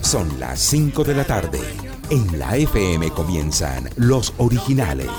[0.00, 1.60] Son las 5 de la tarde.
[2.08, 5.10] En la FM comienzan los originales.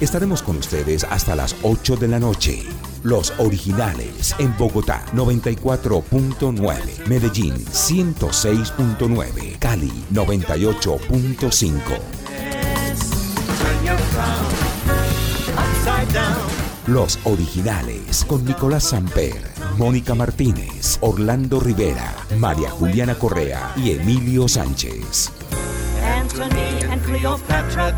[0.00, 2.66] Estaremos con ustedes hasta las 8 de la noche.
[3.02, 11.80] Los originales en Bogotá 94.9, Medellín 106.9, Cali 98.5.
[16.86, 25.32] Los originales con Nicolás Samper, Mónica Martínez, Orlando Rivera, María Juliana Correa y Emilio Sánchez.
[26.04, 27.92] Anthony and Cleopatra.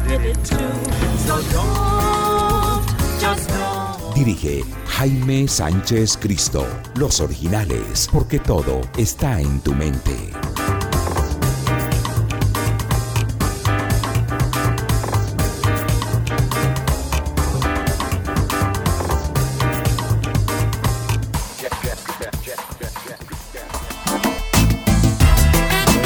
[1.27, 2.87] So don't,
[3.21, 3.84] just.
[4.15, 6.65] Dirige Jaime Sánchez Cristo.
[6.95, 10.31] Los originales, porque todo está en tu mente.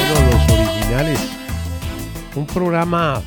[0.09, 1.19] Los originales.
[2.35, 3.21] Un programa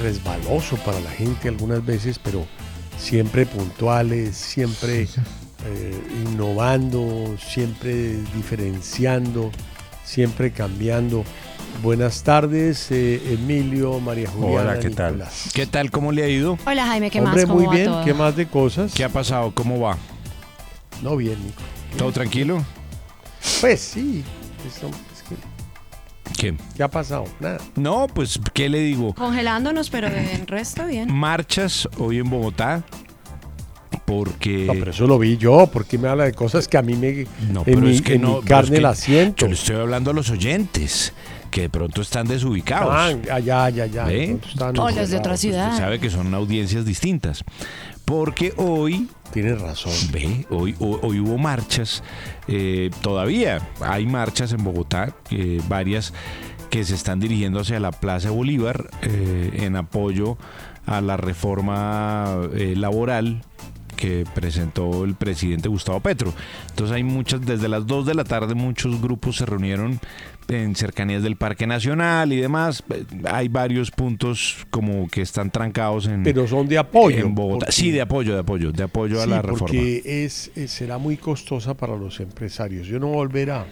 [0.00, 2.44] resbaloso para la gente algunas veces, pero
[2.98, 5.08] siempre puntuales, siempre
[5.64, 9.50] eh, innovando, siempre diferenciando,
[10.04, 11.24] siempre cambiando.
[11.82, 14.70] Buenas tardes, eh, Emilio, María Juliana.
[14.72, 15.24] Hola, ¿qué tal?
[15.52, 15.90] ¿Qué tal?
[15.90, 16.58] ¿Cómo le ha ido?
[16.66, 17.46] Hola Jaime, ¿qué Hombre, más?
[17.46, 17.86] ¿Cómo muy va bien.
[17.86, 18.04] todo?
[18.04, 18.94] ¿Qué más de cosas?
[18.94, 19.52] ¿Qué ha pasado?
[19.54, 19.98] ¿Cómo va?
[21.02, 21.60] No, bien, Nico.
[21.98, 22.64] ¿Todo tranquilo?
[23.60, 24.24] Pues sí.
[26.38, 26.54] ¿Qué?
[26.76, 27.24] ¿Qué ha pasado?
[27.40, 27.58] Nada.
[27.76, 29.14] No, pues, ¿qué le digo?
[29.14, 31.12] Congelándonos, pero en resto bien.
[31.12, 32.84] Marchas hoy en Bogotá
[34.04, 34.64] porque...
[34.66, 35.66] No, pero eso lo vi yo.
[35.66, 37.26] ¿Por qué me habla de cosas que a mí me.
[37.52, 39.44] No, en pero mi, es que en no, mi carne es que la siento.
[39.44, 41.12] Yo le estoy hablando a los oyentes
[41.50, 42.92] que de pronto están desubicados.
[42.92, 44.04] Ah, ya, ya, ya.
[44.04, 44.18] ¿Ve?
[44.18, 45.70] de pronto estaban O los de otra ciudad.
[45.70, 47.44] Usted sabe que son audiencias distintas.
[48.06, 49.92] Porque hoy Tienes razón.
[50.12, 52.02] Ve, hoy, hoy, hubo marchas,
[52.48, 56.14] eh, todavía hay marchas en Bogotá, eh, varias
[56.70, 60.38] que se están dirigiendo hacia la Plaza Bolívar eh, en apoyo
[60.86, 63.42] a la reforma laboral
[63.96, 66.32] que presentó el presidente Gustavo Petro.
[66.70, 69.98] Entonces hay muchas, desde las 2 de la tarde muchos grupos se reunieron
[70.48, 72.82] en cercanías del Parque Nacional y demás.
[72.90, 77.18] Eh, Hay varios puntos como que están trancados en, Pero son de apoyo.
[77.24, 77.66] en Bogotá.
[77.66, 79.66] porque- Sí, de apoyo, de apoyo, de apoyo a la reforma.
[79.66, 82.86] porque es, es- será muy costosa para los empresarios.
[82.86, 83.66] Yo no volveré a,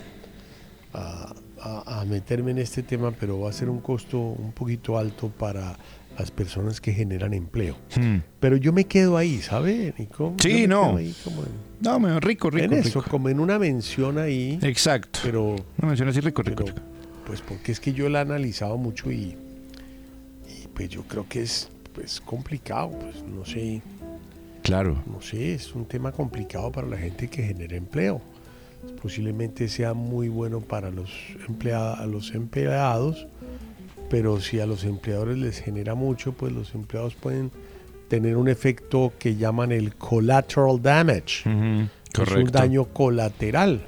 [0.93, 4.99] a- a- a meterme en este tema, pero va a ser un costo un poquito
[4.99, 5.77] alto para
[6.19, 7.77] las personas que generan empleo.
[7.97, 8.19] Hmm.
[8.41, 10.35] Pero yo me quedo ahí, ¿sabe, Nico?
[10.41, 10.83] Sí, me no.
[10.89, 11.49] quedo ahí como en,
[11.81, 13.11] No, me- rico, rico, en eso, rico.
[13.11, 14.59] como en una mención ahí.
[14.63, 15.21] Exacto.
[15.23, 16.87] Pero, No menciona así rico, rico, pero, rico.
[17.27, 19.37] pues porque es que yo la he analizado mucho y,
[20.49, 23.83] y pues yo creo que es pues complicado, pues no sé.
[24.63, 25.03] Claro.
[25.07, 28.21] no sé, es un tema complicado para la gente que genera empleo.
[29.03, 31.11] Posiblemente sea muy bueno para los,
[31.49, 33.27] emplea- los empleados,
[34.15, 37.51] pero si a los empleadores les genera mucho, pues los empleados pueden
[38.07, 41.43] tener un efecto que llaman el collateral damage.
[41.43, 42.53] Que Es un Correcto.
[42.53, 43.85] daño colateral.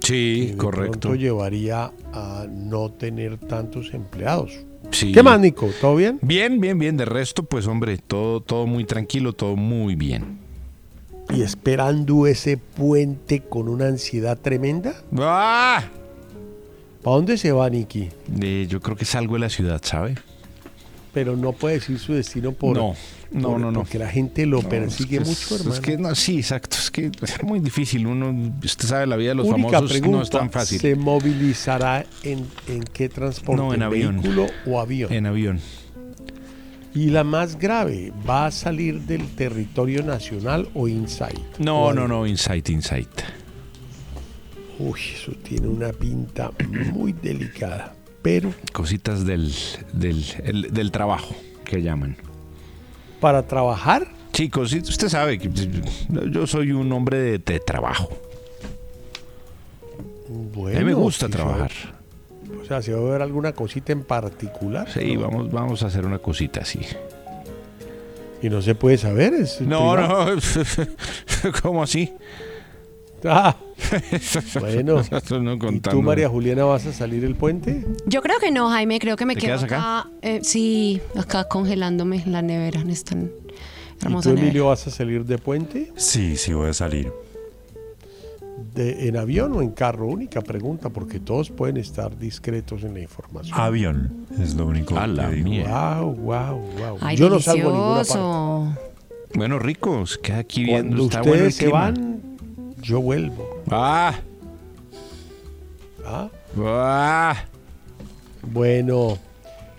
[0.00, 1.14] que Sí, de correcto.
[1.14, 4.52] llevaría a no tener tantos empleados.
[4.92, 5.12] Sí.
[5.12, 5.68] ¿Qué más, Nico?
[5.78, 6.18] ¿Todo bien?
[6.22, 6.96] Bien, bien, bien.
[6.96, 10.38] De resto, pues hombre, todo, todo muy tranquilo, todo muy bien.
[11.34, 14.94] Y esperando ese puente con una ansiedad tremenda.
[15.18, 15.82] ¡Ah!
[17.06, 18.08] ¿Para dónde se va, Niki?
[18.42, 20.16] Eh, yo creo que salgo de la ciudad, ¿sabe?
[21.14, 22.76] Pero no puede decir su destino por.
[22.76, 22.96] no,
[23.30, 23.78] no, por- no, no.
[23.78, 25.74] Porque la gente lo No, persigue es que mucho, hermano.
[25.74, 26.76] Es que no, sí, exacto.
[26.76, 28.08] Es que es muy difícil.
[28.08, 30.80] Uno, usted sabe, la vida de los Única famosos pregunta: no es tan fácil.
[30.80, 33.62] ¿se movilizará en, en qué transporte?
[33.62, 34.20] No, en avión.
[34.20, 35.12] ¿Vehículo o avión?
[35.12, 35.60] En avión.
[36.92, 41.38] Y la más grave, ¿va a salir del territorio nacional o inside?
[41.60, 43.10] No, ¿O no, no, Insight, Insight.
[44.78, 46.50] Uy, eso tiene una pinta
[46.92, 47.94] muy delicada.
[48.22, 49.52] Pero Cositas del,
[49.92, 51.34] del, el- del trabajo
[51.64, 52.16] que llaman.
[53.20, 55.50] para trabajar, Chicos, usted sabe que
[56.30, 58.10] yo soy un hombre de, de trabajo.
[60.28, 61.70] Bueno, a mí me gusta trabajar.
[62.60, 64.90] O sea, ¿se va a ver alguna cosita en particular?
[64.92, 65.22] Sí, ¿No?
[65.22, 66.80] vamos, vamos a hacer una cosita así.
[68.42, 69.32] Y no se puede saber.
[69.34, 70.34] Es No, privado.
[70.36, 71.52] no.
[71.62, 72.12] ¿Cómo así?
[73.24, 73.56] Ah,
[74.60, 75.02] bueno.
[75.40, 77.84] No ¿Y tú, María Juliana, vas a salir el puente?
[78.06, 79.98] Yo creo que no, Jaime, creo que me ¿Te quedo quedas acá?
[80.00, 80.10] acá.
[80.22, 83.28] eh, sí, acá congelándome en la nevera, en esta ¿Y
[84.02, 84.46] hermosa tú, nevera.
[84.48, 85.92] Emilio, vas a salir de puente?
[85.96, 87.12] Sí, sí voy a salir.
[88.74, 90.06] De, ¿En avión o en carro?
[90.06, 93.58] Única pregunta, porque todos pueden estar discretos en la información.
[93.58, 95.48] Avión es lo único A la que digo.
[95.50, 96.00] mierda.
[96.00, 96.98] Wow, wow, wow.
[97.00, 98.12] Ay, Yo no salgo a ninguna parte.
[98.12, 98.76] delicioso.
[99.34, 100.96] Bueno, rico, se queda aquí viendo.
[100.96, 101.78] Cuando Está ustedes bueno el se clima.
[101.80, 102.20] van,
[102.82, 103.62] yo vuelvo.
[103.70, 104.14] Ah,
[106.04, 106.28] ¿Ah?
[106.58, 107.44] ah.
[108.42, 109.18] Bueno,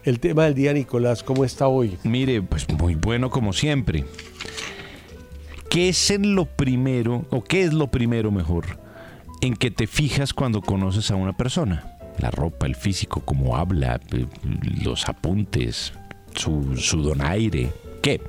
[0.03, 1.97] el tema del día, Nicolás, ¿cómo está hoy?
[2.03, 4.05] Mire, pues muy bueno como siempre.
[5.69, 8.79] ¿Qué es en lo primero, o qué es lo primero mejor,
[9.41, 11.97] en que te fijas cuando conoces a una persona?
[12.19, 14.25] La ropa, el físico, cómo habla, eh,
[14.83, 15.93] los apuntes,
[16.33, 17.71] su, su donaire.
[18.01, 18.21] ¿Qué?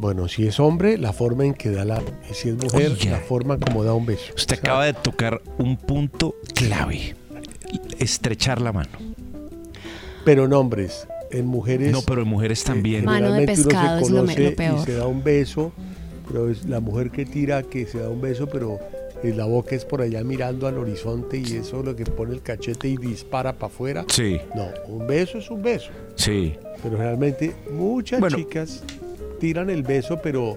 [0.00, 2.02] Bueno, si es hombre, la forma en que da la...
[2.32, 4.32] Si es mujer, la forma como da un beso.
[4.34, 7.14] Usted O sea, acaba de tocar un punto clave.
[7.98, 8.88] Estrechar la mano.
[10.24, 11.92] Pero en hombres, en mujeres...
[11.92, 13.04] No, pero en mujeres también.
[13.04, 14.78] Mano de generalmente uno se pescado es lo lo peor.
[14.80, 15.72] Y se da un beso,
[16.26, 18.78] pero es la mujer que tira que se da un beso, pero
[19.22, 22.32] eh, la boca es por allá mirando al horizonte y eso es lo que pone
[22.32, 24.04] el cachete y dispara para afuera.
[24.08, 25.90] Sí, No, un beso es un beso.
[26.16, 26.54] sí.
[26.82, 28.38] Pero realmente muchas Bueno.
[28.38, 28.82] chicas
[29.40, 30.56] tiran el beso, pero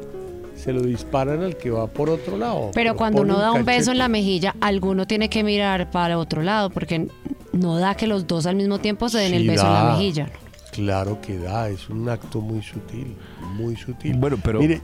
[0.55, 2.69] se lo disparan al que va por otro lado.
[2.75, 6.43] Pero cuando uno da un beso en la mejilla, alguno tiene que mirar para otro
[6.43, 7.07] lado, porque
[7.53, 9.91] no da que los dos al mismo tiempo se den Sí el beso en la
[9.93, 10.29] mejilla.
[10.71, 13.15] Claro que da, es un acto muy sutil,
[13.55, 14.15] muy sutil.
[14.17, 14.59] Bueno, pero.
[14.59, 14.81] Mire,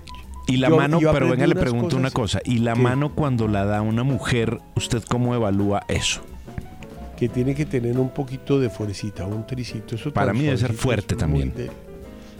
[0.48, 2.40] y la yo- mano, yo pero venga, le pregunto una cosa.
[2.45, 6.22] ¿Y la que- mano cuando la da una mujer, usted cómo evalúa eso?
[7.18, 9.95] que tiene que tener un poquito de fuercita, un tricito.
[9.95, 11.54] Eso Para mí debe ser fuerte también.
[11.54, 11.69] de-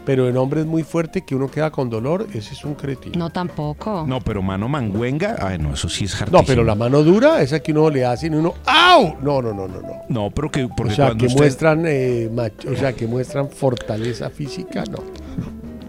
[0.10, 3.16] Pero en hombres muy fuerte que uno queda con dolor, ese es un cretino.
[3.16, 4.06] No, tampoco.
[4.08, 6.44] No, pero mano manguenga, ay, no, eso sí es No, hartísimo.
[6.48, 9.18] pero la mano dura, esa que uno le hace y uno ¡au!
[9.22, 10.02] No, no, no, no, no.
[10.10, 13.06] No, pero que porque o sea, cuando que usted- muestran eh, mach- o sea, que
[13.06, 14.98] muestran fortaleza física, no.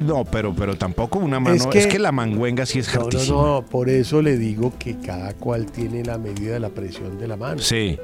[0.01, 1.57] No, pero, pero tampoco una mano.
[1.57, 3.37] Es Es que, la manguenga sí es No, no, hartísima.
[3.43, 7.27] no, por eso le digo que cada cual tiene la medida de la presión de
[7.27, 7.61] la mano.
[7.63, 7.99] Sí.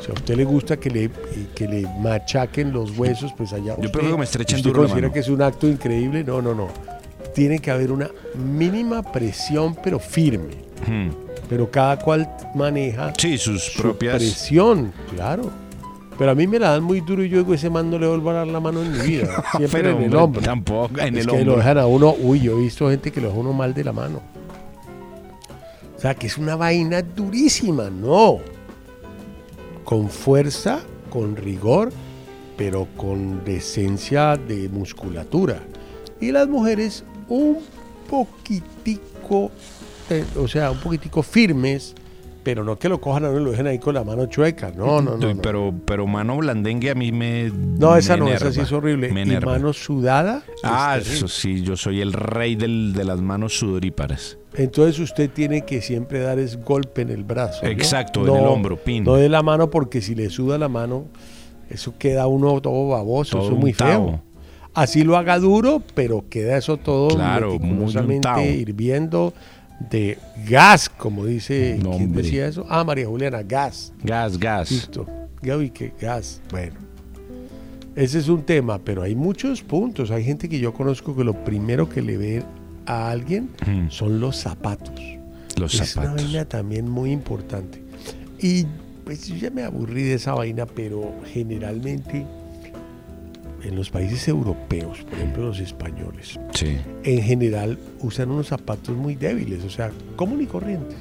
[0.00, 1.10] Si a usted le gusta que le,
[1.54, 3.76] que le machaquen los huesos, pues allá.
[3.80, 5.12] Yo prefiero que me estrechen duro considera mano.
[5.14, 6.24] que es un acto increíble?
[6.24, 6.68] No, no, no.
[7.34, 10.54] Tiene que haber una mínima presión, pero firme.
[10.86, 11.10] Hmm.
[11.48, 14.16] Pero cada cual maneja Sí, sus su propias.
[14.16, 15.50] presión, claro.
[16.16, 18.06] Pero a mí me la dan muy duro y yo digo, ese man no le
[18.06, 19.26] vuelvo a dar la mano en mi vida.
[19.56, 20.42] Siempre Pero, en el hombre, hombro.
[20.42, 23.20] Tampoco, en es el que lo dejan a uno, uy, yo he visto gente que
[23.20, 24.20] lo deja uno mal de la mano.
[25.96, 28.38] O sea, que es una vaina durísima, no.
[29.90, 31.90] Con fuerza, con rigor,
[32.56, 35.60] pero con decencia de musculatura.
[36.20, 37.58] Y las mujeres un
[38.08, 39.50] poquitico,
[40.08, 41.94] eh, o sea, un poquitico firmes,
[42.42, 44.72] pero no que lo cojan a uno y lo dejen ahí con la mano chueca.
[44.76, 45.42] No, no, no.
[45.42, 47.50] Pero, pero mano blandengue a mí me.
[47.50, 49.10] No, esa me no, esa sí es horrible.
[49.12, 49.52] Me y enerva.
[49.52, 50.42] mano sudada.
[50.62, 54.38] Ah, eso sí, yo soy el rey del- de las manos sudoríparas.
[54.54, 57.60] Entonces usted tiene que siempre dar es golpe en el brazo.
[57.64, 57.68] ¿no?
[57.70, 59.04] Exacto, en No- el hombro, pin.
[59.04, 61.04] No de la mano porque si le suda la mano,
[61.68, 64.20] eso queda uno todo baboso, Todo eso es muy feo.
[64.74, 69.32] Así lo haga duro, pero queda eso todo Claro, meticulosamente hirviendo
[69.90, 72.22] de gas, como dice, No, ¿quién hombre.
[72.22, 72.66] decía eso?
[72.68, 73.92] Ah, María Juliana, gas.
[74.02, 74.70] Gas, gas.
[74.70, 75.06] Listo.
[75.42, 76.40] Gaby, que gas.
[76.50, 76.74] Bueno.
[77.96, 80.10] Ese es un tema, pero hay muchos puntos.
[80.10, 82.42] Hay gente que yo conozco que lo primero que le ve
[82.86, 83.88] a alguien Mm.
[83.90, 85.00] son los zapatos.
[85.58, 86.24] Los es una zapatos.
[86.24, 87.82] vaina también muy importante.
[88.40, 88.64] Y
[89.04, 92.24] pues yo ya me aburrí de esa vaina, pero generalmente
[93.62, 96.78] en los países europeos, por ejemplo los españoles, Sí.
[97.04, 100.96] en general usan unos zapatos muy débiles, o sea, común y corrientes.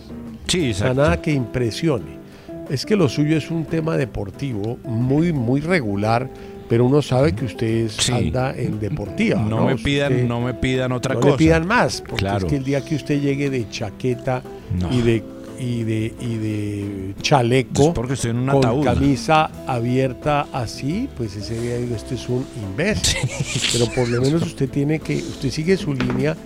[0.47, 2.19] Sí, O sea, nada que impresione.
[2.69, 6.29] Es que lo suyo es un tema deportivo muy, muy regular,
[6.69, 8.11] pero uno sabe que usted Sí.
[8.13, 9.41] anda en deportiva.
[9.41, 11.31] no, No, me pidan, Usted- no me pidan otra no cosa.
[11.31, 12.45] le pidan más, porque Claro.
[12.45, 14.41] es que el día que usted llegue de chaqueta
[14.79, 14.93] No.
[14.93, 15.23] y de
[15.61, 18.81] y de y de chaleco Es porque estoy en un con ataúd.
[18.85, 23.19] camisa abierta así, pues ese día digo, este es un imbécil.
[23.73, 26.37] Pero por lo menos usted tiene que, usted sigue su línea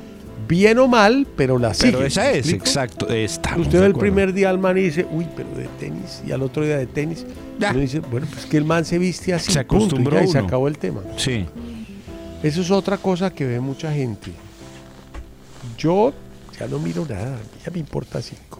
[0.48, 1.94] bien o mal, pero la sigue.
[1.94, 3.10] Pero esa ¿me es, exacto.
[3.10, 6.42] Estamos Usted el primer día al man y dice, uy, pero de tenis, y al
[6.42, 7.26] otro día de tenis.
[7.60, 7.72] Ya.
[7.72, 10.24] Uno dice, bueno, pues que el man se viste así, Se punto, y acostumbró ya,
[10.24, 11.02] y se acabó el tema.
[11.18, 11.46] Sí.
[12.42, 14.32] Eso es otra cosa que ve mucha gente.
[15.78, 16.14] Yo
[16.60, 18.60] ya no miro nada, ya me importa cinco.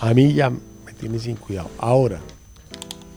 [0.00, 1.70] A mí ya me tiene sin cuidado.
[1.78, 2.20] Ahora,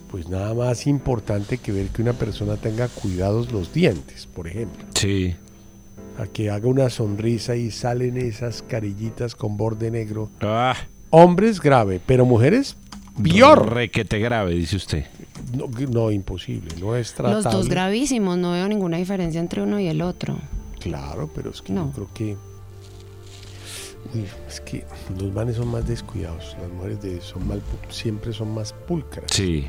[0.09, 4.85] pues nada más importante que ver que una persona tenga cuidados los dientes, por ejemplo.
[4.95, 5.35] Sí.
[6.17, 10.29] A que haga una sonrisa y salen esas carillitas con borde negro.
[10.41, 10.75] Ah,
[11.09, 12.75] Hombres grave, pero mujeres
[13.21, 13.73] peor.
[13.73, 15.05] Requete grave, dice usted.
[15.55, 17.43] No, no, imposible, no es tratable.
[17.43, 20.37] Los dos gravísimos, no veo ninguna diferencia entre uno y el otro.
[20.79, 21.87] Claro, pero es que No.
[21.87, 22.37] yo creo que.
[24.13, 24.85] Uy, es que
[25.19, 26.55] los manes son más descuidados.
[26.61, 29.25] Las mujeres de, son mal, siempre son más pulcras.
[29.31, 29.65] Sí.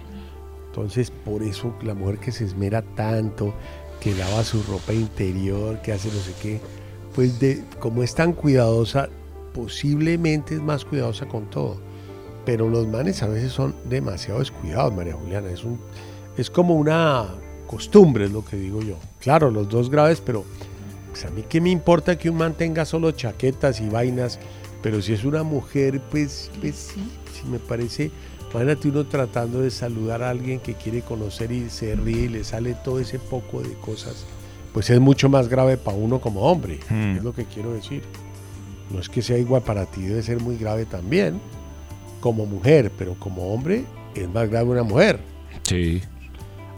[0.68, 3.54] Entonces, por eso la mujer que se esmera tanto,
[4.00, 6.60] que lava su ropa interior, que hace no sé qué,
[7.14, 9.08] pues de, como es tan cuidadosa,
[9.54, 11.78] posiblemente es más cuidadosa con todo.
[12.44, 15.50] Pero los manes a veces son demasiado descuidados, María Juliana.
[15.50, 15.80] Es, un,
[16.36, 17.34] es como una
[17.66, 18.96] costumbre, es lo que digo yo.
[19.20, 20.44] Claro, los dos graves, pero
[21.10, 24.38] pues a mí qué me importa que un man tenga solo chaquetas y vainas,
[24.82, 28.10] pero si es una mujer, pues, pues sí, sí me parece.
[28.56, 32.42] Imagínate uno tratando de saludar a alguien que quiere conocer y se ríe y le
[32.42, 34.24] sale todo ese poco de cosas,
[34.72, 37.16] pues es mucho más grave para uno como hombre, Hmm.
[37.18, 38.02] es lo que quiero decir.
[38.90, 41.38] No es que sea igual para ti, debe ser muy grave también,
[42.20, 43.84] como mujer, pero como hombre
[44.14, 45.20] es más grave una mujer,
[45.62, 46.00] Sí.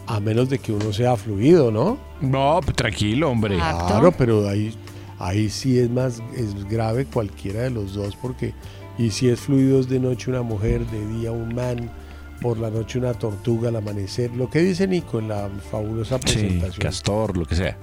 [0.05, 1.97] a menos de que uno sea fluido, ¿no?
[2.19, 3.55] No, pues, tranquilo, hombre.
[3.55, 4.75] Claro, pero ahí,
[5.17, 8.53] ahí sí es más es grave cualquiera de los dos, porque
[8.99, 11.89] y si es fluidos de noche una mujer, de día un man,
[12.41, 16.21] por la noche una tortuga al amanecer, lo que dice Nico en la fabulosa Sí,
[16.33, 16.81] presentación.
[16.81, 17.77] castor, lo que sea.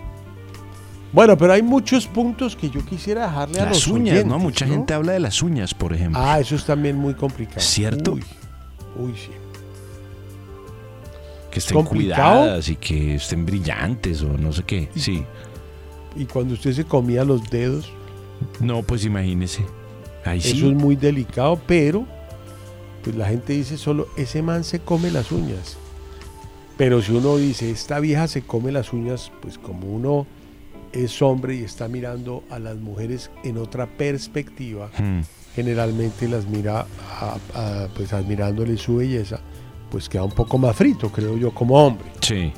[1.12, 4.38] bueno, pero hay muchos puntos que yo quisiera dejarle a los uñas, oyentes, ¿no?
[4.38, 6.20] Mucha gente habla de las uñas, por ejemplo.
[6.23, 7.61] Ah, eso es también muy complicado.
[7.61, 8.12] ¿Cierto?
[8.12, 8.23] Uy,
[8.99, 9.30] uy, sí.
[11.50, 12.40] que estén complicado.
[12.40, 14.88] cuidadas y que estén brillantes o no sé qué.
[14.94, 15.25] Sí.
[16.14, 17.90] Y cuando usted se comía los dedos,
[18.61, 19.64] No, pues imagínese.
[20.26, 20.56] Ahí sí.
[20.56, 22.04] Eso es muy delicado, pero
[23.02, 25.76] pues la gente dice solo, ese man se come las uñas.
[26.76, 30.26] Pero si uno dice, esta vieja se come las uñas, pues como uno
[30.92, 35.21] es hombre y está mirando a las mujeres en otra perspectiva, Hmm.
[35.54, 36.87] generalmente las mira
[37.21, 39.40] a- a- pues admirándole su belleza,
[39.90, 42.06] pues queda un poco más frito, creo yo, como hombre.
[42.21, 42.52] Sí.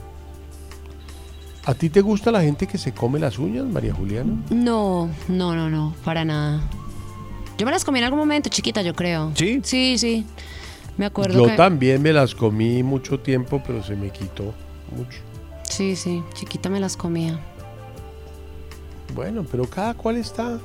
[1.66, 4.32] ¿A ti te gusta la gente que se come las uñas, María Juliana?
[4.50, 6.60] No, no, no, no, para nada.
[7.58, 9.32] Yo me las comí en algún momento, chiquita, yo creo.
[9.34, 9.60] ¿Sí?
[9.64, 10.24] Sí, sí.
[10.96, 11.56] Me acuerdo Yo que...
[11.56, 14.54] también me las comí mucho tiempo, pero se me quitó
[14.96, 15.18] mucho.
[15.64, 17.38] Sí, sí, chiquita me las comía.
[19.14, 20.58] Bueno, pero cada cual está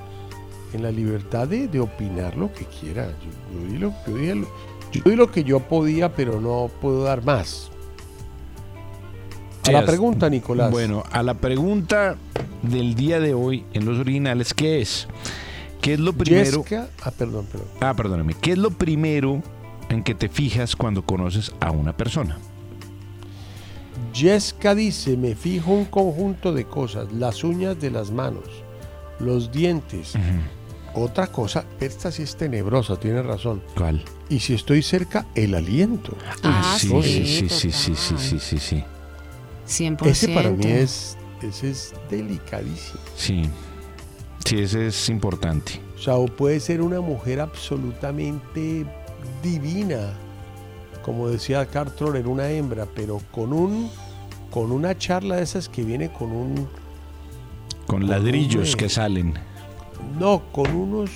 [0.73, 3.07] en la libertad de, de opinar lo que quiera.
[3.51, 4.47] Yo, yo di lo, yo lo-
[4.91, 7.69] yo di lo que yo podía, pero no puedo dar más.
[9.67, 10.69] A la pregunta, Nicolás.
[10.71, 12.15] Bueno, a la pregunta
[12.61, 15.07] del día de hoy en los originales, ¿qué es?
[15.83, 16.63] ¿Qué es lo primero?
[16.63, 17.67] Jessica, ah, perdón, perdón.
[17.81, 18.35] Ah, perdóname.
[18.35, 19.43] ¿Qué es lo primero
[19.89, 22.37] en que te fijas cuando conoces a una persona?
[24.13, 28.45] Jessica dice, me fijo un conjunto de cosas, las uñas de las manos,
[29.19, 30.13] los dientes.
[30.95, 33.61] Otra cosa, esta sí es tenebrosa, tiene razón.
[33.75, 34.05] ¿Cuál?
[34.29, 36.15] Y si estoy cerca, el aliento.
[36.43, 38.83] Ah, sí, sí, sí, sí, sí, sí, sí, sí, sí, sí.
[39.67, 40.05] 100%.
[40.05, 43.01] Ese para mí es, ese es delicadísimo.
[43.17, 43.49] Sí.
[44.45, 45.79] Sí, ese es importante.
[45.95, 48.85] O sea, o puede ser una mujer absolutamente
[49.41, 50.13] divina,
[51.03, 53.89] como decía Carter, era una hembra, pero con un
[54.51, 56.67] con una charla de esas que viene con un
[57.87, 59.33] Con ladrillos que salen.
[60.19, 61.09] no, con unos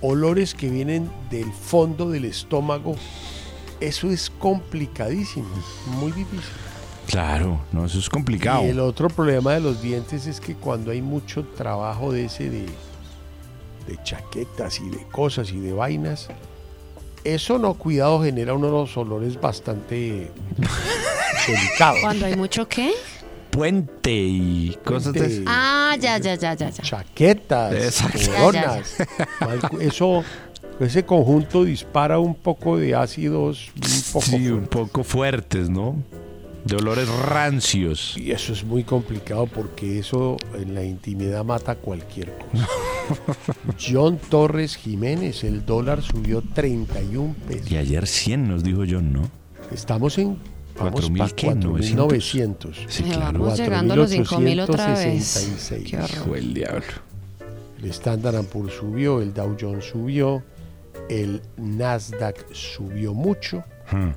[0.00, 2.96] olores que vienen del fondo del estómago.
[3.80, 5.48] Eso es complicadísimo,
[5.98, 6.40] muy difícil.
[7.06, 8.64] Claro, no, eso es complicado.
[8.64, 12.50] Y el otro problema de los dientes es que cuando hay mucho trabajo de ese
[12.50, 12.66] de,
[13.86, 16.28] de chaquetas y de cosas y de vainas,
[17.24, 20.30] eso no cuidado genera unos olores bastante
[21.46, 22.00] delicados.
[22.00, 22.92] Cuando hay mucho qué?
[23.50, 25.44] Puente y cosas de...
[25.46, 26.82] Ah, ya, ya, ya, ya, ya.
[26.82, 28.96] Chaquetas, coronas.
[29.78, 30.24] Eso,
[30.80, 35.94] ese conjunto dispara un poco de ácidos, un poco Sí, un poco fuertes, ¿no?
[36.64, 38.16] De olores rancios.
[38.16, 42.68] Y eso es muy complicado porque eso en la intimidad mata cualquier cosa.
[43.78, 47.70] John Torres Jiménez, el dólar subió 31 pesos.
[47.70, 49.30] Y ayer 100 nos dijo John, ¿no?
[49.72, 50.38] Estamos en
[50.78, 52.74] vamos 4.000 pa' qué, 4.900.
[52.88, 53.40] Sí, claro.
[53.40, 55.70] Vamos llegando a los 5.000 otra vez.
[55.70, 55.90] 4.866.
[55.90, 56.34] Qué horror.
[56.34, 56.86] Del diablo.
[57.82, 60.42] El Standard Poor's subió, el Dow Jones subió,
[61.10, 63.62] el Nasdaq subió mucho.
[63.90, 64.12] Hmm.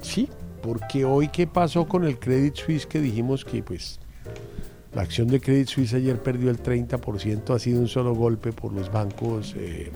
[0.00, 0.28] Sí,
[0.62, 3.98] porque hoy qué pasó con el Credit Suisse que dijimos que pues
[4.94, 8.72] La acción de Credit Suisse ayer perdió el 30%, ha sido un solo golpe por
[8.74, 9.90] los bancos, eh,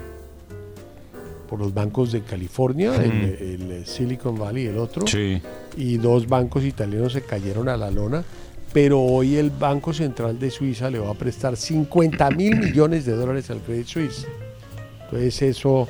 [1.49, 3.00] por los bancos de California, Mm.
[3.02, 5.40] el, el Silicon Valley y el otro, Sí.
[5.76, 8.25] y dos bancos italianos se cayeron a la lona.
[8.73, 13.12] Pero hoy el Banco Central de Suiza le va a prestar 50 mil millones de
[13.12, 14.26] dólares al Credit Suisse.
[15.04, 15.88] Entonces eso,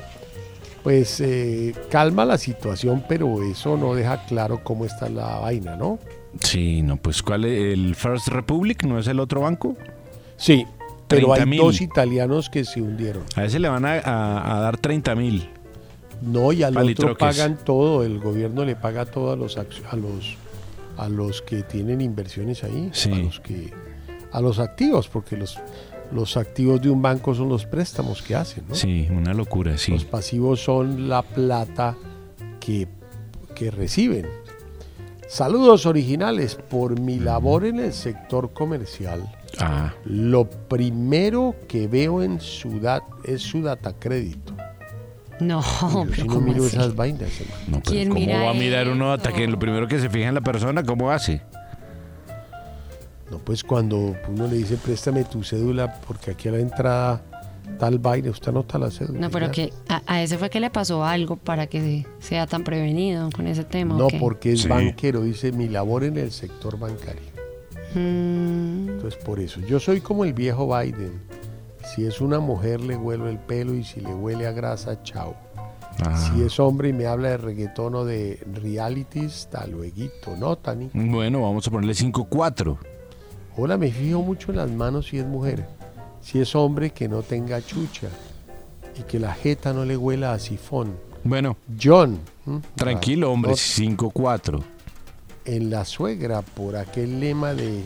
[0.87, 5.99] pues eh, calma la situación, pero eso no deja claro cómo está la vaina, ¿no?
[6.39, 7.73] Sí, no, pues ¿cuál es?
[7.73, 9.75] ¿El First Republic no es el otro banco?
[10.37, 10.65] Sí,
[11.09, 11.57] pero hay 30.000.
[11.57, 13.23] dos italianos que se hundieron.
[13.35, 15.49] A ese le van a, a- a dar 30 mil.
[16.21, 19.65] No, y al otro pagan todo, el gobierno le paga todo a los a
[19.97, 20.37] los
[20.95, 23.11] a los que tienen inversiones ahí, Sí.
[23.11, 23.73] a los que
[24.31, 25.59] a los activos, porque los
[26.11, 28.75] los activos de un banco son los préstamos que hacen, ¿no?
[28.75, 29.91] Sí, una locura, sí.
[29.91, 31.95] Los pasivos son la plata
[32.59, 32.87] que,
[33.55, 34.25] que reciben.
[35.27, 39.29] Saludos originales por mi labor en el sector comercial.
[39.59, 44.53] Ah, Lo primero que veo en su dat es su data crédito.
[45.41, 46.75] No, Yo pero si no ¿cómo miro así?
[46.77, 47.61] esas vainas, hermano.
[47.67, 49.37] no, pero ¿Quién ¿cómo mira va a mirar uno hasta eso?
[49.37, 51.41] que lo primero que se fija en la persona, cómo hace?
[53.31, 57.21] No, pues cuando uno le dice préstame tu cédula porque aquí a la entrada
[57.77, 59.19] tal vaina, usted anota la cédula.
[59.19, 59.51] No, pero ya.
[59.51, 63.45] que a, a ese fue que le pasó algo para que sea tan prevenido con
[63.47, 63.95] ese tema.
[63.95, 64.67] ¿o No, porque es Sí.
[64.69, 67.21] banquero, dice mi labor en el sector bancario.
[67.93, 71.21] Mm, Entonces por eso, yo soy como el viejo Biden.
[71.93, 75.35] Si es una mujer le huelo el pelo y si le huele a grasa, chao.
[76.05, 76.15] Ah.
[76.17, 80.89] Si es hombre y me habla de reggaetón o de realities, hasta lueguito, ¿no, Tani?
[80.93, 82.77] Bueno, vamos a ponerle 5-4.
[83.57, 85.65] Hola, me fijo mucho en las manos si es mujer.
[86.21, 88.07] Si es hombre, que no tenga chucha.
[88.99, 90.95] Y que la jeta no le huela a sifón.
[91.23, 92.19] Bueno, John.
[92.75, 94.61] tranquilo, hombre, No, 5-4.
[95.45, 97.83] en la suegra, por aquel lema de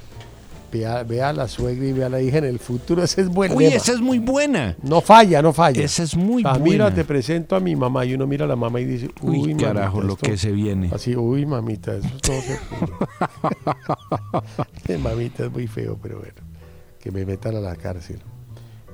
[0.72, 3.04] vea, vea a la suegra y vea a la hija en el futuro.
[3.04, 4.76] Ese es buen Uy, esa es muy buena.
[4.82, 5.84] No falla, no falla.
[5.84, 6.94] Esa es muy Ah, mira, buena.
[6.96, 9.40] te presento a mi mamá y uno mira a la mamá y dice, uy, Uy,
[9.50, 10.90] mamita, carajo, lo esto- que se viene.
[10.94, 12.98] Así, uy, mamita, eso no se pudo.
[15.00, 16.34] mamita es muy feo, pero bueno,
[17.00, 18.20] que me metan a la cárcel.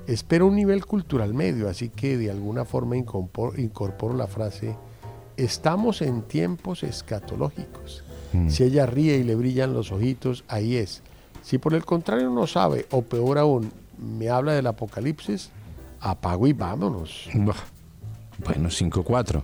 [0.08, 4.76] Espero un nivel cultural medio, así que de alguna forma incorporo, incorporo la frase,
[5.36, 8.04] estamos en tiempos escatológicos.
[8.34, 8.50] Mm.
[8.50, 11.02] Si ella ríe y le brillan los ojitos, ahí es.
[11.48, 15.50] Si por el contrario no sabe, o peor aún, me habla del apocalipsis,
[16.02, 17.30] apago y vámonos.
[18.44, 19.44] Bueno, 5-4.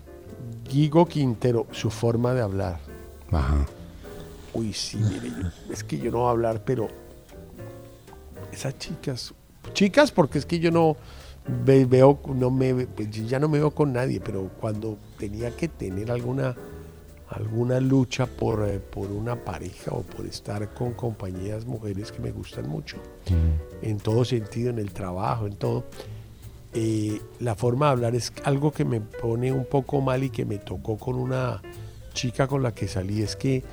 [0.69, 2.77] Guigo Quintero, su forma de hablar.
[3.31, 3.65] Ajá.
[4.53, 5.31] Uy, sí, mire,
[5.71, 6.89] es que yo no voy a hablar, pero
[8.51, 9.33] esas chicas,
[9.71, 10.97] chicas, porque es que yo no
[11.63, 15.69] ve- veo, no me, pues, ya no me veo con nadie, pero cuando tenía que
[15.69, 16.53] tener alguna,
[17.33, 22.31] alguna lucha por, eh, por una pareja o por estar con compañías mujeres que me
[22.31, 22.97] gustan mucho,
[23.81, 25.85] en todo sentido, en el trabajo, en todo.
[26.75, 30.43] eh, la forma de hablar es algo que me pone un poco mal y que
[30.43, 31.61] me tocó con una
[32.13, 33.63] chica con la que salí, es que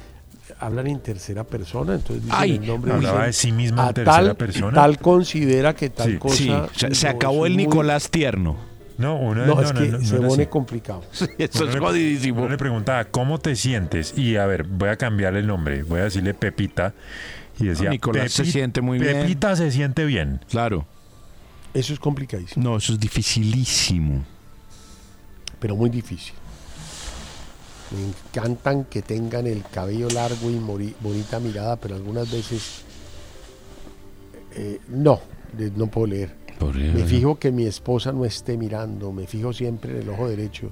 [0.58, 2.92] hablan en tercera persona, entonces dicen Ay, el nombre.
[2.92, 4.74] hablaba dicen, de sí misma en "A tercera tal, persona".
[4.74, 6.18] Tal considera que tal Sí.
[6.18, 6.68] cosa.
[6.74, 8.56] Sí, se, acabó el muy- Nicolás tierno.
[9.00, 10.46] No, uno No, es que no, se pone así.
[10.46, 11.02] complicado.
[11.38, 12.48] Eso Uno es jodidísimo.
[12.48, 14.16] le preguntaba, ¿cómo te sientes?
[14.16, 15.82] Y a ver, voy a cambiarle el nombre.
[15.82, 16.92] Voy a decirle Pepita.
[17.58, 19.20] Y decía, Nicolás se "Pepi- siente muy bien".
[19.22, 20.40] Pepita se siente bien.
[20.48, 20.86] Claro.
[21.74, 24.24] Eso es complicadísimo, No, eso es dificilísimo.
[25.60, 26.34] pero muy difícil.
[27.90, 32.82] Me encantan que tengan el cabello largo y mori- bonita mirada, pero algunas veces
[34.54, 35.20] eh, no,
[35.52, 36.34] de- no puedo leer.
[36.62, 40.70] Me fijo que mi esposa no esté mirando, me fijo siempre en el ojo derecho.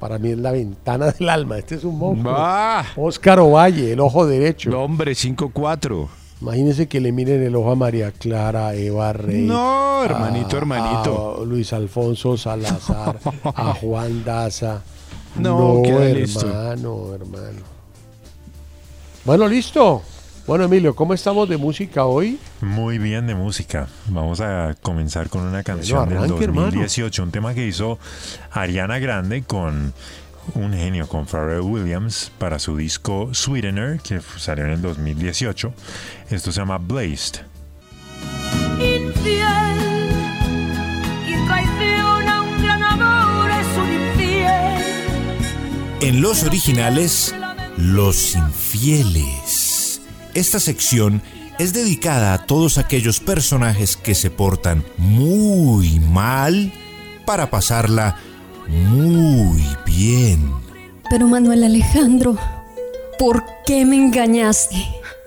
[0.00, 1.58] Para mí es la ventana del alma.
[1.58, 2.34] Este es un monstruo.
[2.36, 2.84] ¡Ah!
[2.96, 4.70] Óscar Ovalle, el ojo derecho.
[4.70, 6.08] No, hombre, 5-4.
[6.40, 9.42] Imagínense que le miren el ojo a María Clara, Eva Rey.
[9.44, 11.38] No, hermanito, a- hermanito.
[11.42, 14.82] a Luis Alfonso Salazar, a Juan Daza.
[15.36, 17.14] No, queda hermano, listo.
[17.14, 17.58] hermano.
[19.24, 20.02] Bueno, listo.
[20.48, 22.38] Bueno, Emilio, ¿cómo estamos de música hoy?
[22.62, 23.86] Muy bien de música.
[24.06, 26.70] Vamos a comenzar con una canción arranque, del hermano.
[26.70, 27.98] 2018, un tema que hizo
[28.50, 29.92] Ariana Grande con
[30.54, 35.70] un genio, con Pharrell Williams, para su disco Sweetener, que salió en el 2018.
[36.30, 37.42] Esto se llama Blazed.
[38.80, 39.44] infiel.
[41.26, 44.82] Quien traiciona a un gran amor es un infiel.
[46.00, 47.34] En los originales,
[47.76, 49.47] Los Infieles.
[50.38, 51.20] Esta sección
[51.58, 56.72] es dedicada a todos aquellos personajes que se portan muy mal
[57.26, 58.16] para pasarla
[58.68, 60.48] muy bien.
[61.10, 62.38] Pero Manuel Alejandro,
[63.18, 64.76] ¿por qué me engañaste?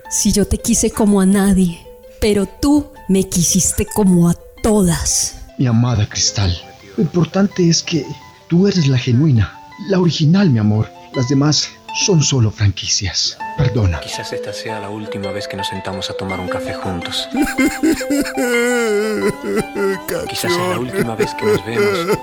[0.08, 1.86] Si yo te quise como a nadie.
[2.18, 5.34] pero tú me quisiste como a todas.
[5.58, 6.56] Mi amada Cristal,
[6.96, 8.06] lo importante es que
[8.48, 10.88] tú eres la genuina, la original, mi amor.
[11.14, 13.38] Las demás son solo franquicias.
[13.56, 14.00] Perdona.
[14.00, 17.28] Quizás esta sea la última vez que nos sentamos a tomar un café juntos.
[20.28, 22.18] Quizás sea la última vez que nos vemos.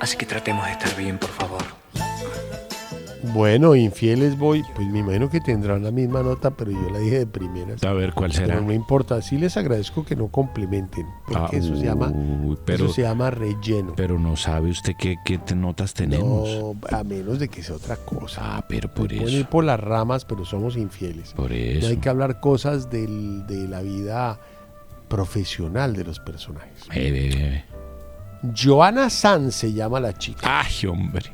[0.00, 1.83] Así que tratemos de estar bien, por favor.
[3.32, 7.20] Bueno, infieles voy, pues me imagino que tendrán la misma nota, pero yo la dije
[7.20, 7.82] de primeras.
[7.84, 8.54] A ver, ¿cuál será?
[8.54, 12.12] Pero no importa, sí les agradezco que no complementen, porque Ah, eso se llama
[12.64, 13.94] pero- eso se llama relleno.
[13.96, 16.48] Pero no sabe usted qué, qué notas tenemos.
[16.48, 18.40] No, a menos de que sea otra cosa.
[18.58, 19.36] Ah, pero por Pueden eso.
[19.38, 21.32] ir por las ramas, pero somos infieles.
[21.32, 21.88] Por No eso.
[21.88, 24.38] hay que hablar cosas del- de la vida
[25.08, 26.82] profesional de los personajes.
[26.92, 27.64] Eh, ve, ve.
[28.54, 30.60] Joana Sanz se llama la chica.
[30.60, 31.30] Ay, hombre.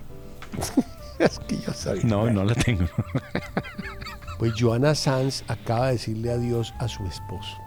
[1.25, 2.03] es que yo sabía.
[2.05, 2.85] No, no la tengo.
[4.39, 7.59] Pues Joana Sanz acaba de decirle adiós a su esposo.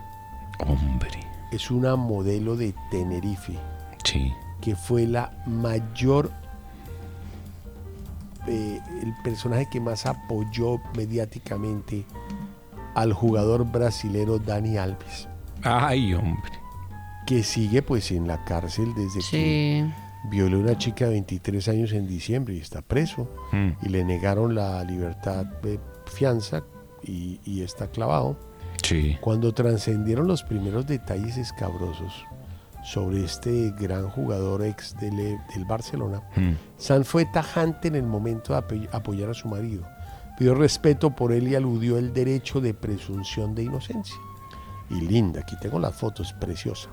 [0.58, 1.20] Hombre.
[1.52, 3.54] Es una modelo de Tenerife
[4.04, 4.34] Sí.
[4.60, 6.32] que fue la mayor,
[8.48, 12.06] eh, el personaje que más apoyó mediáticamente
[12.96, 15.28] al jugador brasilero Dani Alves,
[15.64, 16.52] Ay, hombre.
[17.28, 19.94] que sigue pues en la cárcel desde que Sí.
[20.30, 23.70] Violó a una chica de 23 años en diciembre y está preso Mm.
[23.82, 26.64] y le negaron la libertad de fianza
[27.04, 28.38] y, y está clavado.
[28.84, 29.18] Sí.
[29.22, 32.26] Cuando trascendieron los primeros detalles escabrosos
[32.84, 36.52] sobre este gran jugador ex del, del Barcelona, Mm.
[36.78, 39.84] San fue tajante en el momento de apoy- apoyar a su marido.
[40.38, 44.16] Pidió respeto por él y aludió el derecho de presunción de inocencia.
[44.90, 46.90] Y linda, aquí tengo las fotos, preciosa.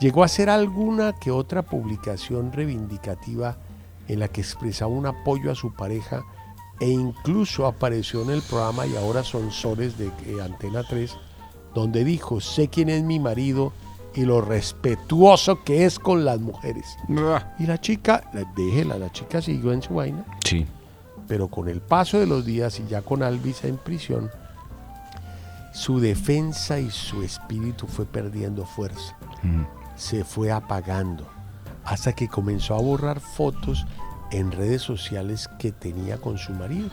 [0.00, 3.56] Llegó a hacer alguna que otra publicación reivindicativa
[4.08, 6.22] en la que expresaba un apoyo a su pareja
[6.80, 11.16] e incluso apareció en el programa y ahora son soles de eh, Antena 3,
[11.74, 13.72] donde dijo, sé quién es mi marido
[14.14, 16.96] y lo respetuoso que es con las mujeres.
[17.58, 20.66] Y la chica, la- déjela, la chica siguió en su vaina, Sí.
[21.26, 24.30] pero con el paso de los días y ya con Alvis en prisión,
[25.72, 29.16] su defensa y su espíritu fue perdiendo fuerza.
[29.42, 29.64] Mm.
[29.96, 31.26] Se fue apagando
[31.84, 33.86] hasta que comenzó a borrar fotos
[34.30, 36.88] en redes sociales que tenía con su marido.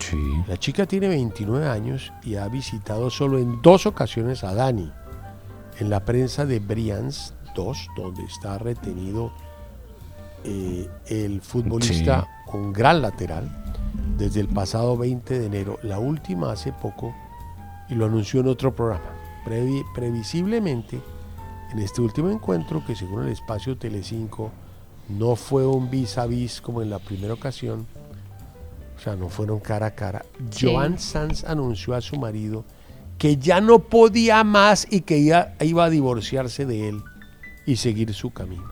[0.00, 0.16] Sí.
[0.48, 4.90] La chica tiene 29 años y ha visitado solo en dos ocasiones a Dani.
[5.78, 9.32] En la prensa de Brians 2, donde está retenido
[10.44, 13.48] eh, el futbolista, un gran lateral,
[14.18, 17.14] desde el pasado 20 de enero, la última hace poco,
[17.88, 19.04] y lo anunció en otro programa.
[19.44, 21.00] Previ- previsiblemente,
[21.72, 24.50] en este último encuentro, que según el espacio Telecinco
[25.08, 27.86] no fue un vis a vis como en la primera ocasión,
[28.96, 30.66] o sea, no fueron cara a cara, Sí.
[30.70, 32.64] Joan Sanz anunció a su marido
[33.18, 37.02] que ya no podía más y que ya iba a divorciarse de él
[37.66, 38.68] y seguir su camino.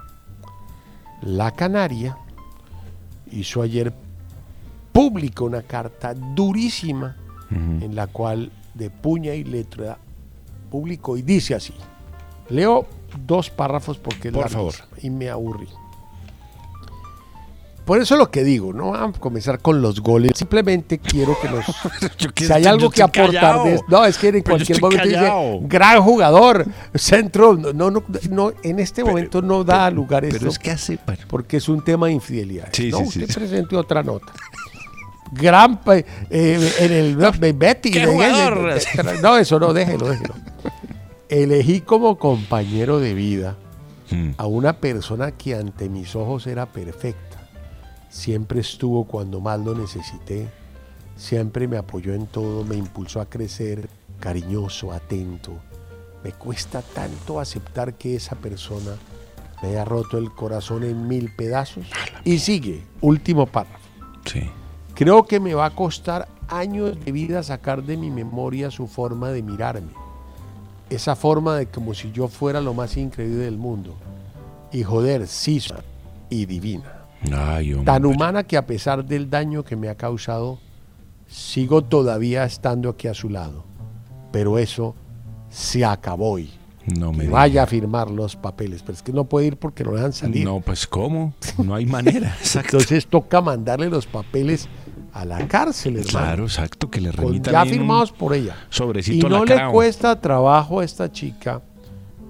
[1.22, 2.16] La Canaria
[3.30, 3.92] hizo ayer
[4.92, 7.16] pública una carta durísima
[7.50, 9.98] en la cual de puña y letra
[10.70, 11.74] publicó y dice así.
[12.50, 12.86] Leo
[13.26, 15.68] dos párrafos porque es Por larguísimo y me aburrí.
[17.84, 20.32] Por eso lo que digo, no vamos a comenzar con los goles.
[20.36, 21.64] Simplemente quiero que nos.
[22.34, 24.80] Que si hay estoy- algo que aportar de esto- No, es que en Pero cualquier
[24.80, 25.52] momento callado.
[25.54, 27.56] dice gran jugador, centro.
[27.56, 30.38] No, no, no, no, en este momento no da lugar esto.
[30.38, 30.98] Pero es que hace.
[31.04, 32.68] bueno, porque es un tema de infidelidad.
[32.70, 33.32] Sí, no, sí, usted sí.
[33.34, 34.32] presente otra nota.
[35.32, 37.90] Gran eh, en el Betty.
[37.90, 38.74] ¡Qué jugador!
[39.22, 40.34] no, eso no, déjelo, déjelo.
[41.30, 43.56] Elegí como compañero de vida
[44.10, 47.48] mm, a una persona que ante mis ojos era perfecta.
[48.08, 50.48] Siempre estuvo cuando más lo necesité.
[51.14, 53.88] Siempre me apoyó en todo, me impulsó a crecer,
[54.18, 55.52] cariñoso, atento.
[56.24, 58.96] Me cuesta tanto aceptar que esa persona
[59.62, 61.86] me haya roto el corazón en mil pedazos.
[62.24, 63.78] Y sigue, último párrafo.
[64.24, 64.50] Sí.
[64.96, 69.30] Creo que me va a costar años de vida sacar de mi memoria su forma
[69.30, 69.99] de mirarme.
[70.90, 73.94] Esa forma de como si yo fuera lo más increíble del mundo.
[74.72, 75.62] Y joder, sí,
[76.28, 77.06] y divina.
[77.32, 77.74] Ay.
[77.84, 80.58] Tan humana que a pesar del daño que me ha causado,
[81.26, 83.64] sigo todavía estando aquí a su lado.
[84.32, 84.94] Pero eso
[85.48, 86.50] se acabó hoy.
[86.86, 87.32] No me diga.
[87.32, 88.82] vaya a firmar los papeles.
[88.82, 90.44] Pero es que no puede ir porque no le dejan salir.
[90.44, 91.34] No, pues ¿cómo?
[91.58, 92.36] No hay manera.
[92.38, 92.76] Exacto.
[92.78, 94.68] Entonces toca mandarle los papeles
[95.12, 96.10] a la cárcel, hermano.
[96.10, 98.56] Claro, exacto, que le remitan ya firmados por ella.
[98.68, 101.60] Sobrecito Y no le cuesta trabajo a esta chica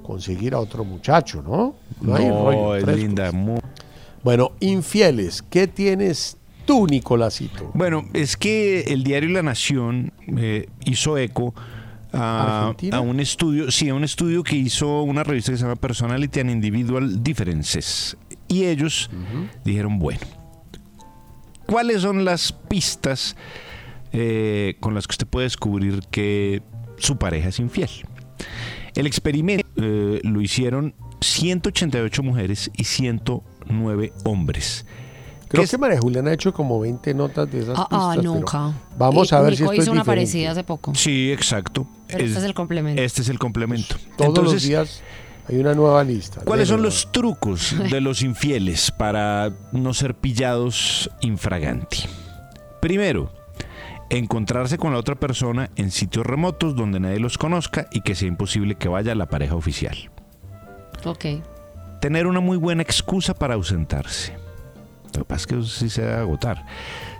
[0.03, 1.75] conseguir a otro muchacho, ¿no?
[2.17, 3.03] hay No, rollo, es frescos.
[3.05, 3.33] linda.
[3.33, 3.59] mu-
[4.25, 7.71] Bueno, infieles, ¿qué tienes tú, Nicolásito?
[7.75, 11.55] Bueno, es que el diario La Nación eh, hizo eco
[12.13, 16.41] a un estudio, sí, a un estudio que hizo una revista que se llama Personality
[16.41, 18.17] and Individual Differences.
[18.49, 19.09] Y ellos
[19.65, 20.21] dijeron, bueno,
[21.71, 23.37] ¿cuáles son las pistas
[24.13, 26.63] eh, con las que usted puede descubrir que
[26.99, 27.91] su pareja es infiel?
[28.97, 34.85] El experimento eh, lo hicieron 188 mujeres y 109 hombres.
[35.49, 38.09] Creo ¿Qué es- que María Juliana ha hecho como 20 notas de esas Ah, pistas.
[38.09, 38.73] ah, nunca.
[38.99, 40.05] Vamos Y a ver Nico si esto hizo es una diferente.
[40.27, 40.95] parecida hace poco.
[40.95, 41.87] Sí, exacto.
[42.09, 43.03] Pero este es el complemento.
[43.03, 43.97] Este es el complemento.
[44.17, 45.03] Todos Entonces, los días
[45.51, 46.43] hay una nueva lista.
[46.45, 52.05] ¿Cuáles son los trucos de los infieles para no ser pillados infraganti?
[52.81, 53.33] Primero,
[54.11, 58.29] encontrarse con la otra persona en sitios remotos donde nadie los conozca y que sea
[58.29, 59.97] imposible que vaya la pareja oficial.
[61.05, 61.25] Ok.
[62.01, 64.35] Tener una muy buena excusa para ausentarse.
[65.15, 66.65] Lo que pasa es que eso sí se debe agotar.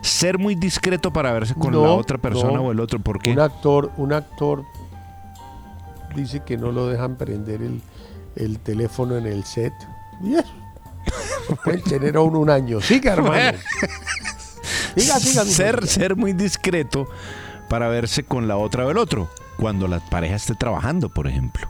[0.03, 2.63] Ser muy discreto para verse con No, la otra persona no.
[2.63, 3.01] o el otro.
[3.01, 3.33] ¿Por qué?
[3.33, 4.63] Un actor, un actor
[6.15, 7.83] dice que no lo dejan prender el,
[8.37, 9.73] el teléfono en el set.
[10.23, 10.53] Y eso.
[11.65, 12.81] Pueden tener aún un año.
[12.81, 13.59] Siga, hermano.
[14.97, 15.45] Siga, siga.
[15.45, 17.09] ser, ser muy discreto
[17.69, 19.31] para verse con la otra o el otro.
[19.57, 21.67] Cuando la pareja esté trabajando, por ejemplo.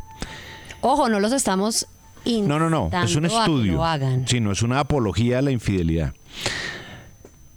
[0.81, 1.87] Ojo, no los estamos
[2.25, 2.91] No, no, no.
[3.03, 3.75] Es un estudio.
[3.75, 4.27] lo hagan.
[4.27, 6.15] Sí, no es una apología a la infidelidad.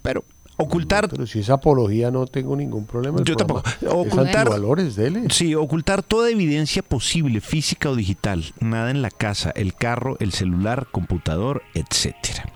[0.02, 0.26] Pero
[0.58, 1.10] ocultar.
[1.10, 3.22] Pero si es apología, no tengo ningún problema.
[3.24, 3.62] Yo tampoco.
[3.62, 4.38] programa Ocultar.
[4.48, 5.28] antivalores, dele.
[5.30, 8.44] Sí, ocultar toda evidencia posible, física o digital.
[8.60, 12.52] Nada en la casa, el carro, el celular, computador, etcétera.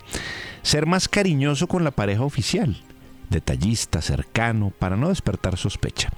[0.62, 2.77] Ser más cariñoso con la pareja oficial,
[3.29, 6.10] detallista, cercano, para no despertar sospecha.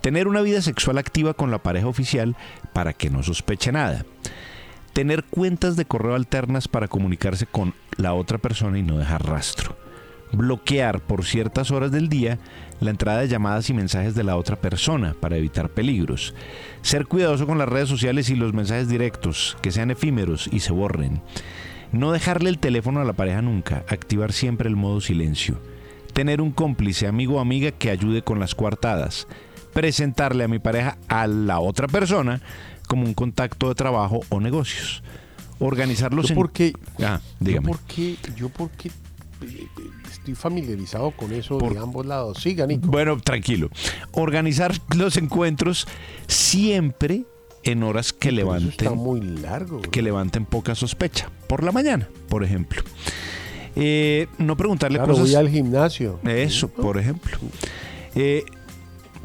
[0.00, 2.36] Tener una vida sexual activa con la pareja oficial
[2.72, 4.04] para que no sospeche nada.
[4.92, 9.85] Tener cuentas de correo alternas para comunicarse con la otra persona y no dejar rastro.
[10.36, 12.38] Bloquear por ciertas horas del día
[12.80, 16.34] la entrada de llamadas y mensajes de la otra persona para evitar peligros.
[16.82, 20.72] Ser cuidadoso con las redes sociales y los mensajes directos, que sean efímeros y se
[20.72, 21.22] borren.
[21.92, 25.58] No dejarle el teléfono a la pareja nunca, activar siempre el modo silencio.
[26.12, 29.26] Tener un cómplice, amigo o amiga que ayude con las coartadas.
[29.72, 32.42] Presentarle a mi pareja a la otra persona
[32.88, 35.02] como un contacto de trabajo o negocios.
[35.58, 36.36] Organizarlos Yo en...
[36.36, 36.72] porque,
[37.02, 37.68] Ah, yo dígame.
[37.68, 38.90] porque, yo porque
[40.10, 42.38] estoy familiarizado con eso Por- de ambos lados.
[42.42, 42.86] Siga, Nico.
[42.88, 43.70] Bueno, tranquilo.
[44.12, 45.86] Organizar los encuentros
[46.26, 47.24] siempre
[47.62, 49.80] en horas que Pero eso está levanten muy largo.
[49.82, 51.30] que levanten poca sospecha.
[51.48, 52.82] Por la mañana, por ejemplo.
[53.74, 55.26] Eh, no preguntarle Claro, cosas.
[55.28, 56.18] voy al gimnasio.
[56.24, 57.38] Eso, por ejemplo.
[58.14, 58.44] Eh,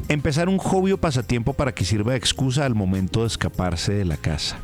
[0.08, 4.04] empezar un hobby o pasatiempo para que sirva de excusa al momento de escaparse de
[4.04, 4.58] la casa.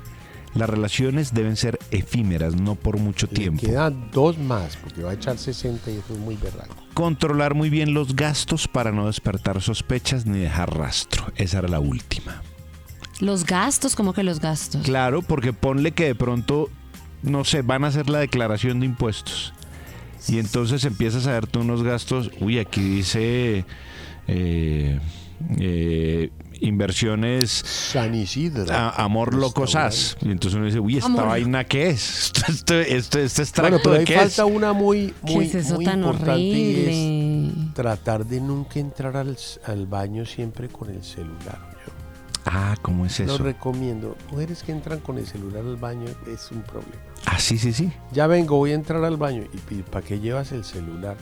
[0.58, 3.64] Las relaciones deben ser efímeras, no por mucho Le tiempo.
[3.64, 6.74] quedan dos más, porque va a echar 60 y eso es muy berraco.
[6.94, 11.26] Controlar muy bien los gastos para no despertar sospechas ni dejar rastro.
[11.36, 12.42] Esa era la última.
[13.20, 14.82] Los gastos, ¿cómo que los gastos?
[14.82, 16.68] Claro, porque ponle que de pronto,
[17.22, 19.54] no sé, van a hacer la declaración de impuestos.
[20.26, 22.32] Y entonces empiezas a ver tú unos gastos.
[22.40, 23.64] Uy, aquí dice
[24.26, 24.98] eh,
[25.60, 27.50] eh, inversiones.
[27.50, 28.72] San Isidro.
[28.72, 30.16] a- amor loco sas.
[30.20, 31.26] Y entonces uno dice, uy, ¿esta Amor.
[31.28, 32.26] vaina qué es?
[32.26, 34.50] Esto, esto, esto- este extracto Bueno, pero de ahí qué falta es?
[34.56, 37.46] una muy, ¿Qué muy, es eso muy tan importante y horrible?
[37.68, 41.58] es tratar de nunca entrar al, al baño siempre con el celular.
[41.86, 41.92] Yo
[42.50, 43.38] Ah, ¿cómo es lo eso?
[43.42, 44.16] recomiendo.
[44.30, 46.94] Mujeres que entran con el celular al baño es un problema.
[47.26, 47.92] Ah, sí, sí, sí.
[48.12, 49.44] Ya vengo, voy a entrar al baño.
[49.70, 51.16] ¿Y para qué llevas el celular?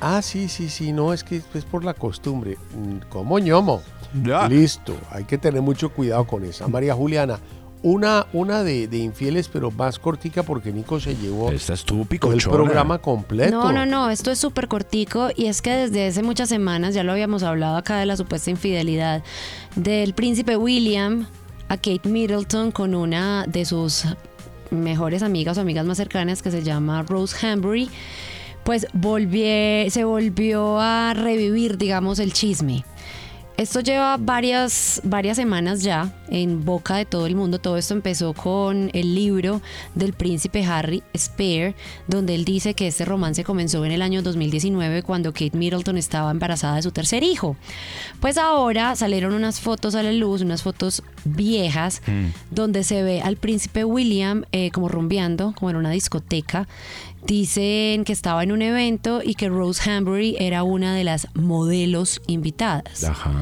[0.00, 2.58] Ah, sí, sí, sí, no, es que es por la costumbre.
[2.76, 3.82] Mm, ¿Cómo ñomo?
[4.24, 4.48] Ya.
[4.48, 6.66] Listo, hay que tener mucho cuidado con esa.
[6.68, 7.38] María Juliana,
[7.82, 12.42] una, una de, de infieles, pero más cortica porque Nico se llevó Esta estuvo el
[12.42, 13.52] programa completo.
[13.52, 17.04] No, no, no, esto es súper cortico y es que desde hace muchas semanas, ya
[17.04, 19.22] lo habíamos hablado acá de la supuesta infidelidad
[19.76, 21.26] del príncipe William
[21.68, 24.04] a Kate Middleton con una de sus
[24.70, 27.88] mejores amigas o amigas más cercanas que se llama Rose Hambury,
[28.64, 32.84] pues volvió, se volvió a revivir, digamos, el chisme.
[33.60, 37.58] Esto lleva varias, varias semanas ya en boca de todo el mundo.
[37.58, 39.60] Todo esto empezó con el libro
[39.94, 41.74] del príncipe Harry Spear,
[42.06, 46.30] donde él dice que este romance comenzó en el año 2019 cuando Kate Middleton estaba
[46.30, 47.54] embarazada de su tercer hijo.
[48.18, 52.00] Pues ahora salieron unas fotos a la luz, unas fotos viejas,
[52.50, 56.66] donde se ve al príncipe William eh, como rumbeando, como en una discoteca.
[57.26, 62.20] Dicen que estaba en un evento y que Rose Hambury era una de las modelos
[62.26, 63.04] invitadas.
[63.04, 63.32] Ajá.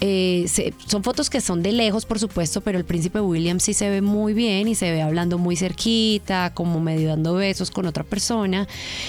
[0.00, 3.74] Eh, se- son fotos que son de lejos, por supuesto, pero el príncipe William sí
[3.74, 7.84] se ve muy bien y se ve hablando muy cerquita, como medio dando besos con
[7.86, 8.68] otra persona.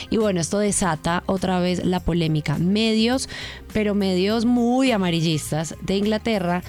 [0.09, 2.57] Y bueno, esto desata otra vez la polémica.
[2.57, 3.29] Medios,
[3.71, 6.63] pero medios muy amarillistas de Inglaterra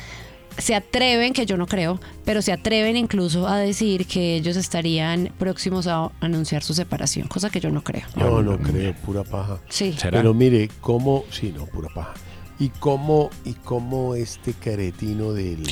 [0.58, 5.32] se atreven, que yo no creo, pero se atreven incluso a decir que ellos estarían
[5.38, 8.02] próximos a anunciar su separación, cosa que yo no creo.
[8.16, 9.58] No, no creo, pura paja.
[9.68, 9.94] Sí.
[10.10, 12.14] Pero mire, cómo, sí, no, pura paja.
[12.58, 15.62] Y cómo, y cómo este caretino del,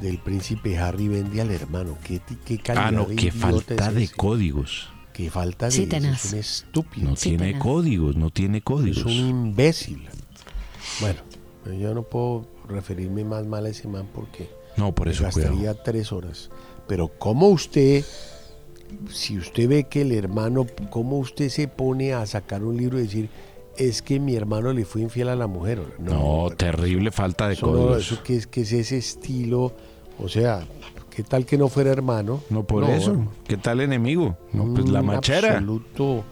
[0.00, 1.96] del príncipe Harry vende al hermano.
[2.02, 4.88] Qué, qué calidad Ah, no, de qué falta es de códigos.
[5.12, 6.32] Qué falta de Sí, es tenaz.
[6.32, 7.10] un estúpido.
[7.10, 9.04] No tiene códigos, no tiene Es códigos.
[9.04, 10.08] un imbécil.
[11.00, 11.20] Bueno,
[11.78, 15.78] yo no puedo referirme más mal a ese man porque No, por eso, gastaría cuidado.
[15.84, 16.50] tres horas.
[16.86, 18.04] Pero cómo usted,
[19.10, 23.02] si usted ve que el hermano, cómo usted se pone a sacar un libro y
[23.02, 23.28] decir,
[23.76, 25.80] es que mi hermano le fue infiel a la mujer.
[25.98, 27.98] No, terrible falta de códigos.
[28.12, 29.72] eso que es que es ese estilo,
[30.18, 30.66] o sea,
[31.10, 32.42] ¿qué tal que no fuera hermano?
[32.50, 33.16] No, por eso.
[33.46, 34.36] ¿Qué tal enemigo?
[34.52, 35.52] No, pues la un machera.
[35.58, 36.24] absoluto,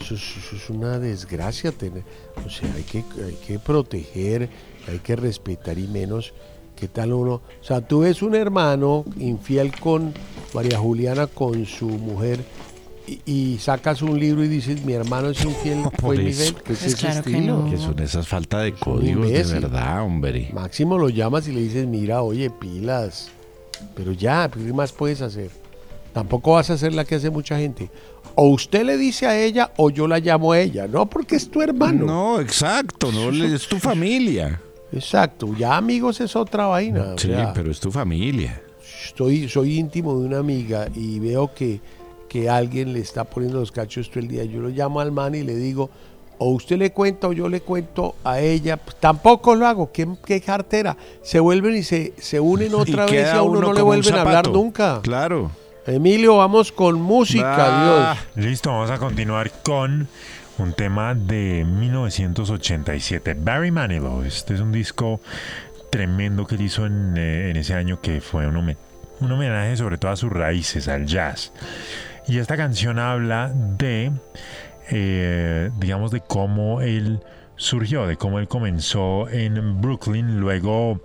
[0.00, 2.02] eso, es- eso es una desgracia tener.
[2.44, 4.50] O sea, hay que, hay que proteger,
[4.88, 6.32] hay que respetar y menos.
[6.76, 7.34] ¿Qué tal uno?
[7.34, 10.12] O sea, tú ves un hermano infiel con
[10.54, 12.40] María Juliana, con su mujer,
[13.06, 16.28] y, y sacas un libro y dices, mi hermano es infiel, Por eso.
[16.44, 16.54] infiel.
[16.64, 17.70] ¿Qué es Pues ese claro que no.
[17.70, 20.50] Que son esas faltas de códigos de verdad, hombre.
[20.52, 23.28] Máximo lo llamas y le dices, mira, oye, pilas.
[23.94, 25.50] Pero ya, ¿qué más puedes hacer?
[26.12, 27.90] Tampoco vas a hacer la que hace mucha gente.
[28.34, 30.86] O usted le dice a ella o yo la llamo a ella.
[30.88, 32.06] No, porque es tu hermano.
[32.06, 34.60] No, exacto, no le- es tu familia.
[34.92, 35.54] Exacto.
[35.58, 37.12] Ya amigos es otra vaina.
[37.14, 38.60] o Sí, sea, pero es tu familia.
[39.06, 41.80] estoy, soy íntimo de una amiga y veo que,
[42.28, 44.44] que alguien le está poniendo los cachos todo el día.
[44.44, 45.90] Yo lo llamo al man y le digo,
[46.38, 48.76] o usted le cuenta o yo le cuento a ella.
[48.76, 49.92] Pues, tampoco lo hago.
[49.92, 50.96] ¿Qué, qué cartera?
[51.22, 54.14] Se vuelven y se, se unen otra Y vez y a uno, no le vuelven
[54.14, 55.00] a hablar nunca.
[55.02, 55.50] Claro.
[55.86, 57.56] Emilio, vamos con música,
[58.12, 58.46] Ah, Dios.
[58.46, 60.06] Listo, vamos a continuar con
[60.62, 64.22] un tema de 1987, Barry Manilow.
[64.22, 65.20] Este es un disco
[65.90, 68.76] tremendo que él hizo en, eh, en ese año que fue un, home-
[69.20, 71.52] un homenaje sobre todo a sus raíces, al jazz.
[72.28, 74.12] Y esta canción habla de,
[74.90, 77.20] eh, digamos, de cómo él
[77.56, 81.00] surgió, de cómo él comenzó en Brooklyn, luego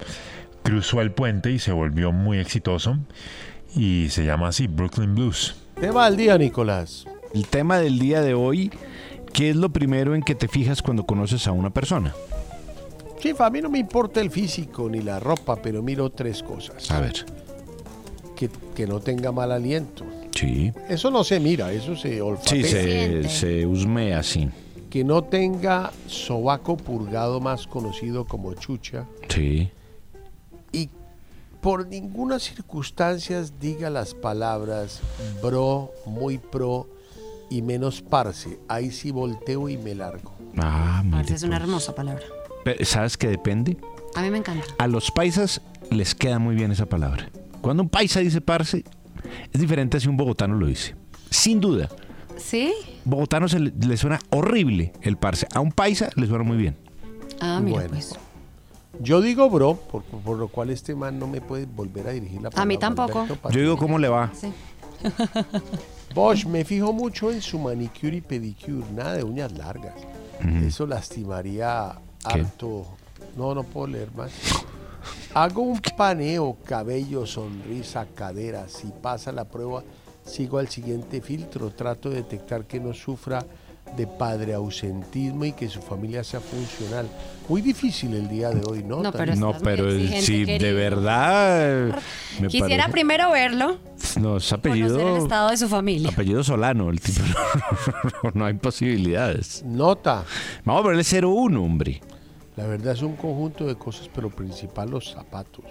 [0.63, 2.97] cruzó el puente y se volvió muy exitoso.
[3.75, 5.55] Y se llama así, Brooklyn Blues.
[5.79, 7.05] Te va al día, Nicolás.
[7.33, 8.71] El tema del día de hoy,
[9.37, 12.15] ¿qué es lo primero en que te fijas cuando conoces a una persona?
[13.19, 16.89] Chifa, a mí no me importa el físico ni la ropa, pero miro tres cosas.
[16.89, 17.23] A ver.
[18.35, 20.05] Que, que no tenga mal aliento.
[20.31, 20.73] Sí.
[20.89, 22.63] Eso no se mira, eso se olfatea.
[22.63, 24.49] Sí, se, se husmea así.
[24.89, 29.05] Que no tenga sobaco purgado, más conocido como chucha.
[29.29, 29.69] Sí.
[30.71, 30.89] Y
[31.61, 34.99] por ninguna circunstancia diga las palabras
[35.43, 36.87] bro, muy pro
[37.49, 38.59] y menos parce.
[38.67, 40.33] Ahí sí volteo y me largo.
[40.57, 42.23] Ah, Parce es una hermosa palabra.
[42.83, 43.77] ¿Sabes qué depende?
[44.15, 44.65] A mí me encanta.
[44.79, 47.29] A los paisas les queda muy bien esa palabra.
[47.61, 48.83] Cuando un paisa dice parce,
[49.53, 50.95] es diferente si un bogotano lo dice.
[51.29, 51.89] Sin duda.
[52.37, 52.73] ¿Sí?
[53.05, 55.47] Bogotano se le, le suena horrible el parce.
[55.53, 56.75] A un paisa le suena muy bien.
[57.39, 57.89] Ah, mira, Bueno.
[57.91, 58.15] pues.
[58.99, 62.41] Yo digo bro, por, por lo cual este man no me puede volver a dirigir
[62.41, 62.63] la palabra.
[62.63, 63.21] A mí tampoco.
[63.21, 64.31] Alberto Yo digo cómo le va.
[64.33, 64.51] Sí.
[66.13, 69.95] Bosch, me fijo mucho en su manicure y pedicure, nada de uñas largas.
[70.65, 71.93] Eso lastimaría
[72.31, 72.41] ¿Qué?
[72.41, 72.85] harto.
[73.35, 74.31] No, no puedo leer más.
[75.33, 78.67] Hago un paneo, cabello, sonrisa, cadera.
[78.67, 79.83] Si pasa la prueba,
[80.25, 81.69] sigo al siguiente filtro.
[81.71, 83.45] Trato de detectar que no sufra
[83.95, 87.07] de padre ausentismo y que su familia sea funcional.
[87.47, 89.01] Muy difícil el día de hoy, ¿no?
[89.01, 91.99] No, pero No, pero exigente, si de verdad.
[92.41, 93.77] me Quisiera parece- primero verlo,
[94.19, 95.17] No, es conocer el apellido.
[95.17, 96.09] estado de su familia.
[96.09, 97.21] Apellido Solano, el tipo.
[98.33, 99.63] no hay posibilidades.
[99.65, 100.23] Nota.
[100.65, 102.01] Vamos a ponerle 0-1, hombre.
[102.55, 105.63] La verdad es un conjunto de cosas, pero principal los zapatos.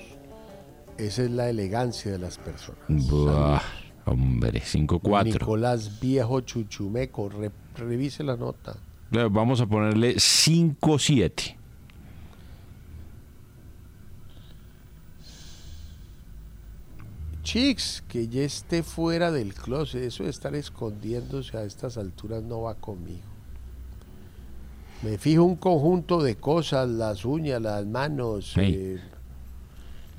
[0.98, 2.78] Esa es la elegancia de las personas.
[2.88, 3.60] Buah,
[4.06, 5.24] hombre, 5-4.
[5.24, 8.76] Nicolás Viejo Chuchumeco, re- revise la nota.
[9.10, 11.54] Vamos a ponerle 5-7.
[17.42, 22.62] Chicks, que ya esté fuera del closet, eso de estar escondiéndose a estas alturas no
[22.62, 23.20] va conmigo.
[25.02, 28.60] Me fijo un conjunto de cosas, las uñas, las manos, Sí.
[28.64, 29.00] eh,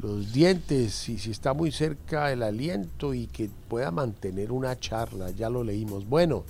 [0.01, 5.31] los dientes, y si está muy cerca el aliento y que pueda mantener una charla,
[5.31, 6.07] ya lo leímos.
[6.07, 6.45] Bueno,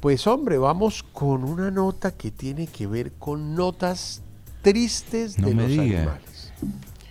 [0.00, 4.22] pues hombre, vamos con una nota que tiene que ver con notas
[4.62, 5.82] tristes No de los diga.
[5.82, 6.52] animales.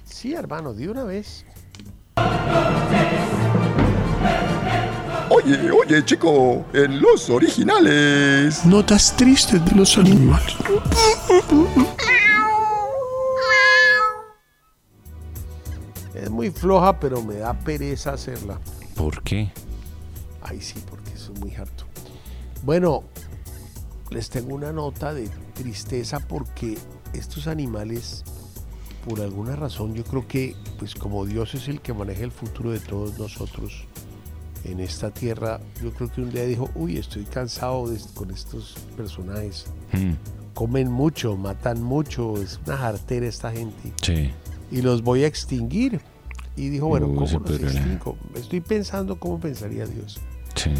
[0.03, 1.45] Sí, hermano, de una vez.
[5.29, 8.65] Oye, oye, chico, en los originales.
[8.65, 10.55] Notas tristes de los animales.
[16.35, 18.59] muy floja, pero me da pereza hacerla.
[18.95, 19.51] ¿Por qué?
[20.41, 21.84] Ay, sí, porque eso es muy harto.
[22.65, 23.03] Bueno,
[24.09, 26.77] les tengo una nota de tristeza porque
[27.13, 28.23] estos animales,
[29.07, 32.71] por alguna razón, yo creo que, pues como Dios es el que maneja el futuro
[32.71, 33.85] de todos nosotros
[34.63, 38.75] en esta tierra, yo creo que un día dijo, uy, estoy cansado de- con estos
[38.97, 39.67] personajes.
[39.93, 40.13] Mm,
[40.55, 43.93] Comen mucho, matan mucho, es una jartera esta gente.
[44.01, 44.31] sí.
[44.71, 46.01] Y los voy a extinguir.
[46.57, 48.17] Y dijo, bueno, Uy, ¿cómo los extingo?
[48.33, 50.19] Estoy pensando cómo pensaría Dios.
[50.55, 50.71] Sí.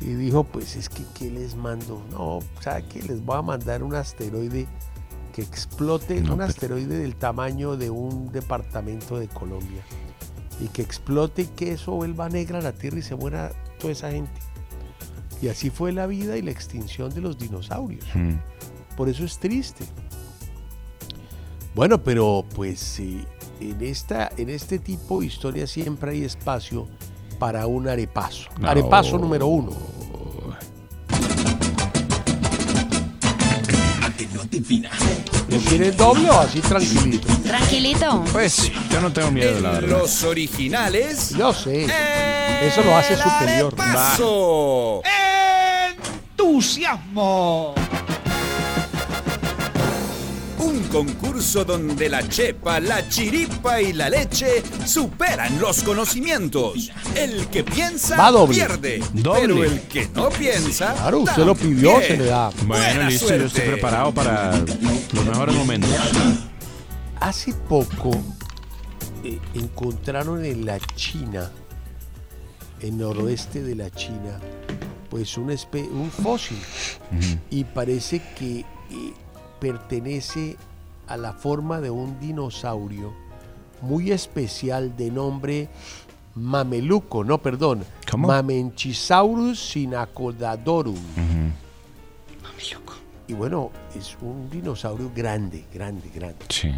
[0.00, 2.02] Y dijo, pues es que, ¿qué les mando?
[2.10, 3.02] No, ¿sabe qué?
[3.02, 4.66] Les voy a mandar un asteroide
[5.34, 9.82] que explote, No, un pero- asteroide del tamaño de un departamento de Colombia.
[10.58, 14.10] Y que explote y que eso vuelva negra la Tierra y se muera toda esa
[14.10, 14.32] gente.
[15.42, 18.04] Y así fue la vida y la extinción de los dinosaurios.
[18.14, 18.32] Mm.
[18.96, 19.84] Por eso es triste.
[21.74, 23.24] Bueno, pero pues eh,
[23.60, 26.88] en, esta, en este tipo de historia siempre hay espacio
[27.40, 28.48] para un arepaso.
[28.60, 28.68] No.
[28.68, 29.72] Arepaso número uno.
[35.48, 37.26] ¿Lo quieren doble o así tranquilito?
[37.42, 38.24] Tranquilito.
[38.30, 39.88] Pues yo no tengo miedo, la verdad.
[39.88, 41.30] Los originales.
[41.30, 41.86] Yo sé.
[42.62, 43.74] Eso lo hace superior.
[43.74, 45.02] Paso.
[46.36, 47.74] ¡Entusiasmo!
[50.62, 56.90] Un concurso donde la chepa, la chiripa y la leche superan los conocimientos.
[57.14, 58.54] El que piensa Va doble.
[58.54, 59.02] pierde.
[59.14, 59.40] Doble.
[59.40, 60.92] Pero el que no piensa.
[60.94, 62.50] Claro, usted lo pidió, se le da.
[62.66, 64.52] Bueno, Buena listo, yo estoy preparado para
[65.12, 65.90] los mejores momentos.
[67.20, 68.10] Hace poco
[69.24, 71.50] eh, encontraron en la China,
[72.80, 74.38] en noroeste de la China,
[75.10, 76.58] pues un, espe- un fósil.
[77.50, 78.64] Y parece que eh,
[79.60, 80.56] pertenece
[81.06, 83.12] a la forma de un dinosaurio
[83.82, 85.68] muy especial de nombre
[86.34, 88.28] mameluco, no, perdón, ¿Cómo?
[88.28, 90.96] Mamenchisaurus sinacodadorum.
[93.26, 96.44] Y bueno, es un dinosaurio grande, grande, grande.
[96.48, 96.72] Sí.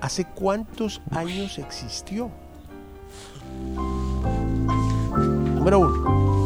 [0.00, 2.30] ¿Hace cuántos años existió?
[5.54, 6.45] Número uno.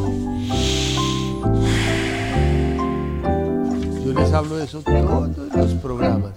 [4.12, 6.32] Yo les hablo de eso todos los programas.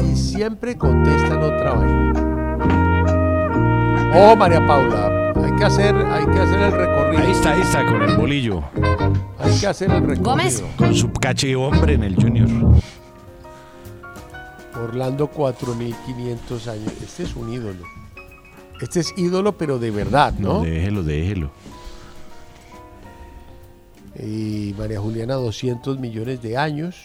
[0.00, 2.12] Y siempre contestan otra vaina.
[4.14, 7.22] Oh, María Paula, hay que hacer, hay que hacer el recorrido.
[7.22, 8.62] Ahí está, ahí está, con el bolillo.
[9.40, 10.22] Hay que hacer el recorrido.
[10.22, 10.62] Gómez.
[10.76, 12.48] Con su caché hombre en el Junior.
[14.80, 16.92] Orlando 4500 años.
[17.02, 17.84] Este es un ídolo.
[18.80, 20.62] Este es ídolo, pero de verdad, ¿no?
[20.62, 21.50] Déjelo, déjelo.
[24.22, 26.96] Y María Juliana 200 millones de años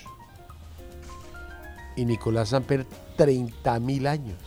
[1.95, 2.85] y Nicolás Samper
[3.15, 4.37] 30 mil años.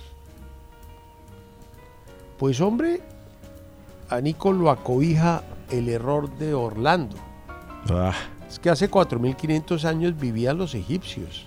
[2.39, 3.01] Pues hombre,
[4.11, 7.17] a Nico lo acobija el error de Orlando.
[7.91, 8.15] Ah,
[8.49, 11.47] Es que hace 4500 años vivían los egipcios.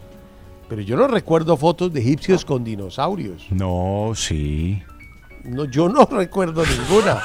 [0.68, 3.46] Pero yo no recuerdo fotos de egipcios con dinosaurios.
[3.52, 4.82] no, sí.
[5.44, 7.22] No, yo no recuerdo ninguna.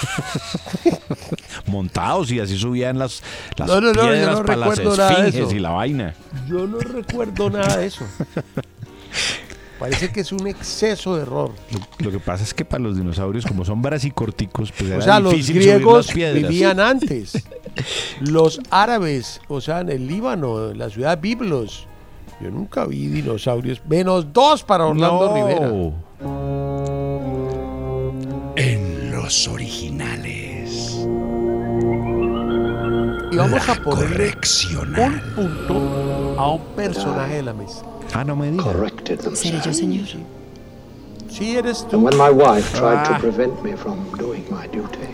[1.67, 3.23] Montados y así subían las,
[3.57, 6.15] las No, no, no, yo piedras no para las recuerdo esfinges y la vaina.
[6.49, 8.05] Yo no recuerdo nada de eso.
[9.79, 11.53] Parece que es un exceso de error.
[11.71, 15.21] Lo, lo que pasa es que para los dinosaurios, como son brasicorticos, pues O sea,
[15.21, 17.47] los griegos vivían antes.
[18.21, 21.87] Los árabes, o sea, en el Líbano, en la ciudad de Biblos.
[22.41, 23.83] Yo nunca vi dinosaurios.
[23.87, 25.35] Menos dos para Orlando No.
[25.35, 26.96] Rivera.
[29.27, 30.99] Los originales.
[33.33, 35.21] Y vamos La a correccional.
[35.37, 37.83] un punto a un personaje de la mesa.
[38.15, 38.69] Ah, no me digas.
[39.35, 40.07] ¿Seré yo, señor?
[41.29, 41.99] Sí, eres And tú.
[42.05, 43.15] when my wife tried Ah.
[43.15, 45.09] to prevent me from doing my duty,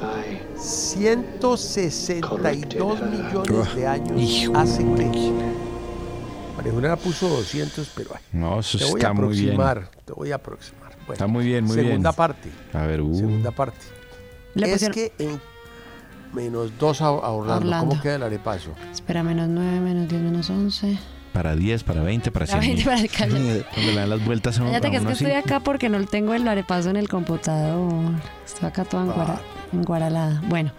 [0.00, 5.32] I 162 millones de años hace que.
[6.56, 9.60] María Juliana puso 200, pero ay, No, eso te voy a está muy bien.
[9.60, 9.90] aproximar.
[10.06, 10.85] Te voy a aproximar.
[11.06, 12.16] Bueno, Está muy bien, muy segunda bien.
[12.16, 12.50] parte.
[12.72, 13.78] A ver, uh, Segunda parte.
[14.54, 15.40] Le es que en
[16.32, 17.54] menos 2 a, Orlando.
[17.66, 17.88] Orlando.
[17.90, 18.70] ¿Cómo queda el arepaso?
[18.92, 20.98] Espera, menos 9, menos 10, menos 11.
[21.32, 22.76] para 10, para 20, para Para 100.
[22.76, 23.64] 20, para cállate.
[23.74, 25.24] Cuando le dan las vueltas a uno- Cállate a que es que así.
[25.24, 27.92] estoy acá porque no tengo el arepazo en el computador.
[28.44, 29.40] Estoy acá toda enguara-
[29.72, 30.42] enguaralada.
[30.48, 30.72] Bueno.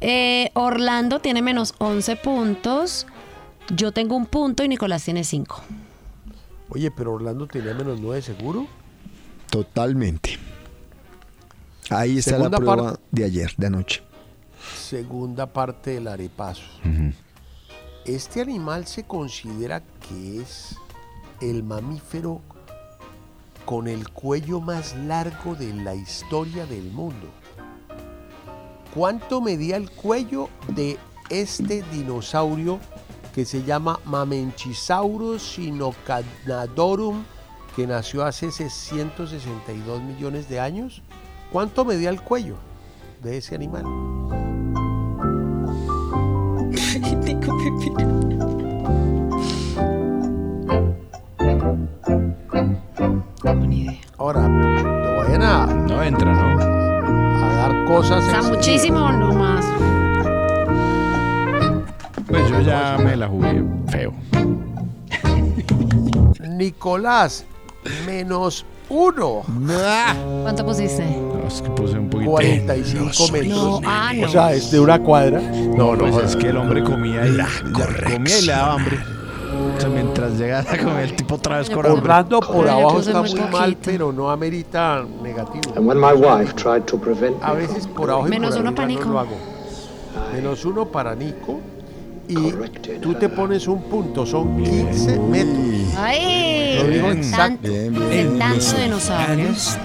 [0.00, 3.06] Eh, Orlando tiene menos 11 puntos.
[3.74, 5.62] Yo tengo un punto y Nicolás tiene 5.
[6.70, 8.66] Oye, pero Orlando tenía menos 9 seguro.
[9.54, 10.36] Totalmente.
[11.88, 13.02] Ahí está Segunda la prueba parte.
[13.12, 14.02] de ayer, de anoche.
[14.76, 16.64] Segunda parte del arepaso.
[18.04, 20.74] Este animal se considera que es
[21.40, 22.40] el mamífero
[23.64, 27.28] con el cuello más largo de la historia del mundo.
[28.92, 30.98] ¿Cuánto medía el cuello de
[31.30, 32.80] este dinosaurio
[33.32, 37.22] que se llama Mamenchisaurus sinocanadorum,
[37.76, 41.02] que nació hace 162 millones de años?
[41.52, 42.56] ¿Cuánto medía el cuello
[43.22, 43.84] de ese animal?
[54.18, 56.60] Ahora, no vayan a, No entra, ¿no?
[56.60, 58.24] a dar cosas.
[58.24, 59.64] O sea, ex- muchísimo no más.
[62.26, 64.12] Pues yo ya me la jugué feo.
[66.48, 67.44] Nicolás,
[68.06, 69.42] menos uno.
[70.42, 71.04] ¿Cuánto pusiste?
[71.04, 72.30] No, es que puse un poquito.
[72.30, 73.48] 45 metros.
[73.48, 74.26] No, ah, no.
[74.26, 75.40] O sea, es de una cuadra.
[75.40, 77.48] No, no, Pues es que el hombre comía y, ya
[78.04, 78.98] comía y le daba hambre.
[79.76, 82.00] O sea, mientras llegaba a comer el tipo otra vez con hambre.
[82.00, 85.74] Orlando por abajo está muy muy mal, pero no amerita negativo.
[85.76, 88.74] And when my wife tried to prevent A veces por abajo y Menos por uno
[88.74, 89.08] para no Nico.
[89.08, 89.36] lo hago.
[90.32, 91.60] Menos uno para Nico.
[92.26, 92.52] Y
[93.00, 95.43] tú te pones un punto, son 15 metros.
[96.92, 97.68] Exacto.
[97.68, 99.78] de tanto dinosaurios.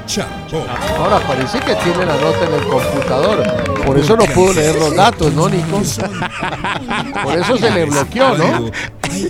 [0.97, 3.65] Ahora parece que tiene la nota en el computador.
[3.85, 5.81] Por eso no pudo leer los datos, ¿no, Nico?
[7.23, 8.71] Por eso se le bloqueó, ¿no?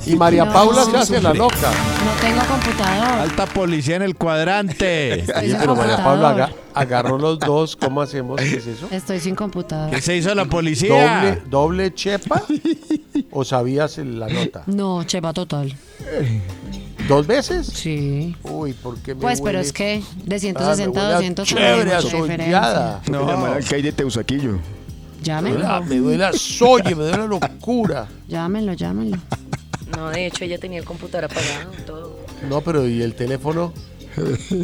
[0.05, 0.53] Y María No.
[0.53, 1.71] Paula se hace la loca.
[2.05, 3.19] No tengo computador.
[3.19, 5.25] Alta policía en el cuadrante.
[5.25, 7.75] Sí, pero María Paula agarró los dos.
[7.75, 8.39] ¿Cómo hacemos?
[8.39, 8.87] ¿Qué es eso?
[8.91, 9.89] Estoy sin computador.
[9.91, 11.15] ¿Qué se hizo la policía?
[11.23, 12.43] ¿Doble, doble chepa?
[13.31, 14.63] ¿O sabías la nota?
[14.67, 15.73] No, chepa total.
[17.09, 17.67] ¿Dos veces?
[17.67, 18.35] Sí.
[18.43, 19.67] Uy, ¿por qué me Pues, pero huele?
[19.67, 22.47] es que de Ah, 160 me a huele a 200 Chévere.
[23.09, 23.27] No.
[23.27, 24.51] Llamar al CAI de Teusaquillo.
[24.51, 25.59] Me duele, Llámenlo.
[25.59, 28.07] la- me duele la soya, me duele la locura.
[28.27, 29.17] Llámenlo, llámenlo.
[29.97, 32.19] No, de hecho ella tenía el computador apagado, todo.
[32.47, 33.73] No, pero ¿y el teléfono?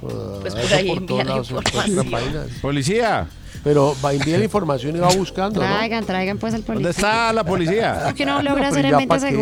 [0.00, 2.06] Pues Ah, por eso ahí envía la información.
[2.60, 3.26] Policía.
[3.62, 5.66] Pero va a enviar la información y va buscando, ¿no?
[5.66, 6.74] Traigan, traigan pues el policía.
[6.88, 8.00] ¿Dónde está la policía?
[8.04, 9.34] ¿Por qué no logra hacer en ya 20 pa' qué.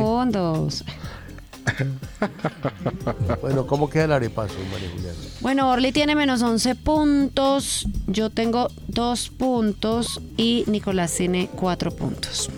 [3.40, 5.18] Bueno, ¿cómo queda el arepaso, María Juliana?
[5.40, 12.48] Bueno, Orly tiene menos 11 puntos, yo tengo 2 puntos y Nicolás tiene 4 puntos.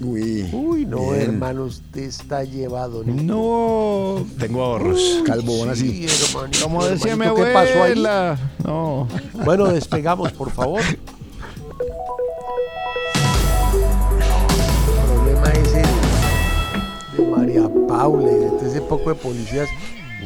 [0.00, 0.48] Uy.
[0.52, 1.22] Uy, no, Bien.
[1.22, 3.02] hermano, usted está llevado.
[3.02, 3.22] Nico.
[3.24, 5.22] No, tengo ahorros.
[5.26, 6.06] Calvo, así.
[6.06, 7.78] Sí, hermanito, Como decía mi hermanito, ¿qué pasó ahí?
[7.92, 8.38] abuela.
[8.64, 9.08] No.
[9.44, 10.82] Bueno, despegamos, por favor.
[17.48, 18.30] María Paula
[18.62, 19.68] ese poco de policías,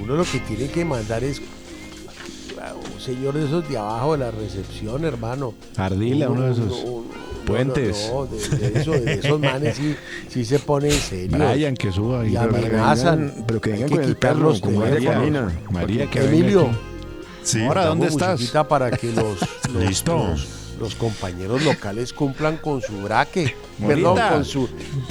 [0.01, 4.31] uno lo que tiene que mandar es un señor de esos de abajo de la
[4.31, 5.55] recepción, hermano.
[5.77, 6.85] Ardila, uno de esos
[7.47, 8.09] puentes.
[8.13, 9.95] No, no, de, de eso- de esos manes sí,
[10.29, 11.37] sí se pone en serio.
[11.39, 12.33] Brian, que suba ahí.
[12.33, 13.45] Y amenazan.
[13.47, 15.51] Pero que vengan que con el quitar perro, los como María.
[15.71, 16.71] María, que Emilio.
[17.45, 17.63] Sí.
[17.65, 18.41] Ahora, ¿dónde estás?
[18.69, 19.39] para que los,
[19.73, 20.17] los, Listo.
[20.17, 20.47] los,
[20.79, 23.55] los compañeros locales cumplan con su braque.
[23.87, 24.69] Perdón, con su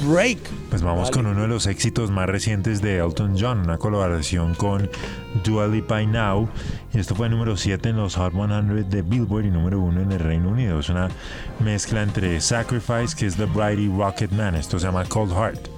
[0.08, 0.40] break.
[0.70, 4.90] Pues vamos con uno de los éxitos más recientes de Elton John, una colaboración con
[5.44, 6.50] Dua Lipa y Now.
[6.94, 10.12] Y esto fue número 7 en los Hot 100 de Billboard y número 1 en
[10.12, 10.80] el Reino Unido.
[10.80, 11.10] Es una
[11.60, 14.56] mezcla entre Sacrifice, que es The Bright y Rocket Man.
[14.56, 15.71] Esto se llama Cold Heart.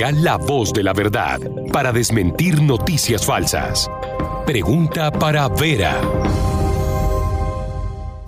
[0.00, 1.38] Llega la voz de la verdad
[1.74, 3.86] para desmentir noticias falsas.
[4.46, 5.92] Pregunta para Vera.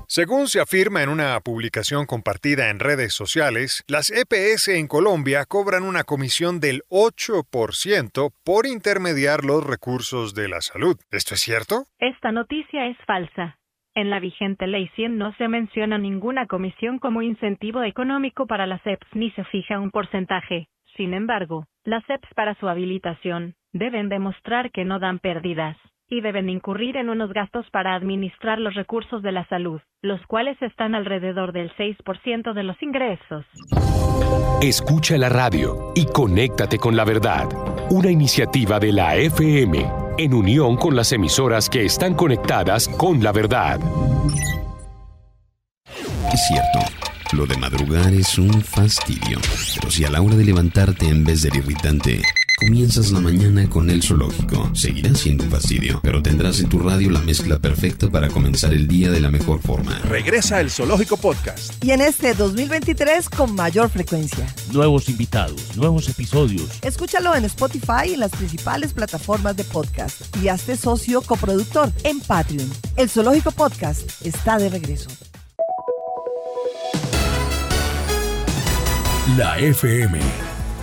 [0.07, 5.85] Según se afirma en una publicación compartida en redes sociales, las EPS en Colombia cobran
[5.85, 10.99] una comisión del 8% por intermediar los recursos de la salud.
[11.11, 11.85] ¿Esto es cierto?
[11.99, 13.57] Esta noticia es falsa.
[13.95, 18.87] En la vigente ley 100 no se menciona ninguna comisión como incentivo económico para las
[18.87, 20.69] EPS ni se fija un porcentaje.
[20.97, 25.77] Sin embargo, las EPS para su habilitación deben demostrar que no dan pérdidas
[26.09, 30.61] y deben incurrir en unos gastos para administrar los recursos de la salud, los cuales
[30.61, 33.47] están alrededor del 6% de los ingresos.
[34.63, 37.49] Escucha la radio y conéctate con la verdad.
[37.91, 43.33] Una iniciativa de la FM en unión con las emisoras que están conectadas con la
[43.33, 43.81] verdad.
[46.33, 46.79] Es cierto,
[47.33, 49.41] lo de madrugar es un fastidio,
[49.75, 52.23] pero si a la hora de levantarte en vez del irritante
[52.63, 54.71] Comienzas la mañana con el zoológico.
[54.73, 58.87] Seguirá siendo un fastidio, pero tendrás en tu radio la mezcla perfecta para comenzar el
[58.87, 59.99] día de la mejor forma.
[60.05, 61.83] Regresa el Zoológico Podcast.
[61.83, 64.47] Y en este 2023 con mayor frecuencia.
[64.71, 66.69] Nuevos invitados, nuevos episodios.
[66.83, 70.37] Escúchalo en Spotify y en las principales plataformas de podcast.
[70.41, 72.71] Y hazte socio coproductor en Patreon.
[72.97, 75.11] El Zoológico Podcast está de regreso.
[79.29, 80.19] La FM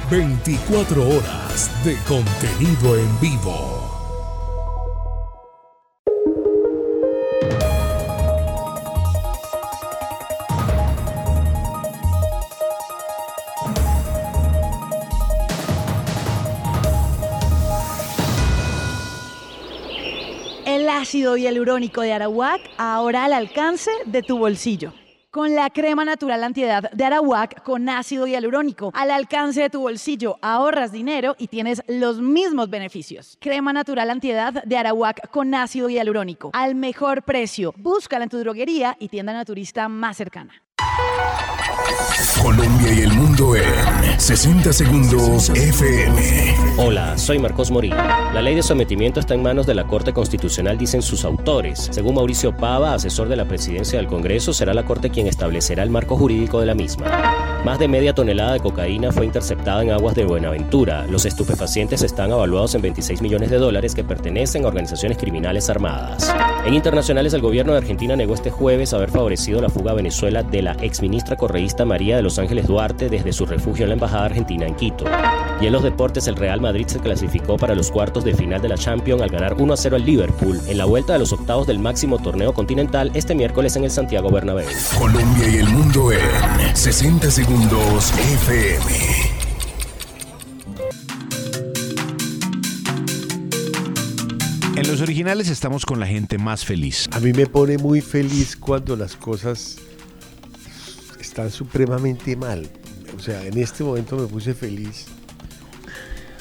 [0.09, 3.85] 24 horas de contenido en vivo.
[20.65, 24.93] El ácido hialurónico de Arawak ahora al alcance de tu bolsillo
[25.31, 28.91] con la crema natural antiedad de Arawak con ácido hialurónico.
[28.95, 33.37] Al alcance de tu bolsillo, ahorras dinero y tienes los mismos beneficios.
[33.39, 36.49] Crema natural antiedad de Arawak con ácido hialurónico.
[36.53, 37.73] Al mejor precio.
[37.77, 40.63] Búscala en tu droguería y tienda naturista más cercana.
[42.41, 46.55] Colombia y el mundo en 60 segundos FM.
[46.77, 47.95] Hola, soy Marcos Morín.
[47.95, 51.89] La ley de sometimiento está en manos de la Corte Constitucional, dicen sus autores.
[51.91, 55.89] Según Mauricio Pava, asesor de la presidencia del Congreso, será la Corte quien establecerá el
[55.89, 57.59] marco jurídico de la misma.
[57.65, 61.05] Más de media tonelada de cocaína fue interceptada en aguas de Buenaventura.
[61.07, 66.33] Los estupefacientes están evaluados en 26 millones de dólares que pertenecen a organizaciones criminales armadas.
[66.65, 70.41] En internacionales, el gobierno de Argentina negó este jueves haber favorecido la fuga a Venezuela
[70.41, 74.25] de la exministra correísta María de Los Ángeles Duarte desde su refugio en la Embajada
[74.25, 75.05] Argentina en Quito.
[75.61, 78.69] Y en los deportes, el Real Madrid se clasificó para los cuartos de final de
[78.69, 81.67] la Champions al ganar 1 a 0 al Liverpool en la vuelta de los octavos
[81.67, 84.67] del máximo torneo continental este miércoles en el Santiago Bernabéu.
[84.97, 89.39] Colombia y el mundo en 60 segundos FM.
[94.75, 97.09] En los originales estamos con la gente más feliz.
[97.11, 99.77] A mí me pone muy feliz cuando las cosas
[101.29, 102.67] están supremamente mal.
[103.15, 105.05] O sea, en este momento me puse feliz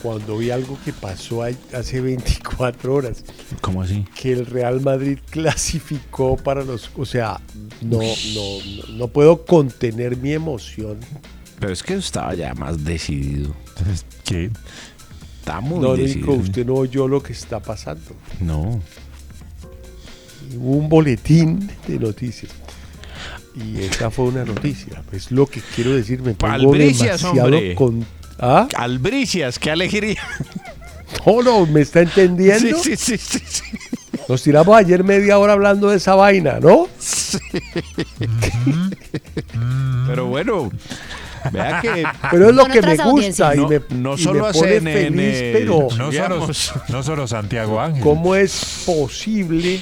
[0.02, 3.24] cuando vi algo que pasó hace 24 horas.
[3.60, 4.04] ¿Cómo así?
[4.14, 6.90] Que el Real Madrid clasificó para los...
[6.96, 7.40] O sea,
[7.82, 10.98] no, no, no, puedo contener mi emoción.
[11.60, 13.54] Pero es que estaba ya más decidido.
[14.24, 14.50] ¿Qué?
[15.40, 16.32] Está muy no, decidido.
[16.32, 18.14] Nico, usted no oyó lo que está pasando.
[18.40, 18.80] No.
[20.56, 22.52] Hubo un boletín de noticias.
[23.54, 25.02] Y esa fue una noticia.
[25.12, 26.22] Es lo que quiero decir.
[26.22, 27.74] Me pongo Albricias, demasiado hombre.
[27.74, 28.06] con...
[28.38, 28.68] ¿Ah?
[28.76, 30.22] Albricias, qué alegría.
[31.26, 32.78] No, no, ¿me está entendiendo?
[32.78, 33.62] Sí, sí, sí, sí, sí.
[34.28, 36.86] Nos tiramos ayer media hora hablando de esa vaina, ¿no?
[40.06, 40.70] Pero bueno,
[41.50, 42.04] vea que.
[42.30, 45.10] Pero es lo que me gusta y me, no y solo me a pone CNN,
[45.10, 46.48] feliz, pero No solo,
[46.88, 48.02] no solo Santiago Ángel.
[48.02, 49.80] ¿cómo es posible?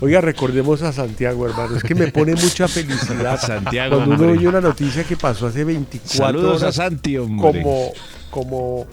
[0.00, 1.76] Oiga, recordemos a Santiago, hermano.
[1.76, 5.64] Es que me pone mucha felicidad Santiago, cuando uno oye una noticia que pasó hace
[5.64, 7.62] 24 Saludos a Santi, hombre.
[7.62, 7.92] como,
[8.30, 8.86] como,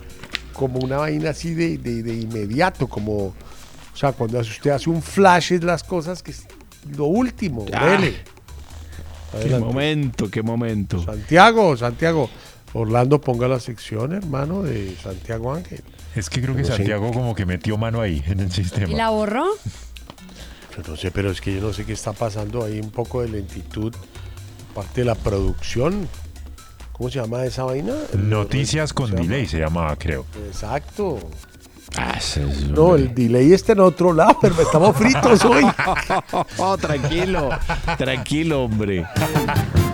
[0.53, 3.35] como una vaina así de, de- de inmediato, como, o
[3.93, 6.45] sea, cuando usted hace un flash es las cosas que es
[6.95, 7.97] lo último, Ah.
[9.41, 11.03] Qué momento, qué momento.
[11.03, 12.29] Santiago, Santiago.
[12.73, 15.81] Orlando ponga la sección, hermano, de Santiago Ángel.
[16.15, 16.63] Es que creo que.
[16.63, 18.87] Santiago como que metió mano ahí en el sistema.
[18.89, 19.45] ¿Y la borró?
[20.75, 23.21] Yo no sé, pero es que yo no sé qué está pasando ahí, un poco
[23.21, 23.93] de lentitud,
[24.73, 26.07] parte de la producción.
[26.93, 27.93] ¿Cómo se llama esa vaina?
[28.13, 30.25] Noticias con delay se llamaba, creo.
[30.47, 31.19] Exacto.
[31.97, 32.17] Ah,
[32.69, 35.65] No, el delay está en otro lado, pero estamos fritos hoy.
[36.57, 37.49] Oh, tranquilo,
[37.97, 39.05] tranquilo, hombre.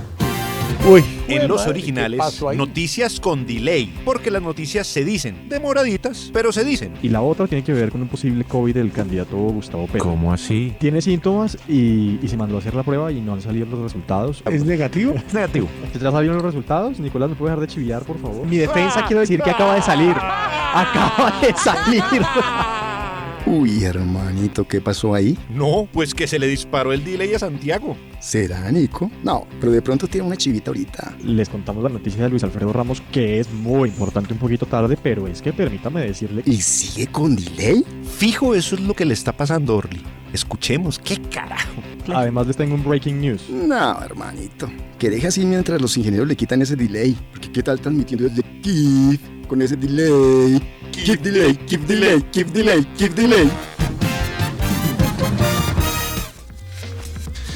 [0.90, 6.30] Uy, en los madre, ¿qué originales, noticias con delay, porque las noticias se dicen demoraditas,
[6.32, 6.94] pero se dicen.
[7.04, 10.10] Y la otra tiene que ver con un posible COVID del candidato Gustavo Petro.
[10.10, 10.74] ¿Cómo así?
[10.80, 13.80] Tiene síntomas y, y se mandó a hacer la prueba y no han salido los
[13.80, 14.42] resultados.
[14.50, 15.14] ¿Es negativo?
[15.14, 15.68] Es negativo.
[15.94, 17.00] ¿Ya salieron los resultados?
[17.02, 18.46] Nicolás, ¿me puede dejar de chivillar, por favor?
[18.48, 20.16] Mi defensa quiero decir que acaba de salir.
[20.16, 22.04] Acaba de salir.
[23.50, 25.38] Uy, hermanito, ¿qué pasó ahí?
[25.50, 27.96] No, pues que se le disparó el delay a Santiago.
[28.20, 29.10] ¿Será, Nico?
[29.24, 31.16] No, pero de pronto tiene una chivita ahorita.
[31.24, 34.98] Les contamos la noticia de Luis Alfredo Ramos, que es muy importante un poquito tarde,
[35.02, 36.44] pero es que permítame decirle...
[36.46, 37.86] ¿Y sigue con delay?
[38.18, 40.04] Fijo, eso es lo que le está pasando, Orly.
[40.34, 41.82] Escuchemos, ¿qué carajo?
[42.14, 43.50] Además les tengo un breaking news.
[43.50, 44.70] No, hermanito.
[44.98, 47.18] Que deje así mientras los ingenieros le quitan ese delay.
[47.32, 50.62] Porque qué tal transmitiendo desde Kiev con ese delay.
[50.92, 53.50] Keep delay, keep delay, keep delay, keep delay.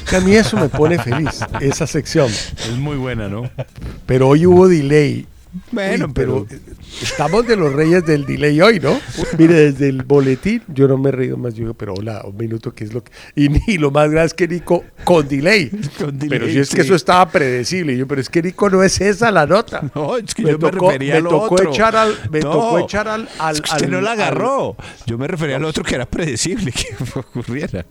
[0.08, 2.28] Que a mí eso me pone feliz, esa sección.
[2.28, 3.50] Es muy buena, ¿no?
[4.04, 5.26] Pero hoy hubo delay.
[5.70, 6.46] Bueno, Uy, pero
[7.02, 8.98] estamos de los reyes del delay hoy, ¿no?
[9.38, 12.36] Mire, desde el boletín, yo no me he reído más, yo digo, pero hola, un
[12.36, 13.12] minuto, ¿qué es lo que...?
[13.34, 15.68] Y, ni lo más grave es que Nico, con delay.
[15.98, 16.76] Con delay, pero si es sí.
[16.76, 17.96] que eso estaba predecible.
[17.96, 19.82] Yo, pero es que Nico no es esa la nota.
[19.94, 21.70] No, es que yo me refería me a lo tocó otro.
[21.70, 22.14] echar al...
[22.30, 23.28] Me No, tocó echar al...
[23.38, 24.76] al es que usted al- no la al- agarró.
[25.06, 27.84] Yo me refería al otro que era predecible que ocurriera.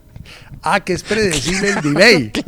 [0.62, 2.32] Ah, que es predecible el delay.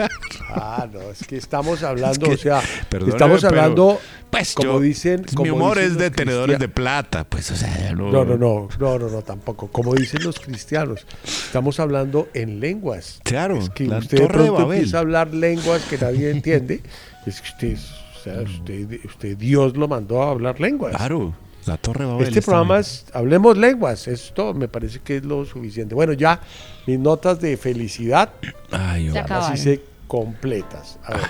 [0.55, 3.99] Ah, no, es que estamos hablando, que, o sea, estamos pero, hablando,
[4.29, 5.21] pues, como yo- dicen...
[5.31, 8.11] Mi como humor dicen es de tenedores de plata, pues, o sea, no.
[8.11, 9.67] No, no, no, no, no, no, tampoco.
[9.69, 13.19] Como dicen los cristianos, estamos hablando en lenguas.
[13.23, 16.83] Claro, Es que la usted de pronto empieza a hablar lenguas que nadie entiende.
[17.25, 17.77] Es que usted,
[18.19, 20.95] o sea, usted, usted Dios lo mandó a hablar lenguas.
[20.95, 21.33] Claro,
[21.67, 22.27] la Torre de Babel.
[22.27, 22.81] Este programa bien.
[22.81, 25.95] es, hablemos lenguas, esto me parece que es lo suficiente.
[25.95, 26.39] Bueno, ya
[26.87, 28.31] mis notas de felicidad,
[28.71, 29.53] Ay, acabaron.
[29.53, 30.99] así se completas.
[31.03, 31.23] A ver,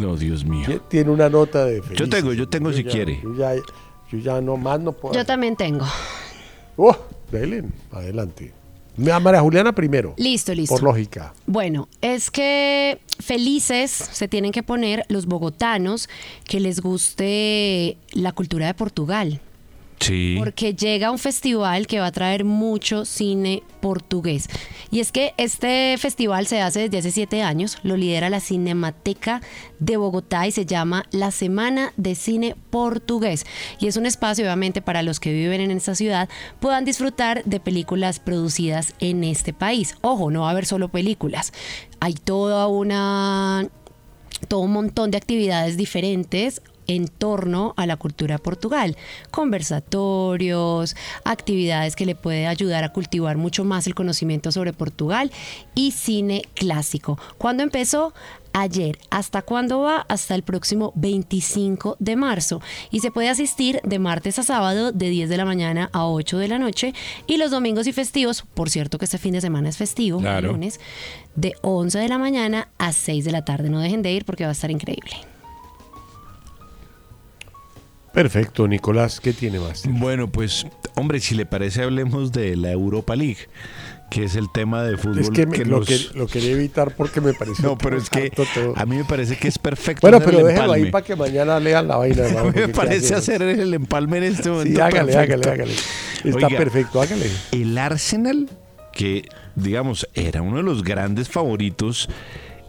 [0.00, 0.64] No, Dios mío.
[0.66, 1.98] ¿quién tiene una nota de felicidad?
[2.06, 3.20] Yo tengo, yo tengo si ya- quiere.
[3.22, 5.14] Yo ya, yo ya no más no puedo.
[5.14, 5.86] Yo también tengo.
[6.76, 6.96] Oh,
[7.30, 8.52] Belén, adelante.
[9.12, 10.14] A María Juliana primero.
[10.16, 10.74] Listo, listo.
[10.74, 11.32] Por lógica.
[11.46, 16.08] Bueno, es que felices se tienen que poner los bogotanos
[16.44, 19.40] que les guste la cultura de Portugal.
[20.38, 24.48] Porque llega un festival que va a traer mucho cine portugués.
[24.90, 29.40] Y es que este festival se hace desde hace siete años, lo lidera la Cinemateca
[29.78, 33.44] de Bogotá y se llama la Semana de Cine Portugués.
[33.80, 36.28] Y es un espacio, obviamente, para los que viven en esta ciudad
[36.60, 39.96] puedan disfrutar de películas producidas en este país.
[40.00, 41.52] Ojo, no va a haber solo películas.
[42.00, 43.68] Hay toda una
[44.46, 48.96] todo un montón de actividades diferentes en torno a la cultura de Portugal,
[49.30, 55.30] conversatorios, actividades que le puede ayudar a cultivar mucho más el conocimiento sobre Portugal
[55.74, 57.18] y cine clásico.
[57.38, 58.12] ¿Cuándo empezó?
[58.54, 58.98] Ayer.
[59.10, 60.06] ¿Hasta cuándo va?
[60.08, 62.60] Hasta el próximo 25 de marzo.
[62.90, 66.38] Y se puede asistir de martes a sábado de 10 de la mañana a 8
[66.38, 66.94] de la noche
[67.26, 70.52] y los domingos y festivos, por cierto que este fin de semana es festivo, Claro.
[70.52, 70.80] lunes,
[71.36, 73.68] de 11 de la mañana a 6 de la tarde.
[73.68, 75.12] No dejen de ir porque va a estar increíble.
[78.22, 79.84] Perfecto, Nicolás, ¿qué tiene más?
[79.88, 80.66] Bueno, pues,
[80.96, 83.46] hombre, si le parece, hablemos de la Europa League,
[84.10, 86.96] que es el tema de fútbol Es que, me- lo, nos- que lo quería evitar
[86.96, 87.64] porque me pareció.
[87.64, 88.74] No, pero es que todo.
[88.76, 90.00] a mí me parece que es perfecto.
[90.00, 92.24] Bueno, pero déjalo ahí para que mañana lean la vaina.
[92.40, 94.74] A mí me parece hacer el empalme en este momento.
[94.74, 95.48] Sí, hágale, perfecto.
[95.50, 95.74] hágale, hágale.
[96.24, 97.30] Está Oiga, perfecto, hágale.
[97.52, 98.48] El Arsenal,
[98.92, 102.08] que digamos era uno de los grandes favoritos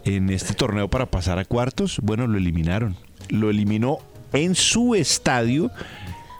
[0.04, 2.94] en este torneo para pasar a cuartos, bueno, lo eliminaron.
[3.30, 3.98] Lo eliminó
[4.32, 5.70] en su estadio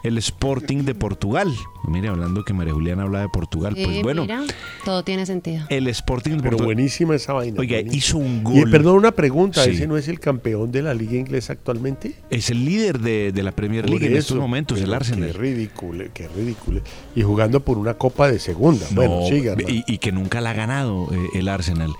[0.03, 1.53] el Sporting de Portugal.
[1.87, 4.41] Mire, hablando que María Juliana habla de Portugal, pues Eh, bueno, mira,
[4.83, 5.63] todo tiene sentido.
[5.69, 6.65] el Sporting de Pero Portugal.
[6.75, 7.59] buenísima esa vaina.
[7.59, 7.97] Oiga, buenísima.
[7.99, 8.71] hizo un Y gol.
[8.71, 9.63] perdón, una pregunta.
[9.63, 9.69] Sí.
[9.71, 12.15] ¿Ese no es el campeón de la liga inglesa actualmente?
[12.31, 15.31] Es el líder de, de la Premier League en estos momentos, el pero Arsenal.
[15.33, 16.81] Qué ridículo, qué ridículo.
[17.15, 18.87] Y jugando por una copa de segunda.
[18.93, 19.55] bueno, No, siga.
[19.67, 21.91] y, y que nunca la ha ganado eh, el Arsenal.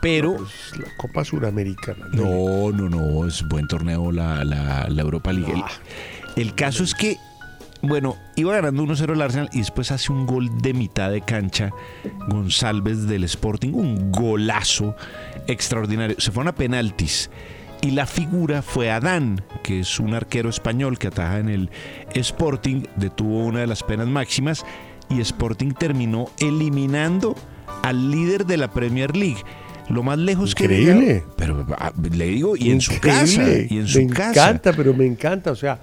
[0.00, 0.36] Pero
[0.78, 2.06] la Copa Suramericana.
[2.12, 5.52] No, no, no, es buen torneo la, la, la Europa League.
[6.36, 7.16] El, el caso es que,
[7.82, 11.70] bueno, iba ganando 1-0 el Arsenal y después hace un gol de mitad de cancha
[12.28, 14.94] González del Sporting, un golazo
[15.48, 16.16] extraordinario.
[16.20, 17.30] Se fueron a penaltis.
[17.80, 21.70] Y la figura fue Adán, que es un arquero español que ataja en el
[22.12, 24.64] Sporting, detuvo una de las penas máximas
[25.08, 27.36] y Sporting terminó eliminando
[27.82, 29.42] al líder de la Premier League.
[29.90, 31.24] Lo más lejos que Increíble.
[31.36, 33.32] Pero ah, le digo, y en su casa.
[33.32, 33.66] Increíble.
[33.70, 34.30] Y en su me casa.
[34.30, 35.50] encanta, pero me encanta.
[35.50, 35.78] O sea,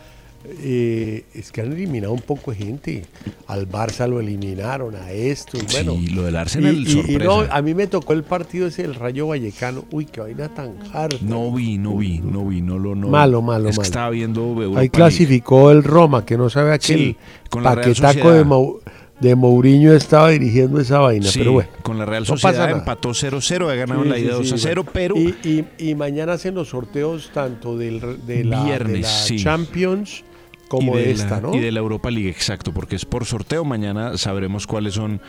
[0.59, 3.01] eh, es que han eliminado un poco de gente.
[3.47, 5.57] Al Barça lo eliminaron, a esto.
[5.57, 7.23] y bueno, lo del Arsenal, y- y- y sorpresa.
[7.23, 9.85] no, a mí me tocó el partido ese del Rayo Vallecano.
[9.91, 11.17] Uy, qué vaina tan harta.
[11.21, 13.07] No vi, no vi, no vi, no lo no.
[13.07, 13.87] Malo, malo, Es que malo.
[13.87, 17.17] estaba viendo Europa Ahí clasificó el Roma, que no sabe aquel Sí,
[17.49, 18.45] con la paquetaco de.
[18.45, 18.79] Mau-
[19.19, 21.27] de Mourinho estaba dirigiendo esa vaina.
[21.27, 24.53] Sí, pero bueno, con la Real Sociedad empató 0-0, ha ganado Sí, la ida sí,
[24.53, 24.85] 2-0, bueno.
[24.91, 29.07] pero Y, y- y mañana hacen los sorteos tanto del, de la, de Viernes, la
[29.09, 29.37] sí.
[29.37, 30.23] Champions
[30.67, 31.55] como y de, de esta, la, ¿no?
[31.55, 33.63] Y de la Europa League, exacto, porque es por sorteo.
[33.63, 35.21] Mañana sabremos cuáles son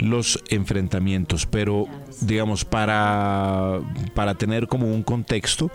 [0.00, 1.46] los enfrentamientos.
[1.46, 1.86] Pero,
[2.20, 3.80] digamos, para,
[4.14, 5.70] para tener como un contexto,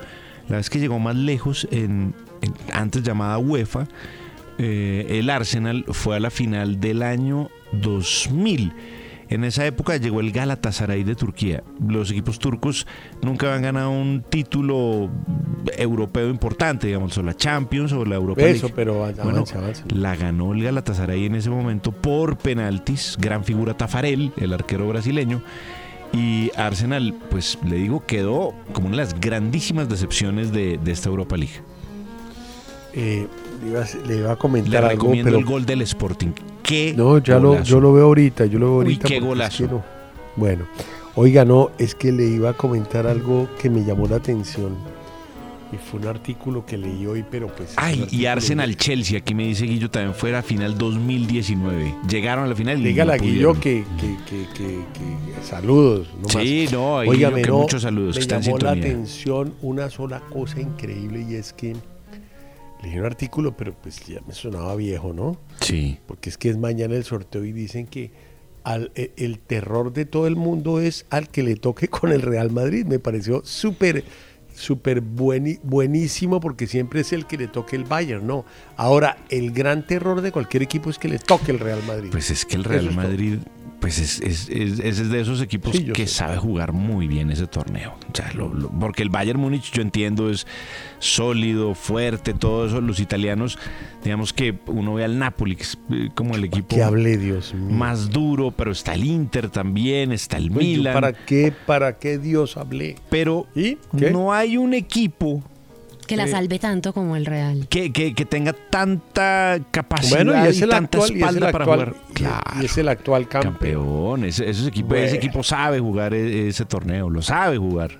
[0.49, 3.87] la vez que llegó más lejos, en, en- antes llamada UEFA,
[4.57, 8.73] eh, el Arsenal fue a la final del año 2000.
[9.27, 11.63] En esa época llegó el Galatasaray de Turquía.
[11.87, 12.85] Los equipos turcos
[13.23, 15.09] nunca habían ganado un título
[15.77, 18.73] europeo importante, digamos, o la Champions o la Europa Eso, League.
[18.75, 19.83] pero avanza, Bueno, avanza.
[19.95, 25.41] la ganó el Galatasaray en ese momento por penaltis, gran figura Tafarel, el arquero brasileño.
[26.13, 31.09] Y Arsenal, pues le digo, quedó como una de las grandísimas decepciones de, de esta
[31.09, 31.55] Europa League.
[32.93, 33.27] Eh,
[33.65, 36.29] le, iba, a- le iba a comentar Le algo, pero el gol del Sporting.
[36.63, 37.65] ¿Qué no, ya lo, golazo.
[37.65, 39.07] yo lo veo ahorita, yo lo veo Uy, ahorita.
[39.07, 39.63] qué porque es golazo.
[39.67, 39.83] que no.
[40.35, 40.65] Bueno,
[41.15, 44.75] oiga, no, es que le iba a comentar algo que me llamó la atención.
[45.73, 47.73] Y fue un artículo que leí hoy, pero pues...
[47.75, 51.95] Ay, y Arsenal Chelsea, aquí me dice Guillo, también fue a la final 2019.
[52.07, 54.45] Llegaron a la final y Dígale no a Guillo que, que, que,
[54.93, 56.07] que- saludos.
[56.21, 56.73] No Sí, más.
[56.73, 61.25] no, a Guillo que no, muchos saludos, Me llamó la atención una sola cosa increíble
[61.29, 61.75] y es que
[62.85, 65.37] leí un artículo, pero pues ya me sonaba viejo, ¿no?
[65.61, 65.99] Sí.
[66.07, 68.11] Porque es que es mañana el sorteo y dicen que
[68.63, 72.21] al- e- el terror de todo el mundo es al que le toque con el
[72.21, 72.85] Real Madrid.
[72.85, 74.03] Me pareció súper,
[74.53, 78.45] súper bueni- buenísimo porque siempre es el que le toque el Bayern, ¿no?
[78.77, 82.09] Ahora, el gran terror de cualquier equipo es que le toque el Real Madrid.
[82.11, 82.91] Pues es que el Real.
[82.95, 83.39] Madrid,
[83.85, 86.15] pues es, es, es- es de esos equipos Sí, que sé.
[86.15, 87.93] sabe jugar muy bien ese torneo.
[88.11, 90.47] O sea, lo- lo- porque el Bayern Múnich, yo entiendo, es
[90.97, 92.81] sólido, fuerte, todo eso.
[92.81, 93.59] Los italianos,
[94.03, 97.53] digamos que uno ve al Napoli, que es eh, como el equipo Que hable Dios
[97.53, 97.69] mío.
[97.77, 100.93] más duro, pero está el Inter también, está el yo, Milan.
[100.95, 102.95] ¿Para qué, para qué Dios hablé?
[103.11, 103.77] Pero ¿Y?
[103.95, 104.09] ¿Qué?
[104.09, 105.43] no hay un equipo
[106.07, 107.67] Que la salve tanto como el Real.
[107.69, 111.09] que, que- que tenga tanta capacidad Bueno, y es y el tanta actual, y es
[111.11, 111.95] el espalda para actual, jugar.
[112.09, 112.61] y- Claro.
[112.61, 113.53] y es el actual campeón.
[113.53, 114.23] campeón.
[114.25, 115.17] Ese, ese equipo, ese Bueno.
[115.17, 117.99] equipo sabe jugar e- ese torneo, lo sabe jugar.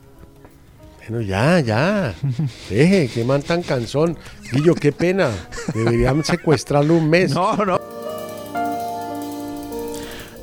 [1.08, 2.14] Bueno, ya, ya.
[2.70, 4.18] Deje, qué man tan cansón.
[4.52, 5.30] Guillo, qué pena.
[5.74, 7.32] Deberían secuestrarlo un mes.
[7.34, 7.80] No, no.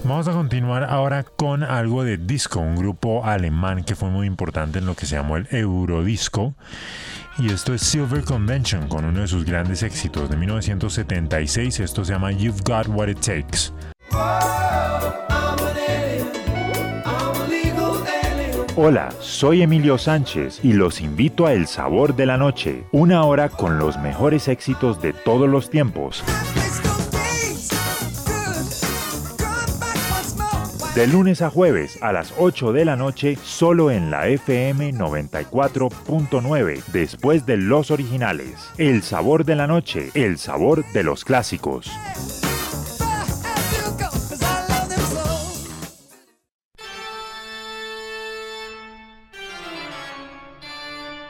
[0.05, 4.81] Vamos a continuar ahora con algo de disco, un grupo alemán que fue muy importante
[4.81, 6.55] en lo que se llamó el Eurodisco.
[7.39, 11.81] Y esto es Silver Convention con uno de sus grandes éxitos de 1976.
[11.81, 13.73] Esto se llama You've Got What It Takes.
[18.77, 23.49] Hola, soy Emilio Sánchez y los invito a El Sabor de la Noche, una hora
[23.49, 26.23] con los mejores éxitos de todos los tiempos.
[30.95, 36.85] De lunes a jueves a las 8 de la noche, solo en la FM 94.9,
[36.93, 38.71] después de los originales.
[38.77, 41.91] El Sabor de la Noche, el sabor de los clásicos.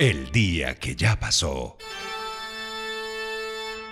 [0.01, 1.77] El día que ya pasó.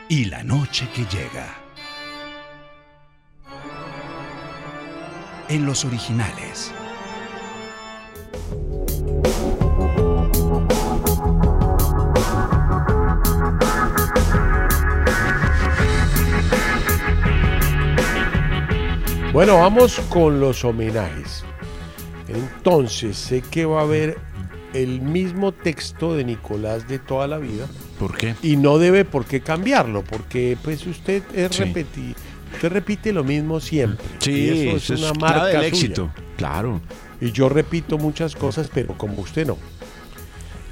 [0.09, 1.60] Y la noche que llega.
[5.51, 6.73] En los originales.
[19.33, 21.45] Bueno, vamos con los homenajes.
[22.29, 24.19] Entonces, sé que va a haber
[24.75, 27.67] el mismo texto de Nicolás de toda la vida.
[27.99, 28.35] ¿Por qué?
[28.43, 31.63] Y no debe por qué cambiarlo, porque pues usted es Sí.
[31.65, 32.15] repeti-
[32.55, 34.05] usted repite lo mismo siempre.
[34.19, 35.67] Sí, y eso eso es es una marca del suya.
[35.69, 36.11] éxito.
[36.37, 36.81] Claro.
[37.21, 39.59] Y yo repito muchas cosas, pero como usted no.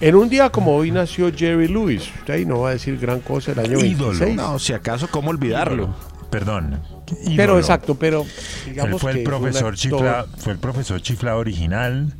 [0.00, 2.08] En un día como hoy nació Jerry Lewis.
[2.20, 4.36] Usted ahí no va a decir gran cosa el año 26.
[4.36, 5.94] No, si acaso, ¿cómo olvidarlo?
[6.30, 6.80] Perdón.
[7.06, 7.58] Pero ídolo.
[7.58, 8.24] exacto, pero
[8.66, 12.14] Él fue que el profesor actor- chifla, fue el profesor chifla original.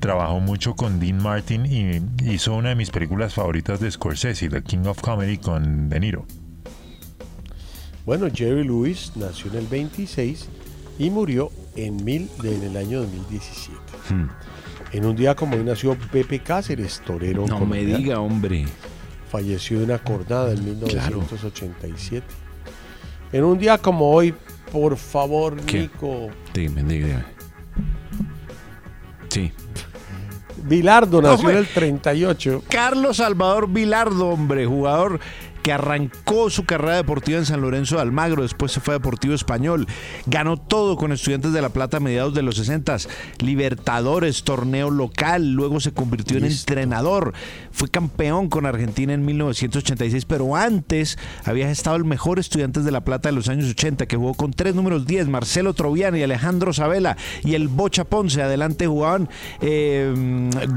[0.00, 4.62] Trabajó mucho con Dean Martin y hizo una de mis películas favoritas de Scorsese, The
[4.62, 6.26] King of Comedy con De Niro.
[8.06, 10.48] Bueno, Jerry Lewis nació en el 26
[10.96, 13.78] y murió en, mil, en el año 2017.
[14.08, 14.28] Hmm.
[14.92, 17.44] En un día como hoy nació Pepe Cáceres, torero.
[17.48, 18.64] No me diga, hombre.
[19.28, 22.24] falleció de una cordada en 1987.
[23.32, 24.32] En un día como hoy,
[24.70, 25.80] por favor, ¿Qué?
[25.80, 26.28] Nico.
[26.54, 27.24] Dime, dime.
[29.28, 29.50] Sí.
[30.62, 32.62] Bilardo nació en el 38.
[32.68, 35.18] Carlos Salvador Vilardo, hombre, jugador
[35.66, 39.34] que arrancó su carrera deportiva en San Lorenzo de Almagro, después se fue a Deportivo
[39.34, 39.88] Español,
[40.26, 42.98] ganó todo con Estudiantes de La Plata a mediados de los 60,
[43.40, 47.32] Libertadores, torneo local, luego se convirtió en entrenador,
[47.72, 53.00] fue campeón con Argentina en 1986, pero antes había estado el mejor Estudiantes de La
[53.00, 57.16] Plata de los años 80, que jugó con tres números 10, Marcelo Troviani, Alejandro Sabela
[57.42, 59.28] y el Bocha Ponce, adelante jugaban
[59.60, 60.14] eh,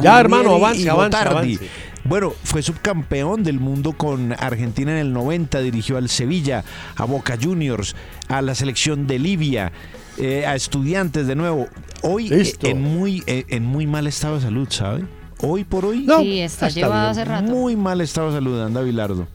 [0.01, 1.59] Ya, hermano, avance, y avance.
[2.09, 6.63] Bueno, fue subcampeón del mundo con Argentina en el 90, dirigió al Sevilla,
[6.95, 7.95] a Boca Juniors,
[8.27, 9.71] a la selección de Libia,
[10.17, 11.67] eh, a estudiantes de nuevo.
[12.01, 12.65] Hoy eh, Listo.
[12.65, 15.05] en muy, eh, en muy mal estado de salud, ¿sabe?
[15.43, 16.07] Hoy por hoy.
[16.19, 17.51] Sí, está llevado hace rato.
[17.51, 19.27] Muy mal estado de salud, anda Bilardo.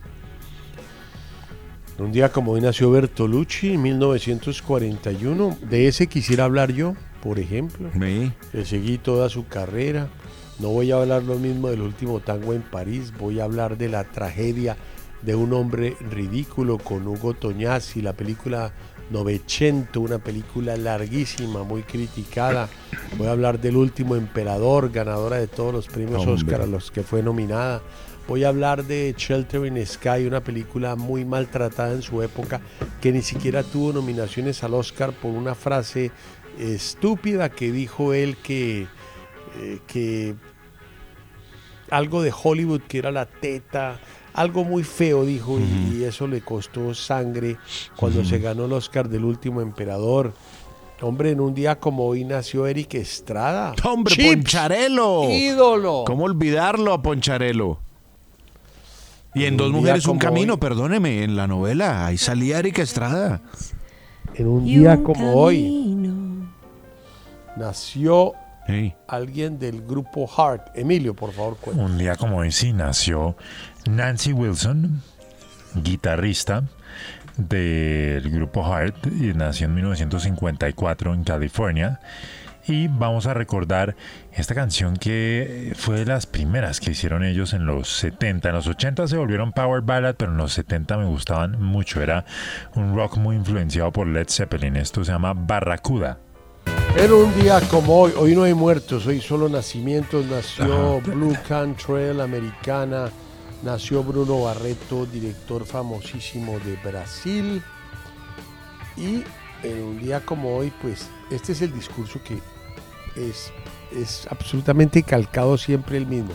[1.97, 5.59] Un día como hoy nació Bertolucci en 1941.
[5.71, 7.89] De ese quisiera hablar yo, por ejemplo.
[7.93, 8.33] Sí.
[8.53, 10.09] Le seguí toda su carrera.
[10.59, 13.13] No voy a hablar lo mismo del último tango en París.
[13.19, 14.77] Voy a hablar de la tragedia
[15.23, 18.73] de un hombre ridículo con Hugo Toñazzi, la película
[19.11, 22.69] Novecento, una película larguísima, muy criticada.
[23.19, 26.35] Voy a hablar del último emperador, ganadora de todos los premios Hombre.
[26.35, 27.83] Oscar a los que fue nominada.
[28.27, 32.63] Voy a hablar de Shelter in Sky, una película muy maltratada en su época,
[33.03, 36.11] que ni siquiera tuvo nominaciones al Oscar por una frase
[36.59, 38.87] estúpida que dijo él que,
[39.61, 40.35] eh, que
[41.91, 43.99] algo de Hollywood que era la teta,
[44.33, 47.57] algo muy feo dijo y- y, eso le costó sangre
[47.97, 50.33] cuando se ganó el Oscar del último emperador.
[51.03, 53.75] Hombre, en un día como hoy nació Eric Estrada.
[53.85, 55.29] ¡Hombre, Chips, Poncharelo!
[55.31, 56.05] ídolo.
[56.07, 57.79] ¿Cómo olvidarlo a Poncharelo?
[59.35, 62.59] Y en En Dos un Mujeres un Camino, hoy- perdóneme, en la novela, ahí salía
[62.61, 63.43] Erika Estrada.
[64.35, 65.97] En un día como hoy
[67.57, 68.33] nació
[69.09, 70.77] alguien del grupo Heart.
[70.77, 71.83] Emilio, por favor, cuenta.
[71.83, 73.37] Un día como hoy sí nació
[73.87, 75.03] Nancy Wilson,
[75.75, 76.65] guitarrista
[77.37, 82.01] del grupo Heart, y nació en 1954 en California.
[82.67, 83.95] Y vamos a recordar
[84.33, 88.49] esta canción que fue de las primeras que hicieron ellos en los 70.
[88.49, 92.01] En los 80 se volvieron power ballad, pero en los 70 me gustaban mucho.
[92.01, 92.25] Era
[92.75, 94.77] un rock muy influenciado por Led Zeppelin.
[94.77, 96.19] Esto se llama Barracuda.
[96.97, 100.27] En un día como hoy, hoy no hay muertos, hoy solo nacimientos.
[100.27, 103.11] Nació Blue Cantrell, americana.
[103.65, 107.63] Nació Bruno Barreto, director famosísimo de Brasil.
[108.97, 109.25] Y
[109.63, 112.39] en un día como hoy, pues este es el discurso que
[113.17, 113.53] es,
[113.91, 116.33] es absolutamente calcado siempre el mismo.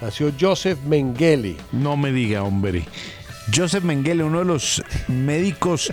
[0.00, 1.56] Nació Joseph Mengele.
[1.72, 2.84] No me diga, hombre.
[3.54, 5.92] Joseph Mengele, uno de los médicos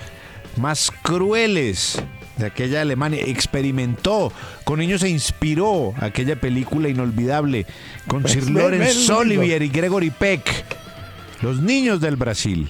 [0.57, 2.01] más crueles
[2.41, 4.31] de aquella Alemania, experimentó
[4.63, 7.65] con niños e inspiró aquella película inolvidable
[8.07, 10.65] con Pues, Sir Lawrence Olivier y Gregory Peck.
[11.41, 12.69] Los niños del Brasil.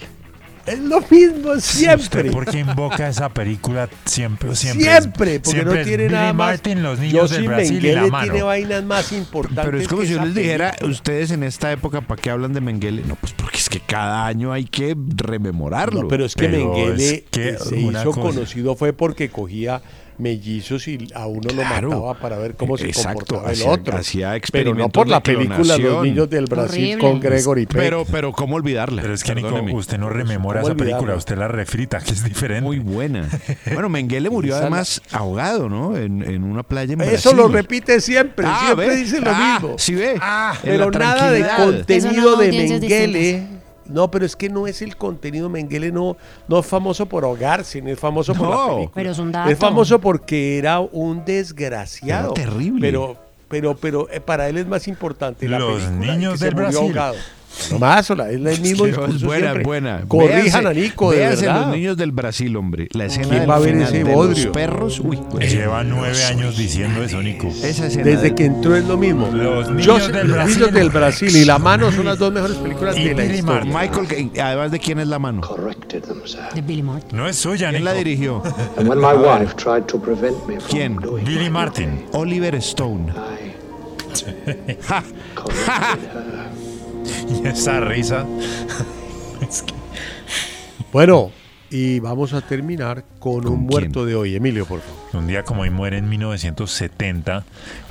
[0.65, 2.21] Es lo mismo siempre.
[2.21, 4.55] ¿Usted por qué invoca esa película siempre?
[4.55, 6.47] Siempre, Siempre, porque siempre no tiene Billy nada más.
[6.51, 8.23] Martin, los niños del Brasil y la mano.
[8.23, 9.65] tiene vainas más importantes.
[9.65, 10.91] Pero es como si yo les dijera, película.
[10.91, 13.03] ustedes en esta época, ¿para qué hablan de Mengele?
[13.05, 16.03] No, pues porque es que cada año hay que rememorarlo.
[16.03, 19.81] No, pero es que Mengele es que se hizo cosa- conocido fue porque cogía
[20.17, 21.89] mellizos y a uno Claro.
[21.89, 23.97] lo mataba para ver cómo se Exacto, comportaba el hacía- otro.
[24.51, 26.03] pero no por la de película Los.
[26.03, 26.97] Niños del Brasil Horrible.
[26.99, 27.77] con Gregory Peck.
[27.77, 29.01] Pero, pero ¿cómo olvidarla?
[29.01, 32.23] Pero es que, Nico, usted no rememora ¿Cómo esa película, usted la refrita, que es
[32.23, 32.63] diferente.
[32.63, 33.27] Muy buena.
[33.73, 35.95] Bueno, Mengele murió además ahogado, ¿no?
[35.97, 37.37] En, en una playa en Eso Brasil.
[37.37, 38.95] lo repite siempre, Ah, siempre ¿ve?
[38.97, 39.75] dice lo Ah, mismo.
[39.79, 40.15] sí ve.
[40.21, 43.60] Ah, pero nada de contenido Eso no, de Mengele.
[43.91, 45.49] No, pero es que no es el contenido.
[45.49, 46.17] Mengele no,
[46.47, 48.67] no es famoso por ahogarse, no es famoso por la No.
[48.75, 48.91] película.
[48.95, 49.49] Pero es un dato.
[49.49, 52.33] Es famoso porque era un desgraciado.
[52.35, 52.79] Era terrible.
[52.81, 53.17] Pero,
[53.49, 56.69] pero, pero eh, para él es más importante la Los película niños se del murió
[56.69, 56.97] Brasil.
[56.97, 57.15] ahogado.
[57.71, 59.63] No más, Ola, es el mismo Es discurso buena, siempre.
[59.63, 60.03] buena.
[60.07, 61.61] Corrijan Véase- a Nico, de véase verdad.
[61.67, 62.87] los niños del Brasil, hombre.
[62.93, 64.45] La escena ¿Quién va a ver ese de bodrio?
[64.45, 64.99] los perros.
[65.03, 67.47] Uy, Lleva nueve años diciendo eso, Nico.
[67.47, 69.27] esa escena Desde del- que entró es lo mismo.
[69.31, 70.55] Los niños Joseph- del Los Brasil.
[70.59, 73.35] niños del Brasil y La Mano son las dos mejores películas Y de la Billy
[73.39, 73.71] historia.
[73.71, 74.01] Martin.
[74.07, 75.41] Michael, además de quién es la mano.
[76.55, 77.17] De Billy Martin.
[77.17, 78.03] No es suya, ¿Quién la Nico.
[78.03, 78.43] dirigió?
[78.77, 80.97] Me from ¿Quién?
[81.25, 82.05] Billy Martin.
[82.13, 83.11] Oliver Stone.
[84.87, 85.03] Ja.
[87.31, 88.25] Y esa risa.
[89.41, 89.73] Es que-
[90.91, 91.31] Bueno,
[91.69, 94.35] y vamos a terminar con, ¿Con un muerto de hoy.
[94.35, 94.99] Emilio, por favor.
[95.13, 97.43] Un día como hoy muere en 1970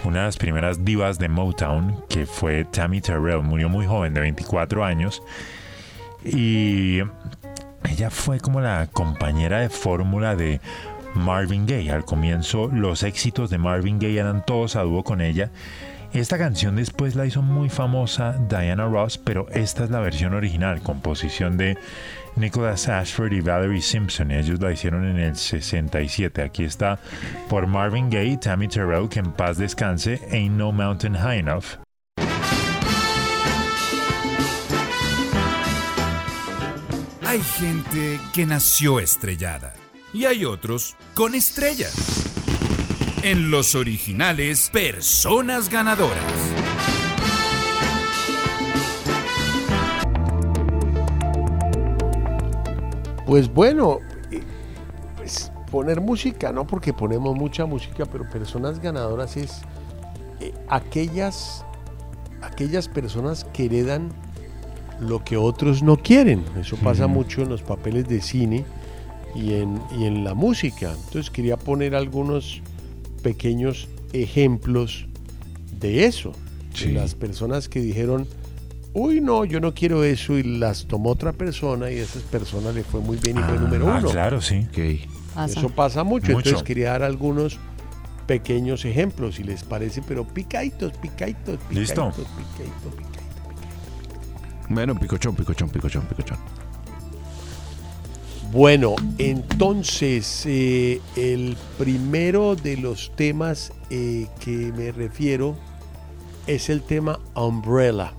[0.05, 3.43] una de las primeras divas de Motown, que fue Tammy Terrell.
[3.43, 5.23] Murió muy joven, de 24 años.
[6.25, 7.01] Y
[7.91, 10.61] ella fue como la compañera de fórmula de
[11.15, 11.91] Marvin Gaye.
[11.91, 15.51] Al comienzo los éxitos de Marvin Gaye eran todos a dúo con ella.
[16.13, 20.83] Esta canción después la hizo muy famosa Diana Ross, pero esta es la versión original,
[20.83, 21.79] composición de
[22.35, 24.33] Nicholas Ashford y Valerie Simpson.
[24.33, 26.43] Ellos la hicieron en el 67.
[26.43, 26.99] Aquí está
[27.49, 31.65] por Marvin Gaye, Tammy Terrell, que en paz descanse, Ain't No Mountain High Enough.
[37.23, 39.73] Hay gente que nació estrellada
[40.13, 42.30] y hay otros con estrellas.
[43.23, 46.17] En los originales, personas ganadoras.
[53.27, 53.99] Pues bueno,
[54.31, 54.41] eh,
[55.19, 59.61] pues poner música, no porque ponemos mucha música, pero personas ganadoras es
[60.41, 61.67] eh, aquellas,
[62.41, 64.09] aquellas personas que heredan
[64.99, 66.43] lo que otros no quieren.
[66.59, 68.65] Eso pasa mucho en los papeles de cine
[69.35, 70.91] y en, y en la música.
[70.93, 72.63] Entonces quería poner algunos
[73.21, 75.07] pequeños ejemplos
[75.79, 76.33] de eso.
[76.85, 78.27] De las personas que dijeron,
[78.95, 82.73] uy, no, yo no quiero eso y las tomó otra persona y a esa persona
[82.73, 84.11] le fue muy bien y fue número Ah, uno.
[84.11, 84.67] claro, sí.
[85.35, 85.59] Pasa.
[85.61, 86.33] Eso pasa mucho.
[86.33, 86.49] Mucho.
[86.49, 87.59] Entonces quería dar algunos
[88.27, 92.11] pequeños ejemplos, si les parece, pero picaditos, picaditos, picaditos, Listo.
[92.11, 93.11] picaditos, picaditos.
[94.69, 96.39] Bueno, picochón, picochón, picochón, picochón.
[98.53, 105.57] Bueno, entonces eh, el primero de los temas eh, que me refiero
[106.49, 108.13] es el tema Umbrella.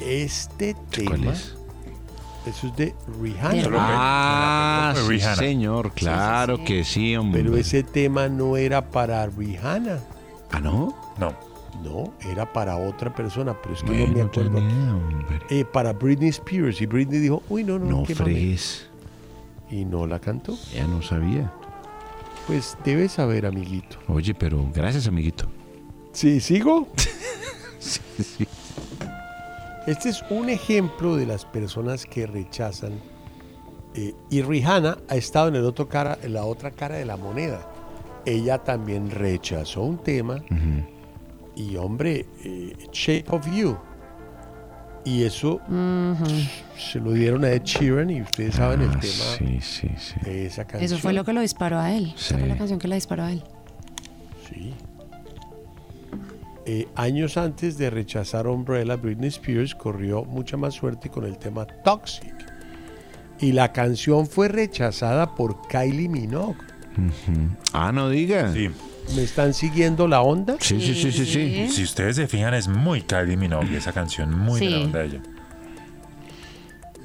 [0.00, 3.68] Este tema, eso es de Rihanna.
[3.72, 5.36] Ah, sí, Rihanna.
[5.36, 7.44] señor, claro que sí, hombre.
[7.44, 10.00] Pero ese tema no era para Rihanna.
[10.50, 10.96] ¿Ah, no?
[11.18, 11.47] No.
[11.88, 14.50] No, era para otra persona, pero es que no Bueno, me acuerdo.
[14.54, 15.00] tenía.
[15.50, 16.80] Eh, para Britney Spears.
[16.82, 18.24] Y Britney dijo, uy, no, no, No qué mame".
[18.32, 18.86] fregues.
[19.70, 20.56] Y no la cantó.
[20.74, 21.52] Ya no sabía.
[22.46, 23.98] Pues debes saber, amiguito.
[24.08, 25.46] Oye, pero gracias, amiguito.
[26.12, 26.88] Sí, ¿sigo?
[27.78, 28.46] sí, sí.
[29.86, 32.92] Este es un ejemplo de las personas que rechazan.
[33.94, 37.16] eh, y Rihanna ha estado en, el otro cara, en la otra cara de la
[37.16, 37.66] moneda.
[38.26, 40.42] Ella también rechazó un tema.
[41.58, 43.76] Y hombre, eh, Shape of You.
[45.04, 45.60] Y eso
[46.76, 50.14] se lo dieron a Ed Sheeran y ustedes saben el Ah, tema Sí, sí, sí.
[50.24, 50.82] de esa canción.
[50.84, 52.12] Eso fue lo que lo disparó a él.
[52.16, 52.48] Esa fue Sí.
[52.48, 53.42] la canción que la disparó a él.
[54.50, 54.74] Sí.
[56.66, 61.66] Eh, años antes de rechazar Umbrella, Britney Spears corrió mucha más suerte con el tema
[61.66, 62.34] Toxic.
[63.40, 66.56] Y la canción fue rechazada por Kylie Minogue.
[67.72, 68.52] Ah, no diga.
[68.52, 68.68] Sí.
[69.14, 70.56] ¿Me están siguiendo la onda?
[70.60, 71.68] Sí, sí, sí, sí, sí.
[71.70, 75.06] Si ustedes se fijan, es muy Kylie Minogue esa canción, muy de la onda de
[75.06, 75.22] ella.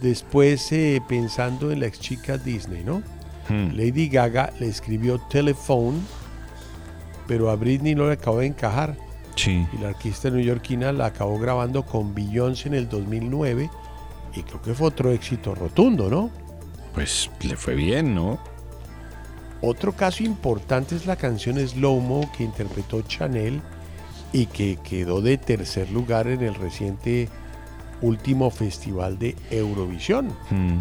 [0.01, 3.01] Después, eh, pensando en la ex chica Disney, ¿no?
[3.47, 3.72] Hmm.
[3.76, 5.99] Lady Gaga le escribió Telephone,
[7.26, 8.97] pero a Britney no le acabó de encajar.
[9.36, 9.66] Sí.
[9.74, 13.70] Y la artista neoyorquina la acabó grabando con Beyoncé en el 2009
[14.36, 16.30] y creo que fue otro éxito rotundo, ¿no?
[16.93, 18.39] Pues le fue bien, ¿no?
[19.66, 23.61] Otro caso importante es la canción Slow Mo que interpretó Chanel
[24.34, 27.30] y que quedó de tercer lugar en el reciente
[28.01, 30.28] último festival de Eurovisión.
[30.49, 30.80] Mm.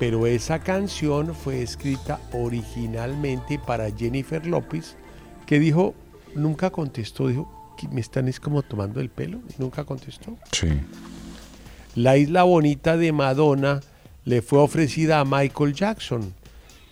[0.00, 4.96] Pero esa canción fue escrita originalmente para Jennifer López,
[5.46, 5.94] que dijo,
[6.34, 7.48] nunca contestó, dijo,
[7.78, 10.36] "¿Qué, me están es como tomando el pelo, nunca contestó.
[10.50, 10.80] Sí.
[11.94, 13.78] La isla bonita de Madonna
[14.24, 16.39] le fue ofrecida a Michael Jackson.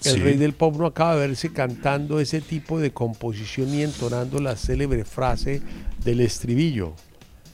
[0.04, 0.20] El Sí.
[0.20, 4.54] rey del pop no acaba de verse cantando ese tipo de composición y entonando la
[4.56, 5.60] célebre frase
[6.04, 6.94] del estribillo.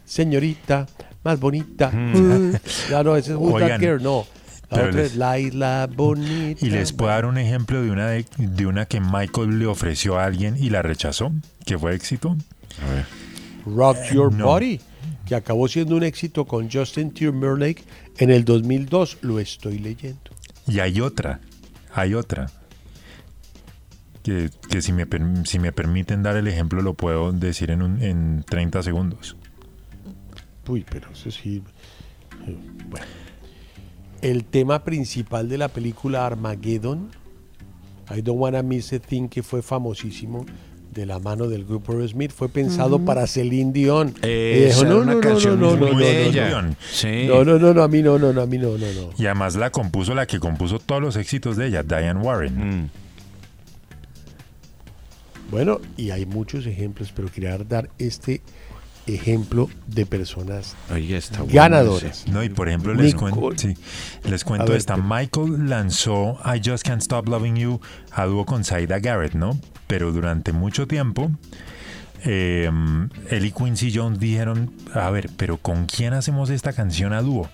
[0.05, 0.87] Señorita,
[1.25, 1.91] más bonita.
[2.91, 4.27] ya no, ese es Who's That Girl, no.
[4.71, 6.65] La pero otra les- es La isla bonita.
[6.67, 10.19] Y les puedo dar un ejemplo de una, de, de una que Michael le ofreció
[10.19, 11.33] a alguien y la rechazó,
[11.65, 12.37] que fue éxito.
[12.83, 13.07] A ver.
[13.67, 14.47] Rock Your no.
[14.47, 14.81] Body,
[15.27, 17.83] que acabó siendo un éxito con Justin Timberlake
[18.19, 19.19] en el 2002.
[19.23, 20.19] Lo estoy leyendo.
[20.67, 21.41] Y hay otra,
[21.95, 22.51] hay otra.
[24.23, 25.07] Que, que si, me,
[25.45, 29.37] si me permiten dar el ejemplo lo puedo decir en, un- en 30 segundos.
[30.67, 31.63] Uy, pero eso sí.
[32.47, 32.57] eh,
[32.89, 33.07] Bueno.
[34.23, 37.11] El tema principal de la película Armageddon,
[38.17, 40.47] I Don't Wanna Miss a Thing, que fue famosísimo
[40.95, 43.05] de la mano del grupo Aerosmith, fue pensado Ujú.
[43.05, 44.15] para Celine Dion.
[44.23, 46.51] Y dijo, era una canción no, muy no, no, bella.
[46.51, 46.77] no, no.
[46.93, 47.27] Sí.
[47.27, 49.11] No, no, no, no, a mí no, no, no, a mí no, no, no.
[49.19, 52.91] Y además la compuso la que compuso todos los éxitos de ella, Diane Warren.
[55.51, 58.41] Bueno, y hay muchos ejemplos, pero quería dar este
[59.07, 62.23] ejemplo de personas Oiga, está bueno ganadoras.
[62.23, 62.31] ese.
[62.31, 63.33] No, y por ejemplo, les Nicole.
[63.33, 63.77] cuento, sí,
[64.29, 64.97] les cuento ver, esta.
[64.97, 67.81] Michael lanzó I Just Can't Stop Loving You
[68.13, 69.59] a dúo con Saida Garrett, ¿no?
[69.95, 71.31] Pero durante mucho tiempo,
[72.25, 72.69] eh,
[73.31, 77.49] él y Quincy Jones dijeron, a ver, pero ¿con quién hacemos esta canción a dúo?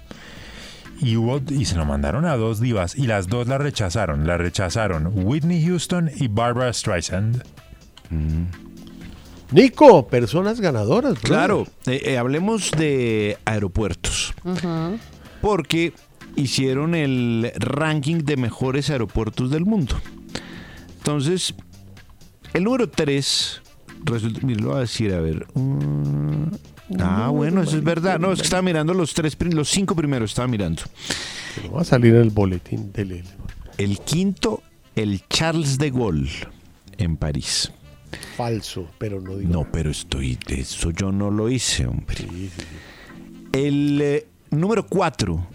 [1.03, 4.27] Y, hubo, y se lo mandaron a dos divas y las dos la rechazaron.
[4.27, 7.45] La rechazaron Whitney Houston y Barbara Streisand.
[9.51, 11.19] Nico, personas ganadoras.
[11.19, 14.33] Claro, eh, eh, hablemos de aeropuertos.
[15.43, 15.93] Porque
[16.37, 20.01] hicieron el ranking de mejores aeropuertos del mundo.
[20.97, 21.55] Entonces,
[22.55, 23.63] el número 3,
[24.05, 25.47] resulta, mire, lo voy a decir, a ver.
[25.55, 26.45] mm,
[27.01, 28.19] ah, bueno, eso es verdad.
[28.19, 30.83] No, es que estaba mirando los tres, los cinco primeros, estaba mirando.
[31.57, 33.25] Pero va a salir en el boletín del el-
[33.79, 34.63] El quinto,
[34.97, 36.47] el Charles de Gaulle,
[36.99, 37.73] en París.
[38.37, 39.53] falso, pero no digo.
[39.53, 42.27] No, pero estoy, eso yo no lo hice, hombre.
[43.53, 45.47] El eh, número 4,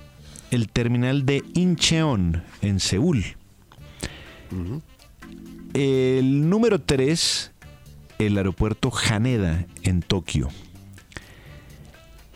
[0.52, 3.24] el terminal de Incheon, en Seúl.
[5.76, 7.52] El número 3,
[8.20, 10.48] el aeropuerto Haneda, en Tokio.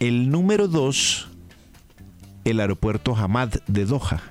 [0.01, 1.27] El número 2,
[2.43, 4.21] el aeropuerto Hamad de Doha,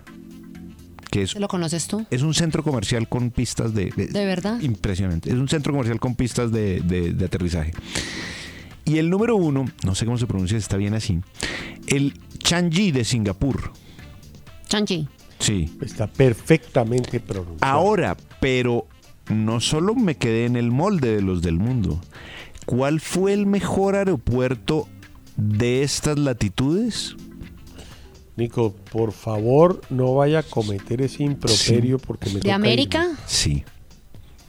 [1.10, 2.05] que es, ¿Te lo conoces tú?
[2.10, 4.60] es un centro comercial con pistas de, de- ¿De verdad?
[4.60, 5.30] Impresionante.
[5.30, 7.72] Es un centro comercial con pistas de, de- de aterrizaje.
[8.85, 11.20] Y el número uno, no sé cómo se pronuncia, está bien así,
[11.86, 13.72] el Changi de Singapur.
[14.68, 15.09] Chanchi.
[15.39, 15.70] Sí.
[15.80, 17.59] Está perfectamente pronunciado.
[17.72, 18.86] Ahora, pero
[19.28, 22.00] no solo me quedé en el molde de los del mundo.
[22.66, 24.88] ¿Cuál fue el mejor aeropuerto
[25.36, 27.16] de estas latitudes?
[28.36, 33.09] Nico, por favor, no vaya a cometer ese improperio porque me ¿De toca América?
[33.26, 33.64] Sí.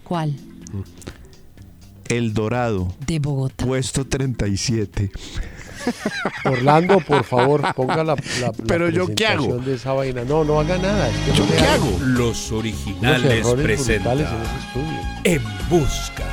[0.04, 0.36] ¿Cuál?
[2.08, 2.94] El Dorado.
[3.06, 3.66] De Bogotá.
[3.66, 5.12] Puesto 37.
[6.46, 9.58] Orlando, por favor, ponga la, la- la Pero yo, ¿qué hago?
[9.58, 10.24] de esa vaina.
[10.24, 11.10] No, no haga nada.
[11.10, 11.86] es que ¿Yo no qué hago.
[11.88, 11.98] hago?
[12.02, 15.00] Los originales presenta brutales en ese estudio.
[15.24, 16.26] En busca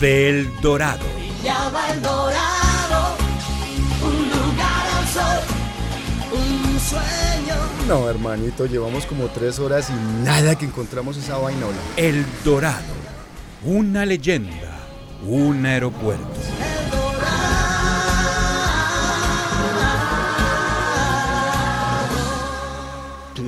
[0.00, 1.04] del dorado.
[1.42, 3.16] El dorado,
[4.02, 5.40] un lugar al sol,
[6.32, 7.54] un sueño.
[7.88, 11.66] No, hermanito, llevamos como tres horas y nada que encontramos esa vaina.
[11.66, 11.76] hola.
[11.96, 13.00] El dorado.
[13.64, 14.78] Una leyenda.
[15.26, 16.24] Un aeropuerto.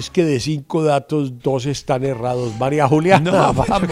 [0.03, 2.59] Es que de cinco datos, dos están errados.
[2.59, 3.89] María Juliana, No, vamos.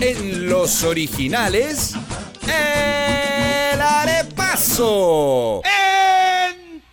[0.00, 1.94] En los originales.
[2.46, 5.60] El arepaso.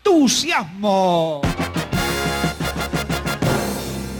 [0.03, 1.39] ¡Entusiasmo!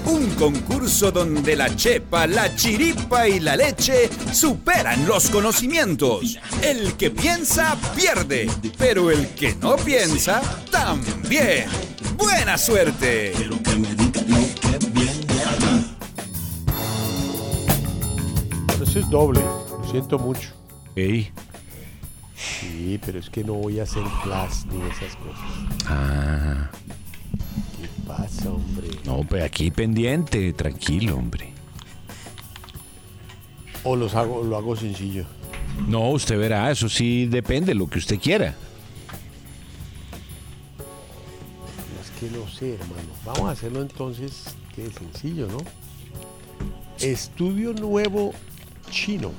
[0.05, 6.37] Un concurso donde la chepa, la chiripa y la leche superan los conocimientos.
[6.61, 10.41] El que piensa pierde, pero el que no piensa
[10.71, 11.65] también.
[12.17, 13.33] ¡Buena suerte!
[18.81, 19.41] Eso es doble.
[19.41, 20.49] Lo siento mucho.
[20.95, 21.31] Ey.
[22.35, 25.87] Sí, pero es que no voy a hacer flash ni esas cosas.
[25.87, 26.69] Ah.
[28.05, 28.87] ¿Qué pasa, hombre?
[29.03, 31.49] No, pues aquí pendiente, tranquilo, hombre.
[33.83, 35.25] O los hago, lo hago sencillo.
[35.87, 38.55] No, usted verá, eso sí depende, lo que usted quiera.
[42.01, 43.09] Es que no sé, hermano.
[43.25, 45.57] Vamos a hacerlo entonces, que es sencillo, ¿no?
[46.99, 48.33] Estudio nuevo
[48.89, 49.31] chino.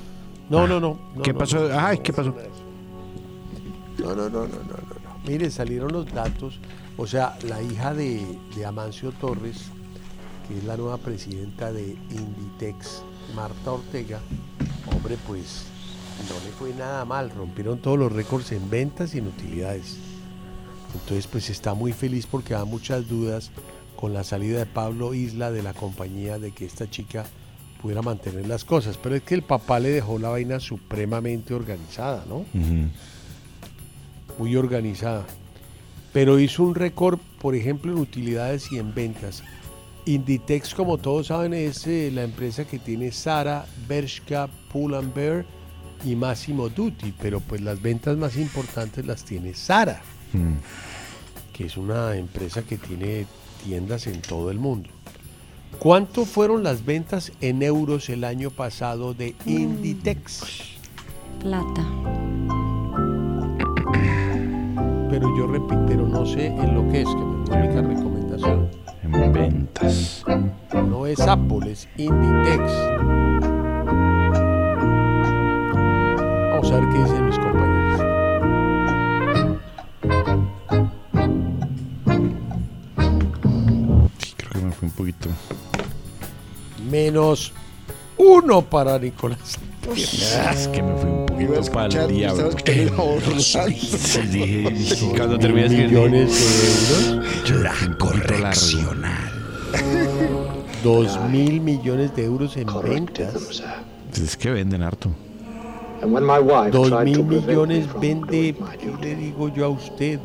[0.49, 0.99] No, no, no.
[1.15, 1.67] no, ¿Qué no, pasó?
[1.67, 2.35] no, Ay, ¿qué pasó?
[3.97, 5.19] No, no, no, no, no, no, no.
[5.25, 6.59] Mire, salieron los datos.
[6.97, 9.65] O sea, la hija de, de Amancio Torres,
[10.47, 13.03] que es la nueva presidenta de Inditex,
[13.35, 14.19] Marta Ortega,
[14.91, 15.65] hombre, pues
[16.27, 17.29] no le fue nada mal.
[17.29, 19.97] Rompieron todos los récords en ventas y en utilidades.
[20.93, 23.51] Entonces, pues está muy feliz porque da muchas dudas
[23.95, 27.25] con la salida de Pablo Isla de la compañía de que esta chica
[27.81, 28.97] pudiera mantener las cosas.
[28.97, 32.45] Pero es que el papá le dejó la vaina supremamente organizada, ¿no?
[34.39, 35.25] Muy organizada.
[36.17, 39.43] Pero hizo un récord, por ejemplo, en utilidades y en ventas.
[40.07, 45.45] Inditex, como todos saben, es eh, la empresa que tiene Sara, Bershka, Pull Bear
[46.03, 50.01] y Massimo Dutti, pero pues las ventas más importantes las tiene Sara,
[51.53, 53.27] que es una empresa que tiene
[53.63, 54.89] tiendas en todo el mundo.
[55.77, 60.41] ¿Cuánto fueron las ventas en euros el año pasado de Inditex?
[61.41, 61.85] Plata.
[65.09, 68.69] Pero yo repito, pero no sé en lo que es, que me única recomendación.
[69.03, 70.25] En ventas.
[70.73, 72.71] No es Apple, es Inditex.
[76.51, 78.01] Vamos a ver qué dicen mis compañeros.
[84.35, 85.29] Creo que me fue un poquito.
[86.89, 87.53] Menos
[88.17, 89.57] uno para Nicolás.
[89.89, 92.49] Ah, Es que me fui un poquito para el diablo.
[95.15, 97.63] Cuando escribir, millones de euros.
[97.63, 99.31] La correccional.
[100.83, 103.63] Dos mil millones de euros en ventas.
[104.13, 105.09] Es que venden harto.
[106.71, 110.19] Dos mil millones vende, ¿qué le digo yo a usted?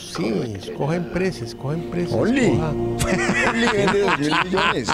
[0.00, 0.24] Sí,
[0.56, 2.16] escoja empresa, escoja empresa.
[2.16, 2.44] Only.
[2.46, 2.70] escoja.
[2.70, 4.88] Only vende dos mil millones.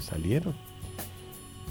[0.00, 0.54] Salieron.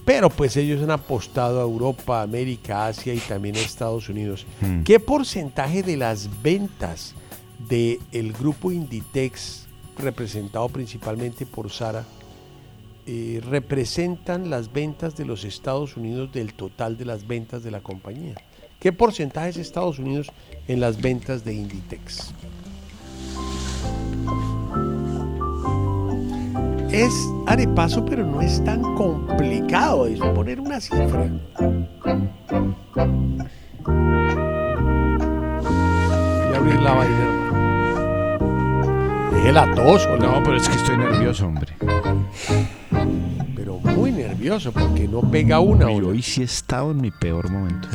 [0.06, 4.46] Pero pues ellos han apostado a Europa, América, Asia y también a Estados Unidos.
[4.62, 4.84] Hmm.
[4.84, 7.14] ¿Qué porcentaje de las ventas
[7.68, 9.68] del grupo Inditex,
[9.98, 12.06] representado principalmente por Sara,
[13.12, 17.82] eh, representan las ventas de los Estados Unidos del total de las ventas de la
[17.82, 18.36] compañía?
[18.80, 20.32] ¿Qué porcentaje es Estados Unidos
[20.68, 22.36] en las ventas de Inditex?
[26.92, 27.14] Es
[27.48, 30.06] arepaso, pero no es tan complicado.
[30.06, 31.32] Es poner una cifra.
[36.38, 37.69] Voy a abrir la vaina.
[39.40, 41.74] Deje la tos, ¿o No, pero es que estoy nervioso, hombre.
[43.56, 45.90] Pero muy nervioso porque no pega una.
[45.92, 47.88] Y hoy sí he estado en mi peor momento.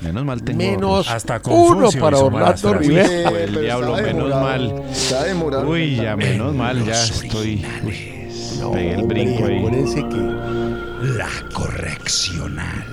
[0.00, 0.58] Menos mal tengo.
[0.58, 2.74] Menos Hasta uno para Orlando.
[2.74, 3.30] Rivera.
[3.30, 4.82] El diablo, menos mal.
[4.90, 5.68] Está demorado.
[5.68, 7.64] Uy, ya menos mal, ya estoy.
[7.84, 8.28] uy,
[8.60, 9.58] No, pegué el brinco hombre, ahí.
[9.58, 12.84] acuérdense que La correccional.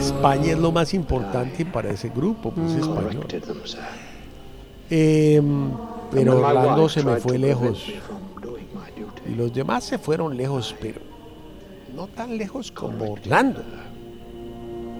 [0.00, 2.80] España es lo más importante para ese grupo, pues Mm.
[2.80, 3.26] español.
[4.90, 5.70] Em,
[6.14, 7.86] pero Orlando se me fue lejos.
[9.28, 11.00] Y los demás se fueron lejos, pero
[11.96, 13.62] no tan lejos como Orlando.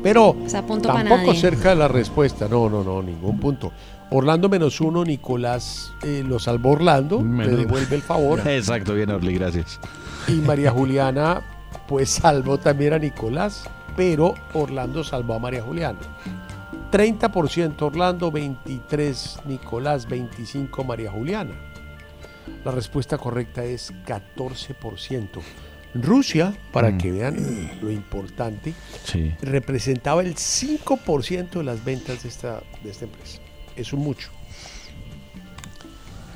[0.03, 2.47] Pero O sea, punto tampoco cerca de la respuesta.
[2.49, 3.73] No, no, no, ningún punto.
[4.11, 8.41] Orlando menos uno, Nicolás eh, lo salvó Orlando, le Menos- devuelve el favor.
[8.47, 9.81] Exacto, bien, Orly, gracias.
[10.29, 11.43] Y María Juliana,
[11.89, 13.65] pues salvó también a Nicolás,
[13.97, 15.99] pero Orlando salvó a María Juliana.
[16.99, 21.51] 30% Orlando, 23 Nicolás, 25 María Juliana.
[22.65, 25.41] La respuesta correcta es 14%.
[25.95, 26.99] Rusia, para Mm.
[26.99, 29.35] que vean lo importante, Sí.
[29.43, 33.41] representaba el 5% de las ventas de esta, de esta empresa.
[33.75, 34.31] Eso mucho.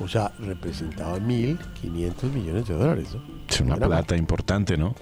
[0.01, 3.07] O sea, representaba 1.500 millones de dólares.
[3.13, 3.21] ¿no?
[3.47, 4.93] Es una plata importante, ¿no?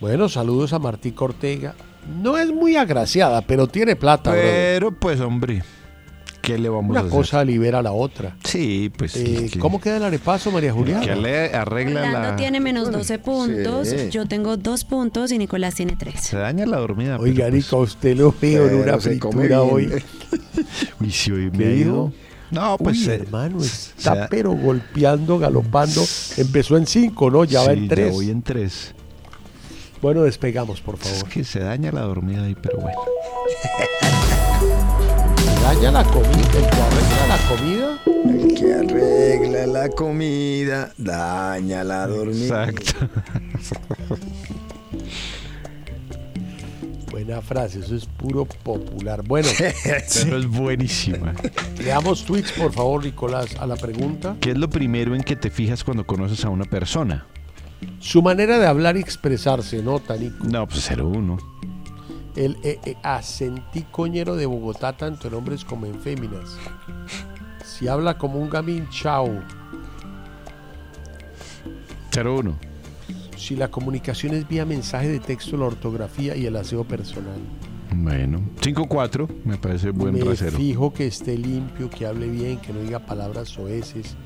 [0.00, 1.74] Bueno, saludos a Martí Ortega.
[2.20, 4.30] No es muy agraciada, pero tiene plata.
[4.30, 4.44] brother.
[4.74, 5.62] Pero, pues, hombre,
[6.42, 7.10] ¿qué le vamos a Una hacer?
[7.12, 8.36] cosa libera la otra.
[8.44, 9.16] Sí, pues.
[9.16, 11.16] Eh, que- ¿Cómo queda el arepaso, María Que Juliana?
[11.16, 12.36] le arregla Orlando la.
[12.36, 14.10] tiene menos 12 puntos, Sí.
[14.10, 16.20] yo tengo 2 puntos y Nicolás tiene 3.
[16.20, 17.18] Se daña la dormida.
[17.18, 19.90] Oiga, pero, pues, Nico, usted lo veo en una se fritura hoy.
[21.00, 22.12] Uy, si hoy ¿Qué me dijo?
[22.50, 22.98] No, pues.
[22.98, 26.04] Uy, eh, hermano, se está da- pero golpeando, galopando.
[26.36, 27.44] Empezó en 5, ¿no?
[27.44, 28.12] Ya va sí, en 3.
[28.12, 28.94] voy en tres.
[30.04, 31.28] Bueno, despegamos, por Es favor.
[31.30, 32.98] que se daña la dormida ahí, pero bueno.
[35.62, 37.98] Daña la comida, el que arregla la comida.
[38.28, 42.68] El que arregla la comida, daña la dormida.
[42.68, 43.08] Exacto.
[47.10, 49.22] Buena frase, eso es puro popular.
[49.26, 49.48] Bueno,
[50.22, 51.32] Pero es buenísima.
[51.82, 54.36] leamos tweets, por favor, Nicolás, a la pregunta.
[54.38, 57.26] ¿Qué es lo primero en que te fijas cuando conoces a una persona?
[58.00, 60.44] Su manera de hablar y expresarse, ¿no, Tanico?
[60.44, 61.38] No, pues 01.
[62.36, 66.56] El eh, eh, acentí coñero de Bogotá, tanto en hombres como en féminas.
[67.64, 69.28] Si habla como un gamín, chao.
[72.14, 72.54] 01.
[73.36, 77.38] Si la comunicación es vía mensaje de texto, la ortografía y el aseo personal.
[77.92, 78.40] Bueno.
[78.60, 79.28] 5-4.
[79.44, 80.56] Me parece buen Me rasero.
[80.56, 84.16] fijo que esté limpio, que hable bien, que no diga palabras soeces,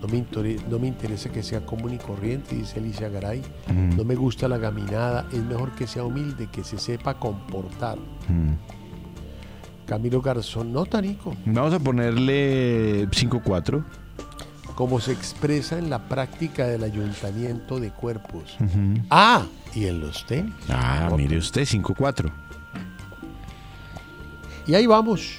[0.00, 3.42] No me, intore- no me interesa que sea común y corriente, dice Alicia Garay.
[3.68, 3.96] Mm.
[3.96, 5.26] No me gusta la gaminada.
[5.32, 7.96] Es mejor que sea humilde, que se sepa comportar.
[8.28, 8.52] Mm.
[9.86, 11.34] Camilo Garzón, no, Tanico.
[11.46, 13.84] Vamos a ponerle 5-4.
[14.74, 18.56] Como se expresa en la práctica del ayuntamiento de cuerpos.
[19.10, 20.52] Ah, y en los tenis.
[20.68, 22.30] Ah, mire usted, 5-4.
[24.66, 25.38] Y ahí vamos.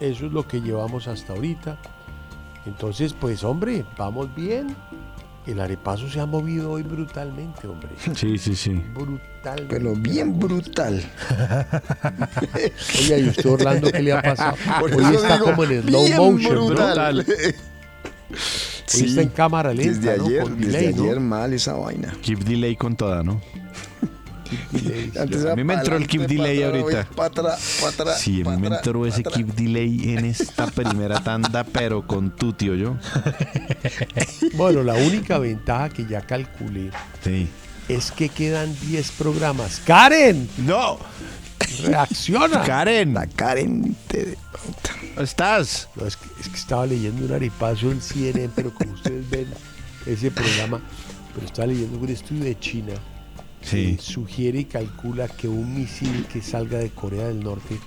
[0.00, 1.78] Eso es lo que llevamos hasta ahorita.
[2.66, 4.74] Entonces, pues hombre, vamos bien.
[5.44, 7.88] El arepazo se ha movido hoy brutalmente, hombre.
[8.14, 8.80] Sí, sí, sí.
[8.94, 9.66] Brutal.
[9.68, 11.02] Pero bien brutal.
[13.00, 14.56] Oye, ¿y usted, Orlando, qué le ha pasado?
[14.82, 17.14] Hoy está digo, como en slow bien motion, brutal.
[17.16, 17.26] brutal.
[18.94, 20.26] Hoy está en cámara lenta, Desde ¿no?
[20.26, 21.02] ayer, Con desde delay, ¿no?
[21.02, 22.12] ayer mal esa vaina.
[22.22, 23.40] Keep delay con toda, ¿no?
[25.20, 27.04] Antes A mí me entró el keep delay ahorita.
[27.14, 31.22] pa' atrás, pa' atrás, Sí, a mí me entró ese keep delay en esta primera
[31.22, 32.96] tanda, pero con tu tío yo.
[34.54, 36.90] Bueno, la única ventaja que ya calculé
[37.24, 37.48] Sí.
[37.88, 39.80] es que quedan 10 programas.
[39.84, 40.48] ¡Karen!
[40.58, 40.98] ¡No!
[41.84, 42.62] ¡Reacciona!
[42.64, 43.14] Karen.
[43.14, 44.36] La Karen te...
[45.18, 45.88] ¿Estás?
[45.96, 49.46] No, es que, es que estaba leyendo un arepazo en CNN, pero como ustedes ven
[50.06, 50.80] ese programa,
[51.34, 52.92] pero estaba leyendo un estudio de China
[53.62, 53.96] Sí.
[54.00, 57.78] sugiere y calcula que un misil que salga de Corea del Norte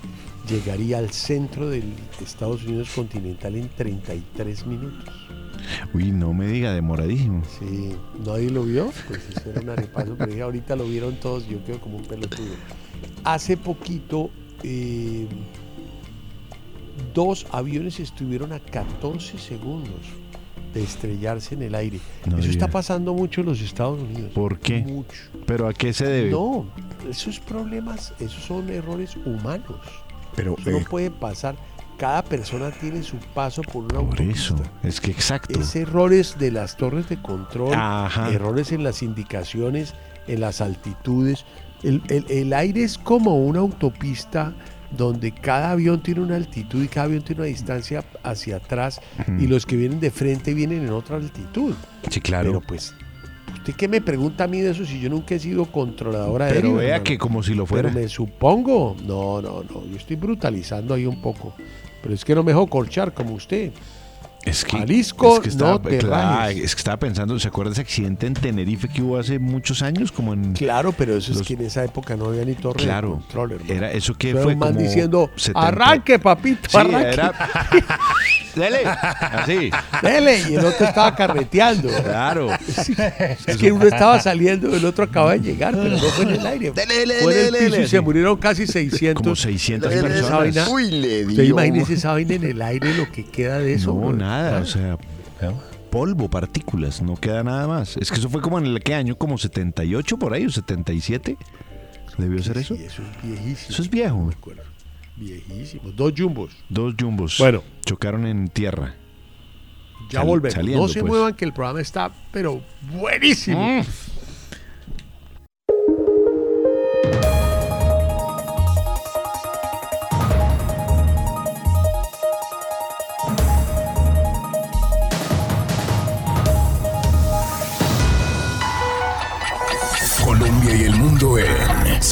[0.48, 1.84] llegaría al centro del
[2.20, 5.14] Estados Unidos continental en 33 minutos.
[5.92, 7.42] Uy, no me diga, demoradísimo.
[7.58, 7.94] Sí,
[8.24, 8.90] ¿nadie lo vio?
[9.08, 12.04] Pues eso era un arepazo, pero dije, ahorita lo vieron todos, yo quedo como un
[12.04, 12.54] pelotudo.
[13.24, 14.30] Hace poquito,
[14.62, 15.26] eh,
[17.14, 20.00] dos aviones estuvieron a 14 segundos
[20.76, 21.98] de estrellarse en el aire.
[22.26, 24.30] No eso está pasando mucho en los Estados Unidos.
[24.34, 24.80] ¿Por qué?
[24.82, 25.14] Mucho.
[25.46, 26.30] ¿Pero a qué se debe?
[26.30, 26.66] No,
[27.10, 29.80] esos problemas, esos son errores humanos.
[30.34, 31.56] Pero, Eso no eh, puede pasar.
[31.96, 34.32] Cada persona tiene su paso por una Por autopista.
[34.54, 35.58] eso, es que exacto.
[35.58, 38.30] Es errores de las torres de control, Ajá.
[38.30, 39.94] errores en las indicaciones,
[40.28, 41.46] en las altitudes.
[41.82, 44.54] El, el- el aire es como una autopista
[44.96, 49.00] donde cada avión tiene una altitud y cada avión tiene una distancia hacia atrás
[49.38, 51.74] y los que vienen de frente vienen en otra altitud.
[52.10, 52.50] Sí, claro.
[52.50, 52.94] Pero pues,
[53.54, 56.68] ¿usted qué me pregunta a mí de eso si yo nunca he sido controladora Pero
[56.68, 57.04] aérea, vea hermano?
[57.04, 57.90] que como si lo fuera.
[57.90, 58.96] Pero me supongo.
[59.06, 59.86] No, no, no.
[59.86, 61.54] Yo estoy brutalizando ahí un poco.
[62.02, 63.72] Pero es que no me dejo corchar como usted.
[64.46, 67.72] Es que, Jalisco, es que estaba, no te claro, es que estaba pensando, ¿se acuerda
[67.72, 70.12] ese accidente en Tenerife que hubo hace muchos años?
[70.12, 72.84] Como en Claro, pero eso Los- es que en esa época no había ni torre
[72.84, 73.72] Claro, de control, hermano.
[73.74, 75.66] era eso que Era fue un man como diciendo, 70.
[75.68, 77.08] arranque, papito, Sí, arranque.
[77.08, 77.32] era
[78.56, 79.70] Dele, así.
[80.00, 81.88] Dele, y el otro estaba carreteando.
[82.02, 82.48] Claro.
[83.46, 86.46] Es que uno estaba saliendo, el otro acaba de llegar, pero no fue en el
[86.46, 86.70] aire.
[86.72, 89.22] dele, fue en el dele, piso dele, y se murieron casi 600.
[89.22, 90.38] Como 600 Esa personas.
[90.38, 91.44] vaina- Uy, le dio.
[91.44, 93.88] imagínese esa vaina en el aire, lo que queda de eso.
[93.88, 94.16] No, güey.
[94.36, 94.62] Nada, Ah.
[94.62, 94.98] o sea,
[95.90, 97.96] polvo, partículas, no queda nada más.
[97.96, 101.36] Es que eso fue como en el qué año, como 78 por ahí, o 77.
[102.18, 102.74] ¿Debió ser eso?
[102.76, 103.70] Sí, eso es viejísimo.
[103.70, 104.30] Eso es viejo.
[105.16, 105.90] Viejísimo.
[105.92, 106.50] Dos jumbos.
[106.68, 107.62] Dos jumbos Bueno.
[107.84, 108.94] chocaron en tierra.
[110.10, 110.54] Ya Sal- volvemos.
[110.54, 111.10] saliendo, no se pues.
[111.10, 113.60] muevan que el programa está, pero buenísimo.
[113.80, 113.82] Mm.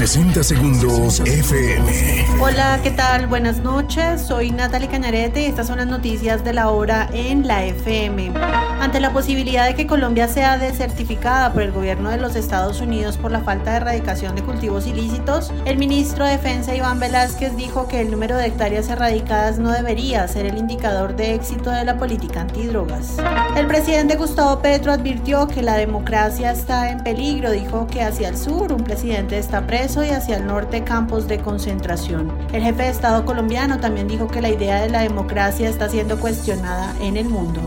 [0.07, 2.27] 60 segundos FM.
[2.39, 3.27] Hola, ¿qué tal?
[3.27, 4.21] Buenas noches.
[4.21, 8.33] Soy Natalie Cañarete y estas son las noticias de la hora en la FM.
[8.81, 13.17] Ante la posibilidad de que Colombia sea desertificada por el gobierno de los Estados Unidos
[13.17, 17.89] por la falta de erradicación de cultivos ilícitos, el ministro de Defensa Iván Velázquez dijo
[17.89, 21.97] que el número de hectáreas erradicadas no debería ser el indicador de éxito de la
[21.97, 23.17] política antidrogas.
[23.57, 28.37] El presidente Gustavo Petro advirtió que la democracia está en peligro, dijo que hacia el
[28.37, 32.33] sur un presidente está preso y hacia el norte campos de concentración.
[32.53, 36.19] El jefe de Estado colombiano también dijo que la idea de la democracia está siendo
[36.19, 37.61] cuestionada en el mundo.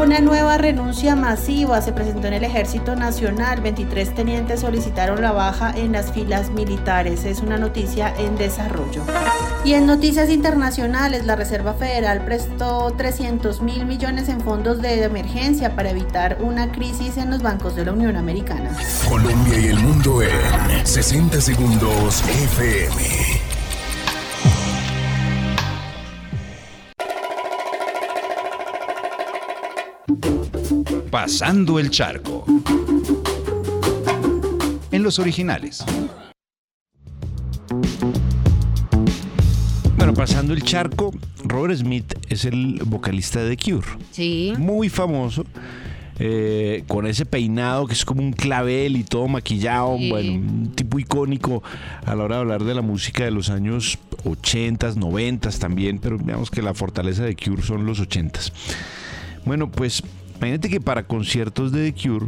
[0.00, 3.60] Una nueva renuncia masiva se presentó en el Ejército Nacional.
[3.60, 7.24] 23 tenientes solicitaron la baja en las filas militares.
[7.24, 9.02] Es una noticia en desarrollo.
[9.64, 15.74] Y en noticias internacionales, la Reserva Federal prestó 300 mil millones en fondos de emergencia
[15.74, 18.76] para evitar una crisis en los bancos de la Unión Americana.
[19.08, 23.02] Colombia y el mundo en 60 segundos FM.
[31.10, 32.44] Pasando el charco.
[34.90, 35.82] En los originales.
[39.96, 43.88] Bueno, pasando el charco, Robert Smith es el vocalista de The Cure.
[44.10, 44.52] Sí.
[44.58, 45.46] Muy famoso.
[46.18, 50.10] Eh, con ese peinado que es como un clavel y todo maquillado, Sí.
[50.10, 51.62] bueno, un tipo icónico
[52.04, 56.18] a la hora de hablar de la música de los años 80, 90 también, pero
[56.18, 58.40] digamos que la fortaleza de Cure son los 80.
[59.44, 60.02] Bueno, pues
[60.36, 62.26] imagínate que para conciertos de The Cure,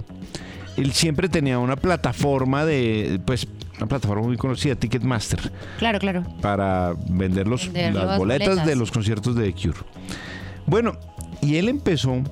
[0.76, 3.46] él siempre tenía una plataforma de, pues,
[3.76, 6.24] una plataforma muy conocida, Ticketmaster Claro, claro.
[6.40, 8.66] para vender los- Vender las las boletas, boletas.
[8.66, 9.78] de los conciertos de The Cure.
[10.66, 10.96] Bueno,
[11.42, 12.22] y él empezó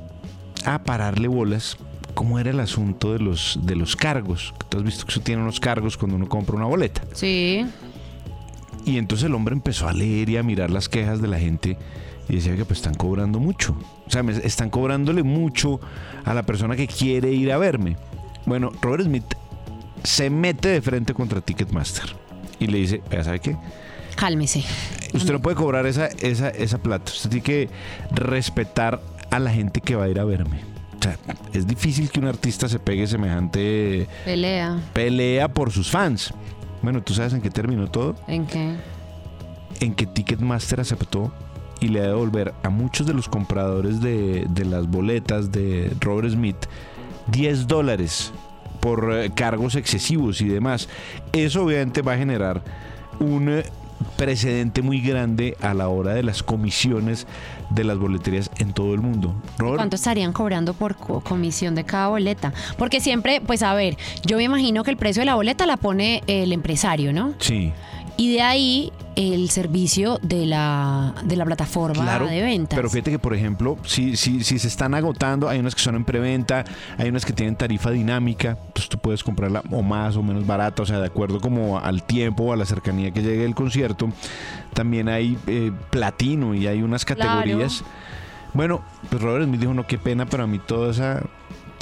[0.64, 1.76] a pararle bolas
[2.14, 4.52] cómo era el asunto de los, de los cargos.
[4.68, 7.02] Tú has visto que eso tiene unos cargos cuando uno compra una boleta.
[7.14, 7.64] Sí.
[8.84, 11.78] Y entonces el hombre empezó a leer y a mirar las quejas de la gente
[12.28, 13.76] y decía que pues están cobrando mucho.
[14.06, 15.80] O sea, me- están cobrándole mucho
[16.24, 17.96] a la persona que quiere ir a verme.
[18.44, 19.24] Bueno, Robert Smith
[20.02, 22.14] se mete de frente contra Ticketmaster
[22.58, 23.56] y le dice, vea, ¿sabe qué?
[24.16, 24.64] Cálmese.
[25.14, 27.10] Usted no puede cobrar esa, esa, esa plata.
[27.12, 27.70] Usted tiene que
[28.10, 29.00] respetar
[29.32, 30.60] a la gente que va a ir a verme.
[31.00, 31.16] O sea,
[31.52, 34.78] es difícil que un artista se pegue semejante Pelea.
[34.92, 36.32] pelea por sus fans.
[36.82, 38.14] Bueno, ¿tú sabes en qué terminó todo?
[38.28, 38.76] ¿En qué?
[39.80, 41.32] En que Ticketmaster aceptó
[41.80, 45.92] y le va a devolver a muchos de los compradores de, de las boletas de
[46.00, 46.66] Robert Smith
[47.28, 48.32] 10 dólares
[48.80, 50.88] por eh, cargos excesivos y demás.
[51.32, 52.62] Eso obviamente va a generar
[53.18, 53.64] un eh,
[54.16, 57.26] precedente muy grande a la hora de las comisiones
[57.74, 59.34] de las boleterías en todo el mundo.
[59.58, 62.52] Robert, ¿Cuánto estarían cobrando por co- comisión de cada boleta?
[62.78, 63.96] Porque siempre, pues a ver,
[64.26, 67.34] yo me imagino que el precio de la boleta la pone el empresario, ¿no?
[67.38, 67.72] Sí,
[68.22, 72.26] Y de ahí el servicio de la, de la plataforma claro.
[72.26, 72.76] de ventas.
[72.76, 75.96] Pero fíjate que, por ejemplo, si, si, si se están agotando, hay unas que son
[75.96, 76.62] en preventa,
[76.98, 80.84] hay unas que tienen tarifa dinámica, pues tú puedes comprarla o más o menos barata,
[80.84, 84.08] o sea, de acuerdo como al tiempo o a la cercanía que llegue el concierto.
[84.72, 87.20] También hay eh, platino y hay unas Claro.
[87.40, 87.82] categorías.
[88.54, 91.22] Bueno, pues Robert Smith dijo, no, qué pena, pero a mí toda esa,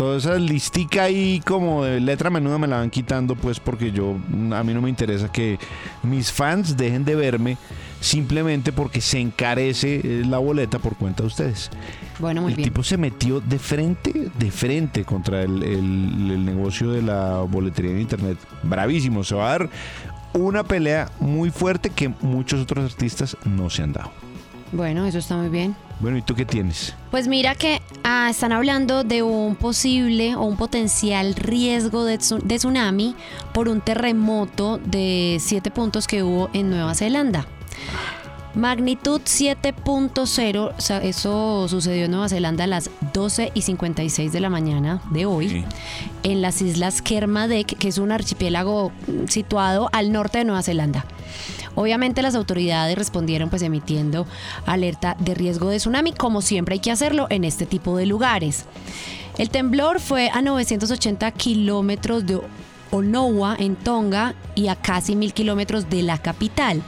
[0.00, 4.16] toda esa listica ahí como de letra menuda me la van quitando, pues porque yo,
[4.54, 5.58] a mí no me interesa que
[6.02, 7.58] mis fans dejen de verme
[8.00, 11.68] simplemente porque se encarece eh, la boleta por cuenta de ustedes.
[12.18, 12.70] Bueno, muy el bien.
[12.70, 17.90] tipo se metió de frente, de frente contra el, el- el negocio de la boletería
[17.90, 18.38] en internet.
[18.62, 19.70] Bravísimo, se va a dar
[20.32, 24.10] una pelea muy fuerte que muchos otros artistas no se han dado.
[24.72, 25.76] Bueno, eso está muy bien.
[26.00, 26.94] Bueno, ¿y tú qué tienes?
[27.10, 32.40] Pues mira que ah, están hablando de un posible o un potencial riesgo de, tsu-
[32.42, 33.14] de tsunami
[33.52, 37.46] por un terremoto de 7 puntos que hubo en Nueva Zelanda.
[38.54, 44.40] Magnitud 7.0, o sea, eso sucedió en Nueva Zelanda a las 12 y 56 de
[44.40, 45.64] la mañana de hoy,
[46.24, 51.04] en las islas Kermadec, que es un archipiélago mm, situado al norte de Nueva Zelanda.
[51.74, 54.26] Obviamente las autoridades respondieron pues emitiendo
[54.66, 58.64] alerta de riesgo de tsunami, como siempre hay que hacerlo en este tipo de lugares.
[59.38, 62.40] El temblor fue a 980 kilómetros de
[62.90, 66.82] Onowa, en Tonga, y a casi mil kilómetros de la capital.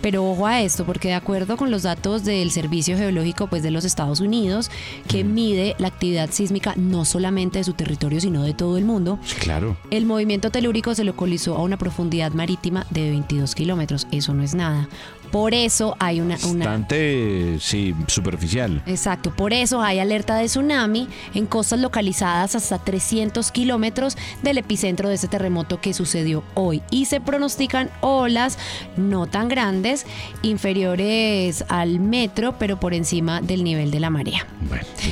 [0.00, 3.70] Pero ojo a esto, porque de acuerdo con los datos del Servicio Geológico pues, de
[3.70, 4.70] los Estados Unidos,
[5.06, 9.18] que mide la actividad sísmica no solamente de su territorio, sino de todo el mundo,
[9.40, 9.76] Claro.
[9.90, 14.06] el movimiento telúrico se localizó a una profundidad marítima de 22 kilómetros.
[14.10, 14.88] Eso no es nada.
[15.30, 16.36] Por eso hay una...
[16.44, 18.82] una Bastante, sí, superficial.
[18.86, 25.08] Exacto, por eso hay alerta de tsunami en costas localizadas hasta 300 kilómetros del epicentro
[25.08, 26.82] de ese terremoto que sucedió hoy.
[26.90, 28.58] Y se pronostican olas
[28.96, 30.06] no tan grandes,
[30.42, 34.46] inferiores al metro, pero por encima del nivel de la marea.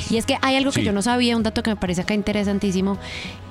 [0.09, 0.85] Y es que hay algo que Sí.
[0.85, 2.97] yo no sabía, un dato que me parece acá interesantísimo,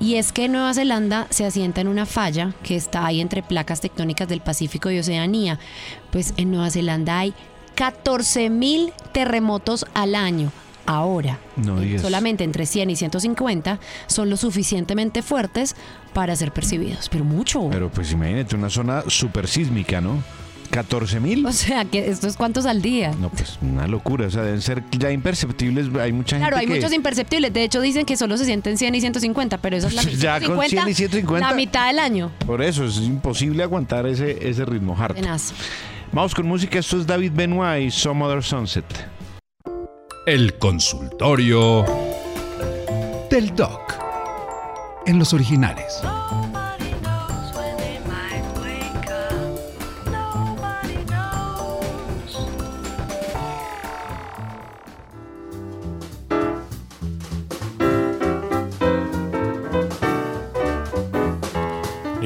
[0.01, 3.81] y es que Nueva Zelanda se asienta en una falla que está ahí entre placas
[3.81, 5.59] tectónicas del Pacífico y Oceanía.
[6.11, 7.35] Pues en Nueva Zelanda hay
[7.75, 10.51] 14 mil terremotos al año.
[10.87, 12.01] Ahora, No digas.
[12.01, 15.77] solamente entre 100 y 150 son lo suficientemente fuertes
[16.15, 17.69] para ser percibidos, pero mucho.
[17.71, 20.23] Pero pues imagínate, una zona super sísmica, ¿no?
[20.71, 21.45] 14 mil.
[21.47, 23.13] O sea, que esto es cuántos al día.
[23.21, 24.27] No, pues una locura.
[24.27, 25.87] O sea, deben ser ya imperceptibles.
[26.01, 26.75] Hay mucha gente Claro, hay que...
[26.75, 27.53] muchos imperceptibles.
[27.53, 30.41] De hecho, dicen que solo se sienten 100 y 150, pero eso es la Ya
[30.41, 31.49] con 100 y 150.
[31.51, 32.31] la mitad del año.
[32.47, 34.97] Por eso es imposible aguantar ese, ese ritmo.
[35.15, 35.53] Tenaz.
[36.13, 36.79] Vamos con música.
[36.79, 38.85] Esto es David Benoit y Some Other Sunset.
[40.27, 41.85] El consultorio
[43.31, 43.95] del doc.
[45.07, 46.03] En los originales.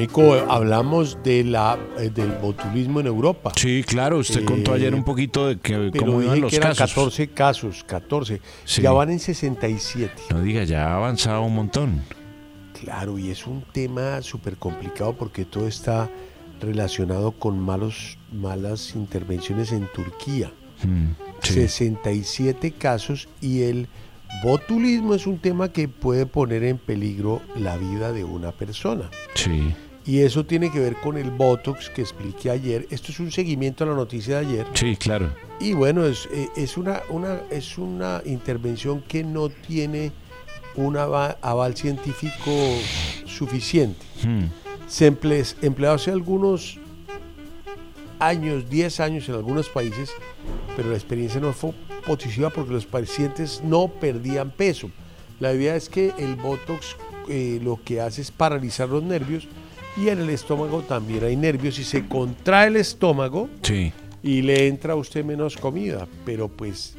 [0.03, 3.53] Nico, hablamos de la, eh, del botulismo en Europa.
[3.55, 6.75] Sí, claro, usted contó ayer un poquito de que, Pero cómo iban los que eran
[6.75, 6.93] casos.
[6.93, 8.41] 14 casos, 14.
[8.65, 8.81] Sí.
[8.81, 10.13] Ya van en 67.
[10.29, 12.01] No diga, ya ha avanzado un montón.
[12.81, 16.09] Claro, y es un tema súper complicado porque todo está
[16.59, 20.51] relacionado con malos, malas intervenciones en Turquía.
[20.83, 21.11] Mm,
[21.43, 21.53] sí.
[21.53, 23.87] 67 casos y el
[24.43, 29.09] botulismo es un tema que puede poner en peligro la vida de una persona.
[29.35, 29.73] Sí,
[30.05, 32.85] Y eso tiene que ver con el Botox que expliqué ayer.
[32.89, 34.67] Esto es un seguimiento a la noticia de ayer.
[34.73, 35.29] sí, claro.
[35.59, 40.11] Y bueno, es, eh, es, una, una, es una intervención que no tiene
[40.75, 42.51] un ava- aval científico
[43.25, 44.03] suficiente.
[44.25, 44.45] Mm,
[44.87, 46.79] Se emple- empleó hace algunos
[48.19, 50.11] años, 10 años en algunos países,
[50.75, 51.71] pero la experiencia no fue
[52.05, 54.89] positiva porque los pacientes no perdían peso.
[55.39, 56.95] La idea es que el Botox
[57.29, 59.47] eh, lo que hace es paralizar los nervios
[59.97, 63.91] y en el estómago también hay nervios y se contrae el estómago Sí.
[64.23, 66.95] y le entra a usted menos comida, pero pues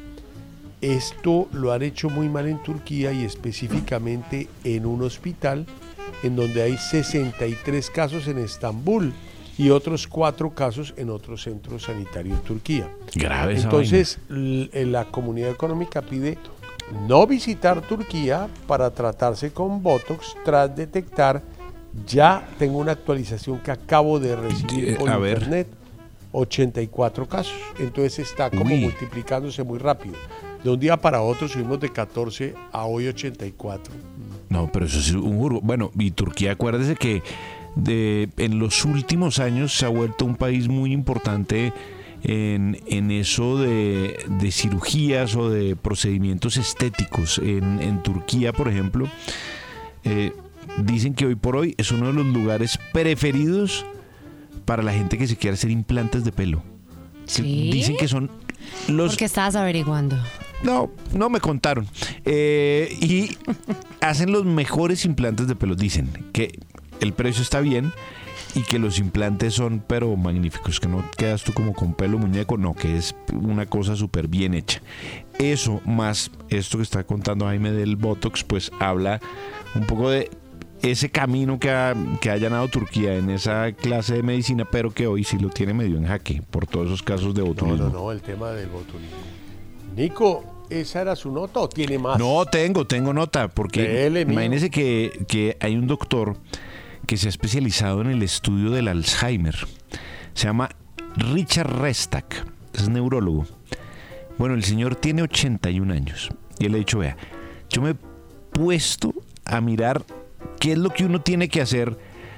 [0.81, 5.65] esto lo han hecho muy mal en Turquía y específicamente en un hospital
[6.23, 9.13] en donde hay 63 casos en Estambul
[9.57, 12.89] y otros cuatro casos en otro centro sanitario en Turquía.
[13.15, 16.37] Grave Entonces, eh, la comunidad económica pide
[17.07, 21.41] no visitar Turquía para tratarse con Botox tras detectar,
[22.07, 25.33] ya tengo una actualización que acabo de recibir Eh, por a ver.
[25.37, 25.67] internet,
[26.31, 27.53] 84 casos.
[27.79, 28.81] Entonces está como Uy.
[28.81, 30.15] multiplicándose muy rápido.
[30.63, 33.93] De un día para otro subimos de 14 a hoy 84.
[34.49, 35.61] No, pero eso es un juro.
[35.61, 37.21] Bueno, y Turquía, acuérdese que
[37.75, 41.71] de, en los últimos años se ha vuelto un país muy importante
[42.23, 47.37] en, en eso de, de cirugías o de procedimientos estéticos.
[47.39, 49.07] En, en Turquía, por ejemplo,
[50.03, 50.33] eh,
[50.77, 53.85] dicen que hoy por hoy es uno de los lugares preferidos
[54.65, 56.63] para la gente que se quiere hacer implantes de pelo.
[57.25, 57.69] ¿Sí?
[57.71, 58.29] Dicen que son
[58.87, 60.17] los Porque estabas averiguando.
[60.63, 61.87] no, no me contaron.
[62.25, 63.37] Eh, y
[64.01, 65.75] hacen los mejores implantes de pelo.
[65.75, 66.59] Dicen que
[66.99, 67.91] el precio está bien
[68.55, 72.57] y que los implantes son pero magníficos, que no quedas tú como con pelo muñeco,
[72.57, 74.81] no, que es una cosa súper bien hecha.
[75.37, 79.19] Eso más esto que está contando Jaime del Botox, pues habla
[79.75, 80.31] un poco de
[80.91, 85.07] ese camino que ha, que ha allanado Turquía en esa clase de medicina, pero que
[85.07, 87.85] hoy sí lo tiene medio en jaque por todos esos casos de No, botulismo.
[87.87, 89.17] no, no, el tema del botulismo.
[89.95, 92.19] Nico, ¿esa era su nota o tiene más?
[92.19, 96.37] No, tengo, tengo nota, porque Dele, imagínese que, que hay un doctor
[97.07, 99.55] que se ha especializado en el estudio del Alzheimer.
[100.33, 100.69] Se llama
[101.15, 103.45] Richard Restak, es neurólogo.
[104.37, 106.29] Bueno, el señor tiene 81 años
[106.59, 107.15] y él ha dicho, vea,
[107.69, 107.95] yo me he
[108.51, 109.13] puesto
[109.45, 110.03] a mirar
[110.65, 111.95] qué es lo que uno tiene que hacer,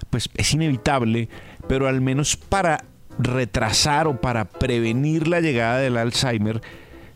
[0.09, 1.29] pues es inevitable,
[1.69, 2.83] pero al menos para
[3.17, 6.61] retrasar o para prevenir la llegada del Alzheimer,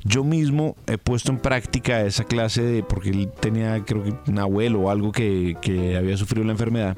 [0.06, 4.40] yo mismo he puesto en práctica esa clase de, porque él tenía creo que un
[4.40, 6.96] abuelo o algo que, que había sufrido la enfermedad,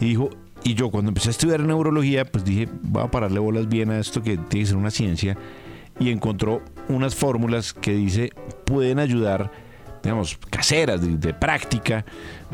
[0.00, 0.28] y dijo,
[0.62, 3.98] y yo cuando empecé a estudiar neurología, pues dije, voy a pararle bolas bien a
[3.98, 5.38] esto que tiene que ser una ciencia,
[5.98, 6.60] y encontró
[6.90, 8.32] unas fórmulas que dice
[8.66, 9.50] pueden ayudar,
[10.02, 12.04] digamos, caseras, de, de práctica,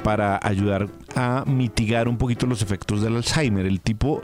[0.02, 3.66] para ayudar a mitigar un poquito los efectos del Alzheimer.
[3.66, 4.22] El tipo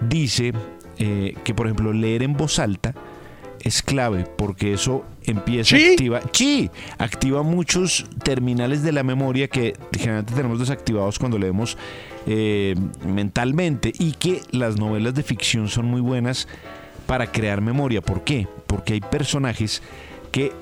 [0.00, 0.52] dice
[0.98, 2.94] eh, que, por ejemplo, leer en voz alta
[3.60, 9.74] es clave porque eso empieza a activar, sí, activa muchos terminales de la memoria que
[9.92, 11.78] generalmente tenemos desactivados cuando leemos
[12.26, 12.74] eh,
[13.06, 16.46] mentalmente y que las novelas de ficción son muy buenas
[17.06, 18.02] para crear memoria.
[18.02, 18.46] ¿Por qué?
[18.66, 19.82] Porque hay personajes
[20.30, 20.52] que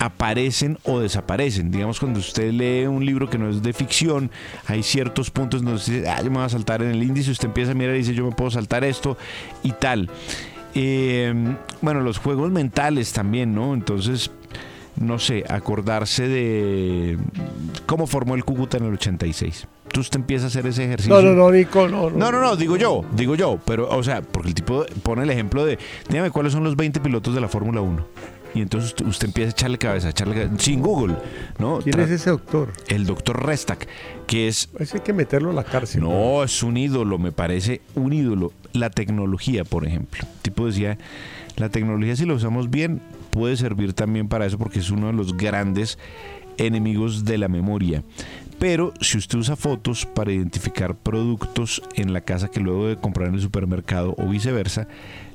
[0.00, 1.70] aparecen o desaparecen.
[1.70, 4.30] Digamos, cuando usted lee un libro que no es de ficción,
[4.66, 7.30] hay ciertos puntos donde usted dice, ah, yo me voy a saltar en el índice,
[7.30, 9.18] usted empieza a mirar y dice, yo me puedo saltar esto
[9.62, 10.08] y tal.
[10.74, 11.34] Eh,
[11.82, 13.74] bueno, los juegos mentales también, ¿no?
[13.74, 14.30] Entonces,
[14.96, 17.18] no sé, acordarse de
[17.84, 19.66] cómo formó el Cúcuta en el 86.
[19.92, 21.14] Tú usted empieza a hacer ese ejercicio.
[21.14, 22.16] No, no, no, Nico, no, no.
[22.16, 25.30] No, no, no, digo yo, digo yo, pero, o sea, porque el tipo pone el
[25.30, 25.78] ejemplo de,
[26.08, 28.06] dígame cuáles son los 20 pilotos de la Fórmula 1.
[28.54, 31.14] Y entonces usted, empieza a echarle cabeza, a echarle cabeza, sin Google,
[31.58, 31.78] ¿no?
[31.78, 32.72] ¿Quién Tra- es ese doctor?
[32.88, 33.86] El doctor Restak,
[34.26, 34.68] que es...
[34.78, 36.02] Ese hay que meterlo a la cárcel.
[36.02, 38.52] No, es un ídolo, me parece un ídolo.
[38.72, 40.20] La tecnología, por ejemplo.
[40.22, 40.98] El tipo decía,
[41.56, 43.00] la tecnología si la usamos bien
[43.30, 45.98] puede servir también para eso porque es uno de los grandes
[46.58, 48.02] enemigos de la memoria.
[48.58, 53.28] Pero si usted usa fotos para identificar productos en la casa que luego de comprar
[53.28, 54.86] en el supermercado o viceversa,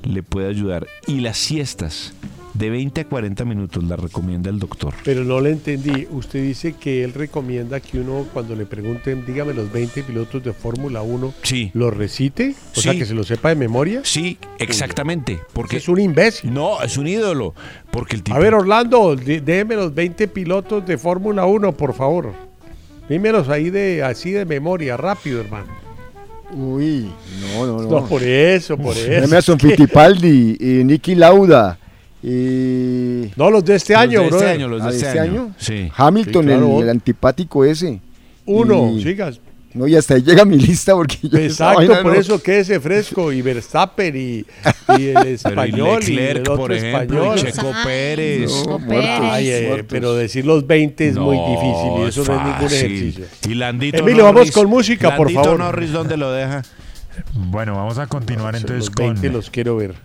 [0.04, 0.86] le puede ayudar.
[1.08, 2.14] Y las siestas
[2.58, 4.94] De 20 a 40 minutos la recomienda el doctor.
[5.04, 6.08] Pero no le entendí.
[6.10, 10.54] Usted dice que él recomienda que uno, cuando le pregunten, dígame los 20 pilotos de
[10.54, 11.72] Fórmula 1, sí.
[11.74, 12.56] ¿lo recite?
[12.74, 14.02] O sea, que se lo sepa de memoria.
[14.06, 15.42] Sí, exactamente.
[15.52, 16.54] Porque es un imbécil.
[16.54, 17.54] No, es un ídolo.
[17.92, 18.38] Porque el tipo.
[18.38, 22.32] A ver, Orlando, déjeme los 20 pilotos de Fórmula 1, por favor.
[23.10, 25.68] Dímelos ahí de así de memoria, rápido, hermano.
[26.54, 27.12] Uy,
[27.42, 27.90] no, no, no.
[27.90, 29.12] No, por eso, por eso.
[29.12, 31.80] Emerson Fittipaldi, y Nicky Lauda.
[32.28, 33.32] Y...
[33.36, 34.56] No, los de este Los año, de este brother.
[34.56, 35.52] año, los de Ah, este año.
[35.58, 35.92] Sí.
[35.96, 36.78] Hamilton, Sí, claro.
[36.78, 38.00] el, el antipático ese.
[38.46, 39.40] Uno, Y- sigas.
[39.76, 43.32] No, y hasta ahí llega mi lista porque yo Exacto, por no- eso quédese fresco.
[43.34, 44.46] Y Verstappen y,
[44.98, 47.38] y el Pero y español y, Leclerc, el otro por ejemplo, español.
[47.38, 48.52] y Checo Pérez.
[48.66, 52.42] No, muertos, Ay, eh, pero decir los 20 es muy difícil y eso no es
[52.46, 52.86] ningún fácil.
[52.86, 53.26] ejercicio.
[53.50, 55.60] Y Landito Emilio, Norris, vamos con música, por Landito favor.
[55.60, 56.64] Norris, ¿dónde lo deja?
[57.34, 59.34] Bueno, vamos a continuar entonces los 20 con.
[59.34, 59.96] los quiero ver.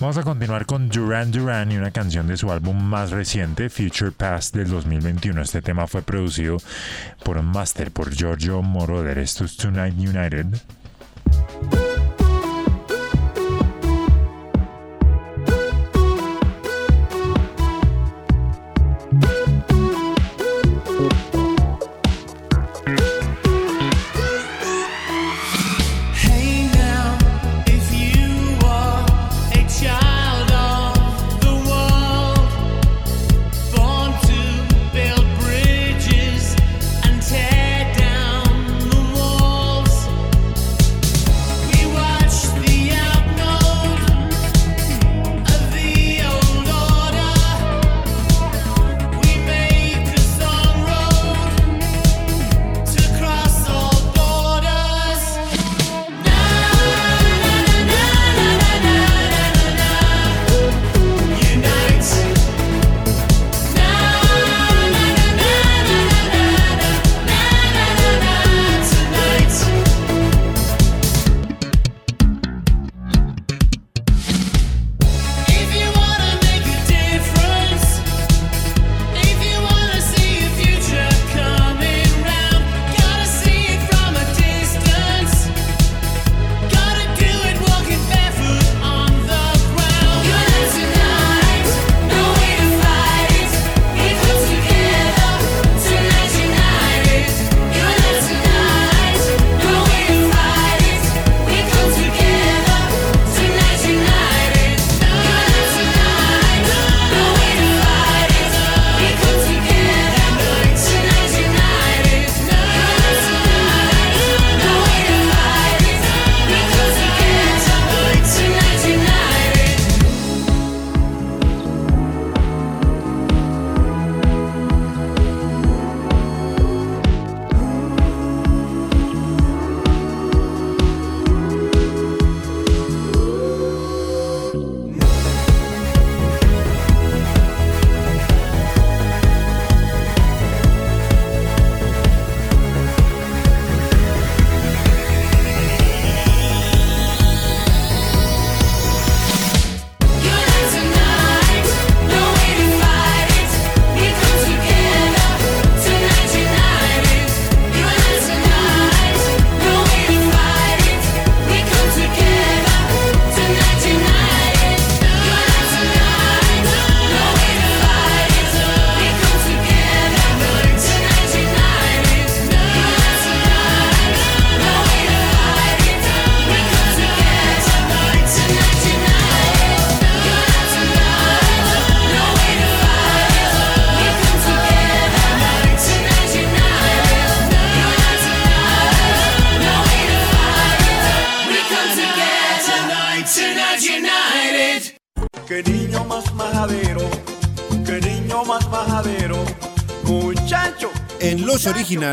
[0.00, 4.12] Vamos a continuar con Duran Duran y una canción de su álbum más reciente, Future
[4.12, 5.40] Past del 2021.
[5.42, 6.58] Este tema fue producido
[7.24, 9.18] por un máster, por Giorgio Moroder.
[9.18, 10.46] Esto es Tonight United.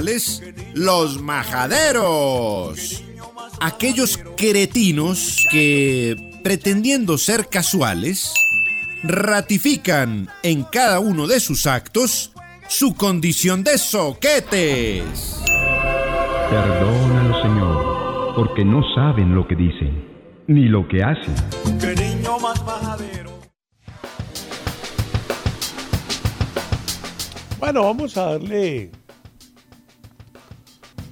[0.02, 0.44] Los originales,
[0.74, 3.04] los majaderos.
[3.62, 8.34] Aquellos cretinos que, pretendiendo ser casuales,
[9.04, 12.32] ratifican en cada uno de sus actos
[12.68, 15.42] su condición de soquetes.
[16.50, 20.06] Perdónalo, Señor, porque no saben lo que dicen,
[20.48, 21.36] ni lo que hacen.
[21.80, 23.32] Qué niño más majadero.
[27.60, 28.92] Bueno, vamos a darle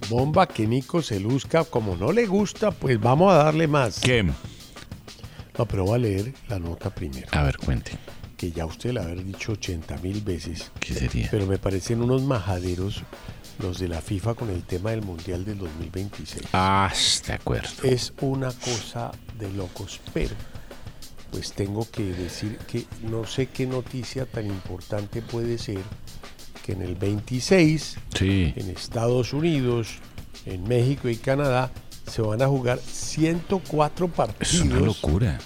[0.09, 1.63] bomba que Nico se luzca.
[1.63, 3.99] Como no le gusta, pues vamos a darle más.
[3.99, 4.23] ¿Qué?
[4.23, 7.27] No, pero voy a leer la nota primero.
[7.31, 7.91] A ver, cuente.
[8.38, 10.71] que ya usted la haber dicho 80 mil veces.
[10.80, 11.27] ¿Qué sería?
[11.31, 13.03] Pero me parecen unos majaderos
[13.59, 16.47] los de la FIFA con el tema del Mundial del 2026.
[16.53, 16.91] Ah,
[17.27, 17.69] de acuerdo.
[17.84, 20.35] Es una cosa de locos, pero
[21.31, 25.80] pues tengo que decir que no sé qué noticia tan importante puede ser
[26.64, 28.53] que en el 26, Sí.
[28.56, 29.95] en Estados Unidos,
[30.45, 31.72] en México y Canadá,
[32.07, 35.40] se van a jugar 104 partidos Es una locura.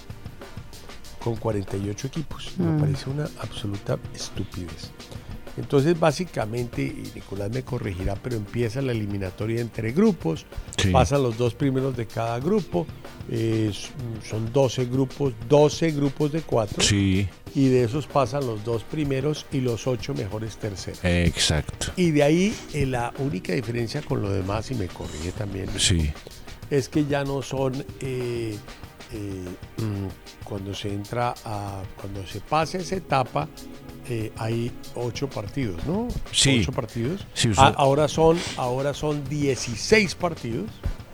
[1.22, 2.52] con 48 equipos.
[2.56, 2.62] Mm.
[2.64, 4.90] Me parece una absoluta estupidez.
[5.58, 10.90] Entonces, básicamente, y Nicolás me corregirá, pero empieza la eliminatoria entre grupos, Sí.
[10.90, 12.86] pasan los dos primeros de cada grupo,
[13.28, 13.72] eh,
[14.28, 19.46] son 12 grupos, 12 grupos de cuatro, Sí, y de esos pasan los dos primeros
[19.50, 21.00] y los ocho mejores terceros.
[21.02, 21.88] exacto.
[21.96, 26.10] Y de ahí eh, la única diferencia con lo demás, y me corrige también, Sí.
[26.70, 28.56] es que ya no son eh,
[29.12, 29.44] eh,
[29.78, 33.48] mm, cuando se entra a cuando se pasa esa etapa
[34.08, 36.08] eh, hay ocho partidos, ¿no?
[36.32, 36.60] Sí.
[36.62, 37.26] Ocho partidos.
[37.34, 40.70] Sí, usted- Ah, ahora son ahora son 16 partidos,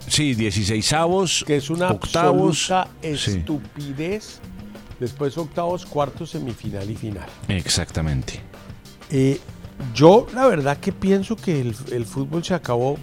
[0.06, 2.70] Sí, 16 avos, que es una octavos.
[2.70, 3.30] absoluta Sí.
[3.38, 4.38] estupidez.
[5.00, 7.26] Después octavos, cuartos, semifinal y final.
[7.48, 8.40] Exactamente.
[9.10, 9.40] Eh,
[9.94, 12.96] yo la verdad que pienso que el, el fútbol se acabó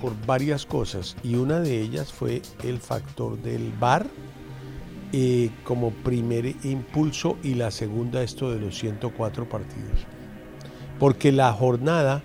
[0.00, 4.06] por varias cosas y una de ellas fue el factor del VAR
[5.12, 10.06] eh, como primer impulso y la segunda esto de los 104 partidos.
[10.98, 12.22] Porque la jornada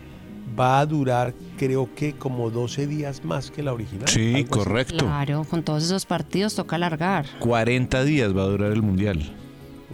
[0.57, 4.07] va a durar creo que como 12 días más que la original.
[4.07, 5.05] Sí, correcto.
[5.05, 7.25] Claro, con todos esos partidos toca alargar.
[7.39, 9.19] 40 días va a durar el mundial.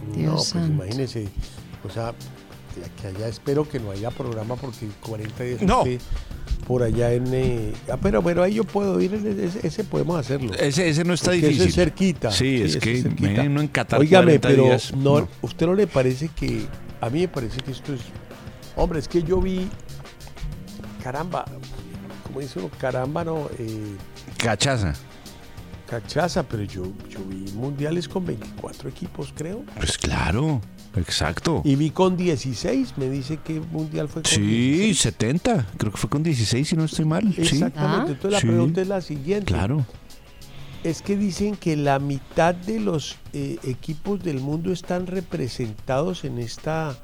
[0.08, 0.72] No, Dios pues santo.
[0.84, 1.28] imagínese,
[1.84, 5.78] o sea, a allá espero que no haya programa porque 40 días No.
[5.78, 6.00] usted
[6.66, 7.24] por allá en...
[7.32, 10.52] eh, ah, pero, pero ahí yo puedo ir, ese, ese podemos hacerlo.
[10.54, 11.60] Ese, ese no está Porque difícil.
[11.62, 12.30] Ese es cerquita.
[12.30, 13.02] Sí, es que
[13.48, 15.28] no en Qatar Óigame, 40 pero días, no, no.
[15.42, 16.66] ¿usted no le parece que...
[17.00, 18.00] A mí me parece que esto es...
[18.76, 19.68] Hombre, es que yo vi...
[21.02, 21.44] Caramba,
[22.26, 22.70] como dice uno?
[22.78, 23.48] Caramba, no...
[23.58, 23.96] eh,
[24.38, 24.94] Cachaza.
[25.88, 29.62] cachaza, pero yo, yo vi mundiales con 24 equipos, creo.
[29.76, 30.60] Pues claro,
[30.96, 31.62] exacto.
[31.64, 34.98] Y vi con 16, me dice que mundial fue con Sí, 16.
[35.00, 35.66] 70.
[35.76, 37.34] Creo que fue con 16, si no estoy mal.
[37.36, 38.12] Exactamente.
[38.12, 38.46] Entonces la Sí.
[38.46, 39.46] pregunta es la siguiente.
[39.52, 39.84] Claro.
[40.82, 46.38] Es que dicen que la mitad de los eh, equipos del mundo están representados en
[46.38, 46.96] esta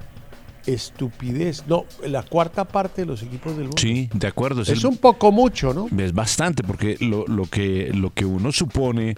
[0.67, 1.65] estupidez.
[1.67, 3.79] No, la cuarta parte de los equipos del mundo.
[3.79, 4.63] Sí, de acuerdo.
[4.63, 5.89] Es el- un poco mucho, ¿no?
[5.99, 9.17] Es bastante, porque lo, lo que, lo que uno supone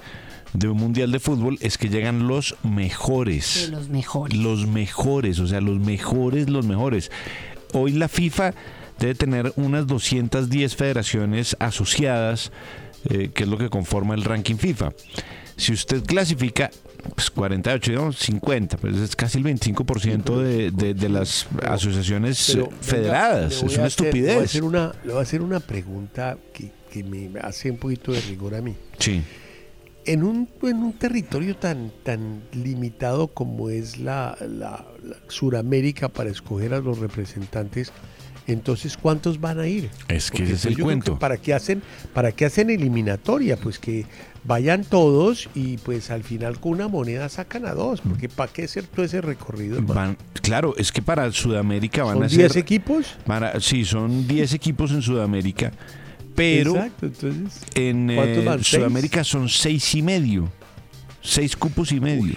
[0.52, 3.68] de un mundial de fútbol es que llegan los mejores.
[3.70, 4.36] De los mejores.
[4.38, 7.10] Los mejores, o sea, los mejores, los mejores.
[7.72, 8.52] Hoy la FIFA
[8.98, 12.52] debe tener unas 210 federaciones asociadas,
[13.08, 14.92] eh, que es lo que conforma el ranking FIFA.
[15.56, 16.70] Si usted clasifica
[17.16, 22.70] pues 48, digamos 50, pues es casi el 25% de, de, de las asociaciones Pero,
[22.80, 23.54] federadas.
[23.54, 24.44] Es una hacer- Le voy a estupidez.
[24.44, 28.20] hacer una, le voy a hacer una pregunta que, que me hace un poquito de
[28.20, 28.74] rigor a mí.
[28.98, 29.20] Sí.
[30.04, 36.30] En un, en un territorio tan, tan limitado como es la, la, la Suramérica para
[36.30, 37.92] escoger a los representantes,
[38.46, 39.90] entonces ¿cuántos van a ir?
[40.08, 41.18] Es que ese es el cuento.
[41.18, 43.56] ¿Para qué hacen, para qué hacen eliminatoria?
[43.56, 44.06] Pues que
[44.44, 48.64] vayan todos y pues al final con una moneda sacan a dos, porque ¿para qué
[48.64, 49.80] hacer todo ese recorrido?
[49.82, 53.16] Van, claro, es que para Sudamérica van ¿Son a ser 10 equipos?
[53.26, 55.72] Para, sí, son 10 equipos en Sudamérica,
[56.34, 58.58] pero Exacto, entonces, en eh.
[58.62, 60.50] Sudamérica son seis y medio,
[61.20, 62.34] seis cupos y medio.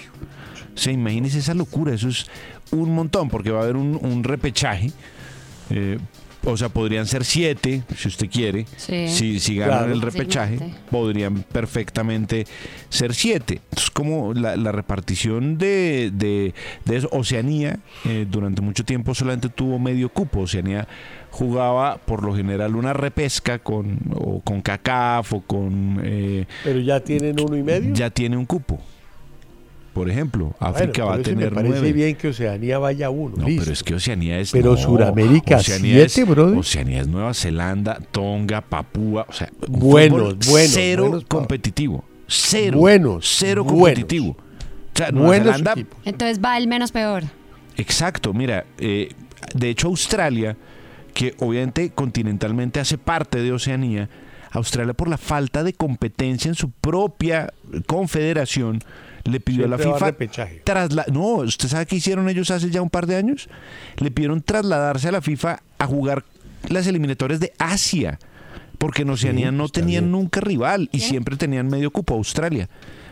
[0.75, 2.25] O sea, imagínese esa locura, eso es
[2.71, 4.91] un montón, porque va a haber un, un repechaje.
[5.69, 5.97] eh,
[6.47, 8.67] o sea, podrían ser siete, si usted quiere.
[8.77, 9.07] Sí.
[9.07, 9.93] Si, si ganan Claro.
[9.93, 10.59] el repechaje,
[10.91, 12.45] podrían perfectamente
[12.89, 13.61] ser siete.
[13.63, 16.53] Entonces, como la, la repartición de, de,
[16.85, 20.41] de eso, Oceanía eh, durante mucho tiempo solamente tuvo medio cupo.
[20.41, 20.87] Oceanía
[21.35, 25.99] jugaba por lo general una repesca con, o con CACAF o con...
[26.03, 27.93] eh, Pero ya tienen uno y medio.
[27.93, 28.79] ya tiene un cupo.
[29.93, 31.93] Por ejemplo, Bueno, África va a tener me parece nueve.
[31.93, 33.35] bien que Oceanía vaya uno.
[33.37, 33.61] No, listo.
[33.63, 34.51] pero es que Oceanía es.
[34.51, 36.57] Pero no, Suramérica, Oceanía es- siete, brother.
[36.57, 39.25] Oceanía es Nueva Zelanda, Tonga, Papúa.
[39.29, 42.03] O sea, un Buenos, buenos, Cero buenos, competitivo.
[42.27, 42.77] Cero.
[42.77, 43.79] Buenos, Cero buenos.
[43.83, 44.31] competitivo.
[44.31, 45.75] O sea, Nueva Buenos Zelanda.
[46.03, 47.23] Entonces va el menos peor.
[47.77, 48.65] Exacto, mira.
[48.77, 49.09] eh,
[49.53, 50.57] de hecho, Australia,
[51.15, 54.09] que obviamente continentalmente hace parte de Oceanía,
[54.51, 57.51] Australia por la falta de competencia en su propia
[57.87, 58.79] confederación
[59.23, 60.61] le pidió a la FIFA repechaje.
[60.63, 63.49] trasla- no, ¿usted sabe qué hicieron ellos hace ya un par de años?
[63.97, 66.23] Le pidieron trasladarse a la FIFA a jugar
[66.69, 68.19] las eliminatorias de Asia,
[68.77, 72.69] porque en Oceanía no tenían nunca rival y siempre tenían medio cupo Australia.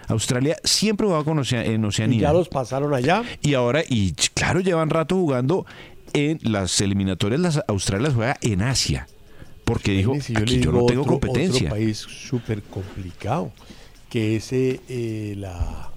[0.07, 2.21] Australia siempre jugaba con Ocea- en Y Oceanía.
[2.21, 3.23] ya los pasaron allá.
[3.41, 5.65] Y ahora, y claro, llevan rato jugando
[6.13, 9.07] en las eliminatorias, las Australia las juega en Asia.
[9.65, 11.67] Porque dijo, Si yo aquí yo no tengo competencia.
[11.67, 13.51] Otro país súper complicado,
[14.09, 15.89] que es eh, eh, la,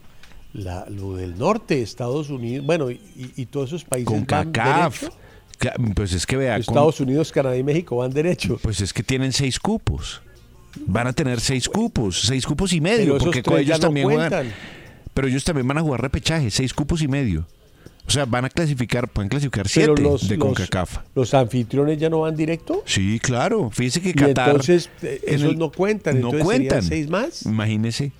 [0.53, 3.01] la- lo del norte, Estados Unidos, bueno, y,
[3.37, 5.01] y todos esos países Con van CACAF.
[5.03, 5.17] derecho.
[5.95, 8.59] Pues es que vea, con- Estados Unidos, Canadá y México van derecho.
[8.63, 10.23] pues es que tienen seis cupos.
[10.87, 14.53] Van a tener seis cupos, seis cupos y medio, porque ellos no también juegan.
[15.15, 17.49] Pero ellos también van a jugar repechaje, seis cupos y medio.
[18.07, 20.99] O sea, van a clasificar, pueden clasificar Pero siete los, de los- CONCACAF.
[21.15, 22.83] los anfitriones ya no van directo.
[22.87, 23.71] Sí, claro.
[23.73, 24.49] Fíjese que Y Qatar.
[24.51, 26.83] entonces, eh, en esos el- no cuentan, No entonces cuentan.
[26.83, 27.45] seis más.
[27.47, 28.13] Imagínese.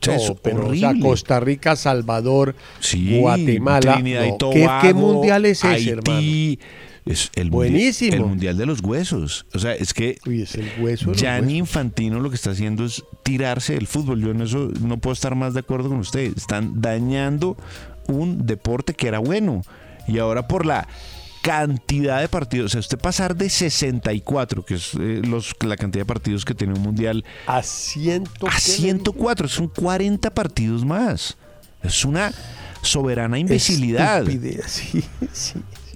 [0.00, 1.08] O sea, No, es pero, o sea, horrible.
[1.08, 3.94] Costa Rica, Salvador, Sí, Guatemala.
[3.94, 6.78] Trinidad y no, ¿qué- Tobago, ¿Qué, mundial es ese, Haití, hermano?
[7.06, 8.10] Es el Buenísimo.
[8.10, 9.46] Mundial, el mundial de los huesos.
[9.54, 11.06] O sea, es que Uy, es el hueso.
[11.06, 11.56] los Gianni.
[11.56, 14.20] Infantino lo que está haciendo es tirarse del fútbol.
[14.20, 16.32] Yo en eso no puedo estar más de acuerdo con usted.
[16.36, 17.56] Están dañando
[18.08, 19.62] un deporte que era bueno.
[20.06, 20.88] Y ahora por la
[21.42, 26.02] cantidad de partidos, o sea, usted pasar de 64, que es eh, los, la cantidad
[26.02, 31.36] de partidos que tiene un mundial, a 100 a 104, son 40 partidos más.
[31.82, 32.32] Es una
[32.82, 34.18] soberana imbecilidad.
[34.18, 35.54] Estupidez, sí, sí.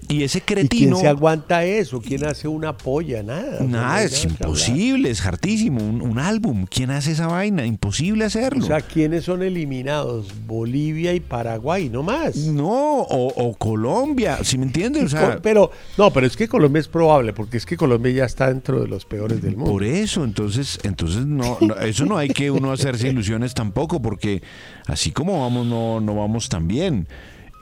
[0.09, 0.97] Y ese ¿Y quién cretino...
[0.97, 2.01] se aguanta eso?
[2.01, 3.23] ¿Quién hace una polla?
[3.23, 3.55] Nada.
[3.55, 5.83] o sea, no Nada, es imposible, es hartísimo.
[5.83, 7.65] Un, un álbum, ¿quién hace esa vaina?
[7.65, 8.65] Imposible hacerlo.
[8.65, 10.29] O sea, ¿quiénes son eliminados?
[10.47, 12.37] Bolivia y Paraguay, no más.
[12.37, 15.03] no, o, o Colombia, ¿sí me entiende?
[15.05, 18.25] O sea, pero, no, pero es que Colombia es probable, porque es que Colombia ya
[18.25, 19.71] está dentro de los peores del mundo.
[19.71, 24.43] por eso, entonces, entonces no, no, eso no hay que uno hacerse ilusiones tampoco, porque
[24.87, 27.07] así como vamos, no, no vamos tan bien.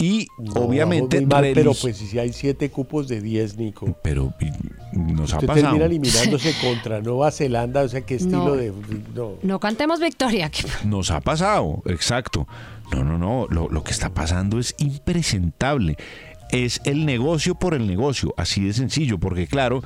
[0.00, 3.96] Y No, obviamente, vamos muy mal, pero pues si hay siete cupos de 10, Nico.
[4.02, 4.32] pero
[4.92, 5.54] nos ha pasado.
[5.62, 8.56] termina eliminándose contra Nueva Zelanda, o sea, qué estilo No.
[8.56, 8.72] de...
[9.14, 9.32] No.
[9.42, 10.50] No cantemos victoria.
[10.84, 12.48] Nos ha pasado, exacto.
[12.92, 15.96] No, no, no, lo, lo que está pasando es impresentable.
[16.50, 19.82] Es el negocio por el negocio, así de sencillo, porque claro,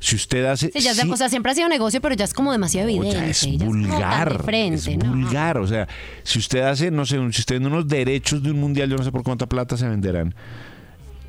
[0.00, 0.70] si usted hace...
[0.72, 2.86] Sí, ya se- sí, o sea, siempre ha sido negocio, pero ya es como demasiado
[2.88, 3.18] No, evidente.
[3.18, 4.42] ya es ya vulgar.
[4.44, 5.10] frente, es ¿no?
[5.12, 5.58] vulgar.
[5.58, 5.88] O sea,
[6.22, 9.02] si usted hace, no sé, si usted vende unos derechos de un mundial, yo no
[9.04, 10.34] sé por cuánta plata se venderán.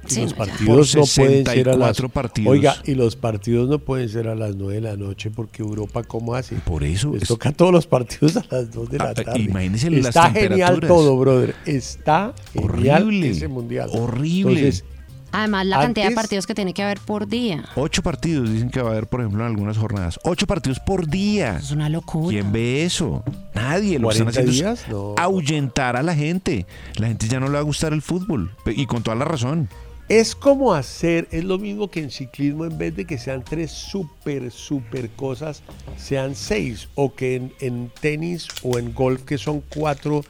[0.08, 2.52] Sí, los partidos no pueden ser a las 64 partidos.
[2.52, 6.02] Oiga, y los partidos no pueden ser a las 9 de la noche porque Europa
[6.04, 6.56] cómo hace?
[6.56, 9.40] Por eso Les es- toca todos los partidos a las 2 de la Ah, tarde.
[9.42, 10.88] imagínense las Está genial temperaturas.
[10.88, 11.56] todo, brother.
[11.66, 13.90] Está genial Horrible, ese mundial.
[13.92, 14.54] horrible.
[14.60, 14.86] Entonces,
[15.32, 17.66] Además, la cantidad de partidos que tiene que haber por día.
[17.76, 20.20] Ocho partidos dicen que va a haber, por ejemplo, en algunas jornadas.
[20.24, 21.58] Ocho partidos por día.
[21.58, 22.30] Es una locura.
[22.30, 23.24] ¿Quién ve eso?
[23.54, 24.00] Nadie.
[24.00, 25.16] Lo que están 40 haciendo días, es no.
[25.18, 26.66] ahuyentar a la gente.
[26.96, 28.52] La gente ya no le va a gustar el fútbol.
[28.66, 29.70] Y con toda la razón.
[30.08, 33.70] Es como hacer, es lo mismo que en ciclismo, en vez de que sean tres
[33.70, 35.62] super, super cosas,
[35.98, 36.88] sean seis.
[36.96, 40.24] O que en, en tenis o en golf, que son cuatro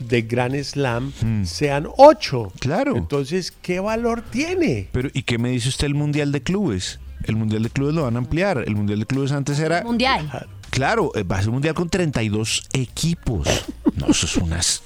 [0.00, 1.12] de Grand Slam,
[1.44, 2.52] sean ocho.
[2.54, 2.58] Hmm.
[2.58, 2.96] Claro.
[2.96, 4.88] Entonces, ¿qué valor tiene?
[4.92, 7.00] Pero, ¿y qué me dice usted el Mundial de Clubes?
[7.24, 8.62] El Mundial de Clubes lo van a ampliar.
[8.66, 9.82] El Mundial de Clubes antes era...
[9.82, 10.46] Mundial.
[10.70, 13.48] Claro, eh, va a ser un Mundial con 32 equipos.
[13.94, 14.82] No, eso es unas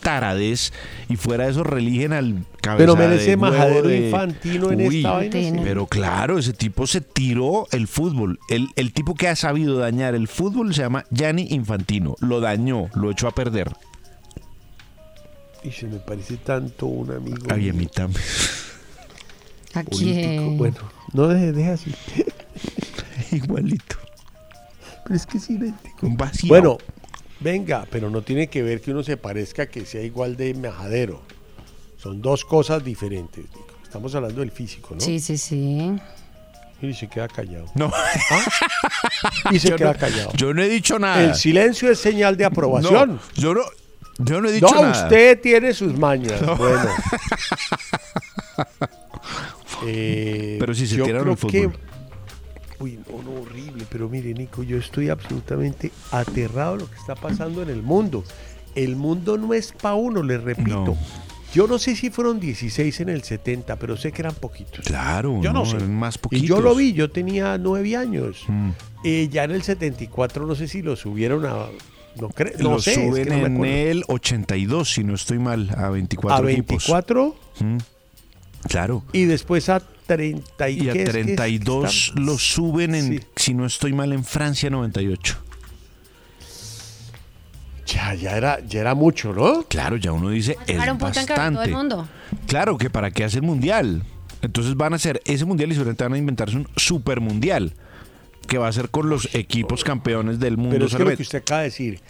[0.00, 0.72] tarades.
[1.08, 5.12] Y fuera de eso religen al cabeza Pero merece majadero de- infantino en Uy, esta
[5.12, 5.32] vaina.
[5.32, 5.52] sí.
[5.64, 8.38] Pero claro, ese tipo se tiró el fútbol.
[8.48, 12.16] El, el tipo que ha sabido dañar el fútbol se llama Gianni Infantino.
[12.20, 13.70] Lo dañó, lo echó a perder.
[15.64, 17.46] Y se me parece tanto un amigo.
[17.50, 18.22] Ay, a mí también.
[19.74, 20.58] ¿A quién?
[20.58, 20.76] Bueno,
[21.12, 21.94] no deje, deje así.
[23.32, 23.96] Igualito.
[25.04, 26.06] Pero es que es idéntico.
[26.06, 26.48] Un vacío.
[26.48, 26.78] Bueno,
[27.40, 31.22] venga, pero no tiene que ver que uno se parezca que sea igual de majadero.
[31.96, 33.44] Son dos cosas diferentes.
[33.44, 33.66] Nico.
[33.82, 35.00] Estamos hablando del físico, ¿no?
[35.00, 35.92] Sí, sí, sí.
[36.82, 37.66] Y se queda callado.
[37.76, 37.92] No.
[39.52, 40.32] Y se Yo queda no- callado.
[40.34, 41.22] Yo no he dicho nada.
[41.22, 43.14] El silencio es señal de aprobación.
[43.14, 43.60] No, yo no,
[44.24, 45.04] yo no he dicho No, nada.
[45.04, 46.40] usted tiene sus mañas.
[46.58, 46.88] Bueno.
[49.84, 51.80] Eh, Pero si se yo tiraron creo el que- fútbol.
[52.78, 53.84] Uy, no, no, horrible.
[53.88, 58.24] Pero mire, Nico, yo estoy absolutamente aterrado de lo que está pasando en el mundo.
[58.74, 60.84] El mundo no es para uno, le repito.
[60.84, 60.96] No.
[61.54, 64.84] Yo no sé si fueron 16 en el 70, pero sé que eran poquitos.
[64.86, 65.76] Claro, Yo no no, sé.
[65.76, 66.48] eran más Y poquitos.
[66.48, 68.44] yo lo vi, yo tenía nueve años.
[68.48, 68.70] Mm.
[69.04, 71.66] Eh, ya en el 74 no sé si lo subieron a...
[72.20, 75.38] No, creo, no lo sé, es que suben no en el 82, si no estoy
[75.38, 76.86] mal, a 24 a equipos.
[76.86, 77.76] 24 Mm,
[78.68, 79.02] Claro.
[79.12, 81.24] y después a 30 y, Y a ¿qué es que es?
[81.26, 83.20] 32 Está- lo suben en, Sí.
[83.36, 85.38] si no estoy mal, en Francia 98.
[87.86, 89.62] Ya, ya era, ya era mucho, ¿no?
[89.64, 91.68] Claro, ya uno dice, es que todo el bastante.
[91.70, 92.08] mundo.
[92.46, 94.02] Claro, que para qué hace el mundial.
[94.40, 97.74] Entonces van a hacer ese mundial y seguramente van a inventarse un super mundial
[98.46, 100.72] que va a ser con los equipos campeones del mundo.
[100.74, 102.00] Pero es que lo que usted acaba de decir,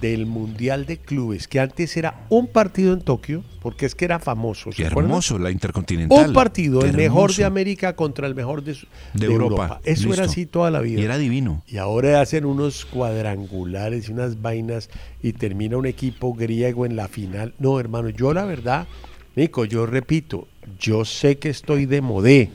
[0.00, 4.20] del Mundial de Clubes, que antes era un partido en Tokio, porque es que era
[4.20, 4.70] famoso.
[4.78, 6.28] hermoso, la Intercontinental.
[6.28, 7.44] Un partido, el mejor de.
[7.44, 9.80] América contra el mejor de, su- De de Europa.
[9.84, 11.00] Eso era así toda la vida.
[11.00, 11.64] Y era divino.
[11.66, 12.84] Y ahora hacen unos
[13.30, 14.90] cuadrangulares y unas vainas
[15.22, 17.54] y termina un equipo griego en la final.
[17.58, 18.86] No, hermano, yo la verdad,
[19.34, 20.46] Nico, yo repito,
[20.78, 22.50] yo sé que estoy de modé,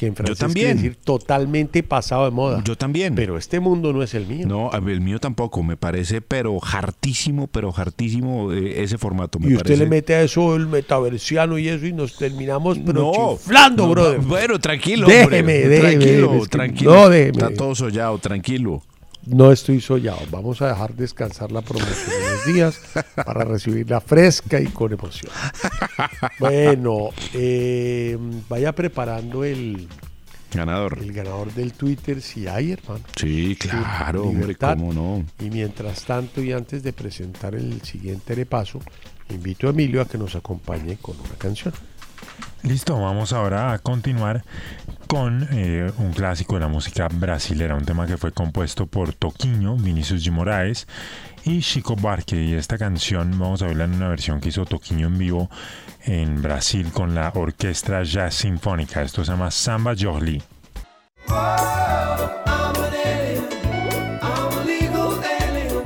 [0.00, 0.76] que en francés quiere también.
[0.78, 2.62] decir totalmente pasado de moda.
[2.64, 3.14] Yo también.
[3.14, 4.46] Pero este mundo no es el mío.
[4.46, 5.62] No, el mío tampoco.
[5.62, 9.38] Me parece, pero hartísimo, pero hartísimo eh, ese formato.
[9.38, 9.84] Me y usted parece.
[9.84, 13.90] le mete a eso el metaversiano y eso y nos terminamos pero No, chiflando, no,
[13.90, 14.20] brother.
[14.20, 15.06] Bueno, tranquilo.
[15.06, 16.94] Déjeme, hombre, déjeme, tranquilo, déjeme, es que- tranquilo.
[16.94, 17.30] no, déjeme.
[17.38, 18.82] Está todo sollado, tranquilo.
[19.30, 20.20] No estoy sollado.
[20.30, 22.80] Vamos a dejar descansar la promoción unos días
[23.14, 25.32] para recibirla fresca y con emoción.
[26.40, 29.86] Bueno, eh, vaya preparando el
[30.52, 30.98] ganador.
[31.00, 33.04] El ganador del Twitter, si hay, hermano.
[33.14, 35.24] Sí, claro, hombre, cómo no.
[35.38, 38.80] Y mientras tanto, y antes de presentar el siguiente repaso,
[39.28, 41.72] invito a Emilio a que nos acompañe con una canción.
[42.62, 44.44] Listo, vamos ahora a continuar
[45.10, 49.74] con eh, un clásico de la música brasilera, un tema que fue compuesto por Toquinho,
[49.74, 50.86] Vinicius de Moraes
[51.44, 52.40] y Chico Buarque.
[52.40, 55.50] Y esta canción vamos a verla en una versión que hizo Toquinho en vivo
[56.04, 59.02] en Brasil con la Orquesta Jazz Sinfónica.
[59.02, 60.40] Esto se llama Samba Jorli.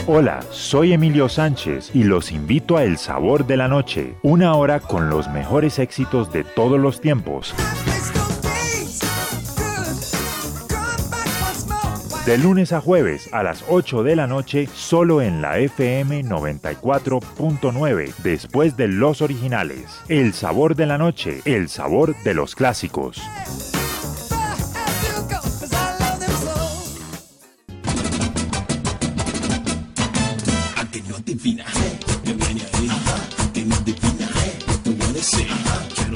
[0.07, 4.81] Hola, soy Emilio Sánchez y los invito a El Sabor de la Noche, una hora
[4.81, 7.55] con los mejores éxitos de todos los tiempos.
[12.27, 18.15] De lunes a jueves a las 8 de la noche, solo en la FM 94.9,
[18.23, 20.01] después de los originales.
[20.09, 23.21] El Sabor de la Noche, el sabor de los clásicos.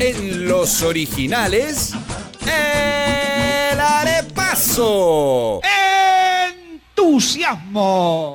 [0.00, 1.92] En los originales,
[2.46, 5.60] el arepaso.
[7.08, 8.34] ¡Entusiasmo!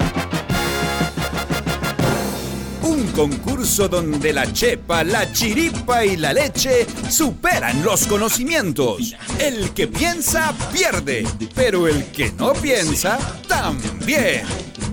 [2.82, 9.16] Un concurso donde la chepa, la chiripa y la leche superan los conocimientos.
[9.40, 11.24] El que piensa pierde,
[11.54, 14.42] pero el que no piensa también.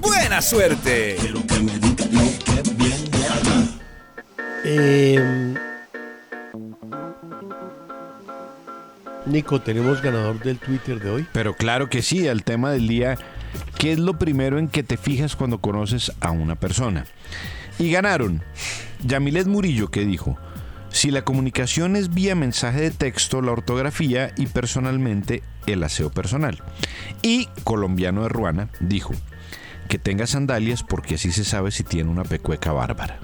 [0.02, 1.16] Buena suerte.
[4.62, 5.54] Eh,
[9.26, 11.26] Nico, ¿tenemos ganador del Twitter de hoy?
[11.32, 13.16] Pero claro que sí, al tema del día,
[13.78, 17.06] ¿qué es lo primero en que te fijas cuando conoces a una persona?
[17.78, 18.42] Y ganaron
[19.04, 20.38] Yamilet Murillo que dijo,
[20.90, 26.62] si la comunicación es vía mensaje de texto, la ortografía y personalmente el aseo personal.
[27.22, 29.12] Y Colombiano de Ruana dijo,
[29.90, 33.18] que tenga sandalias porque así se sabe si tiene una pecueca bárbara.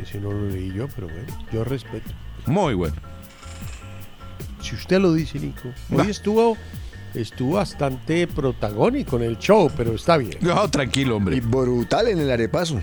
[0.00, 2.10] Ese no lo leí yo, pero bueno, yo respeto.
[2.44, 2.96] Muy bueno.
[4.60, 5.68] Si usted lo dice, Nico.
[5.92, 6.56] Hoy estuvo,
[7.16, 10.36] estuvo bastante protagónico en el show, pero está bien.
[10.40, 11.36] No, tranquilo, hombre.
[11.36, 12.80] Y brutal en el arepaso.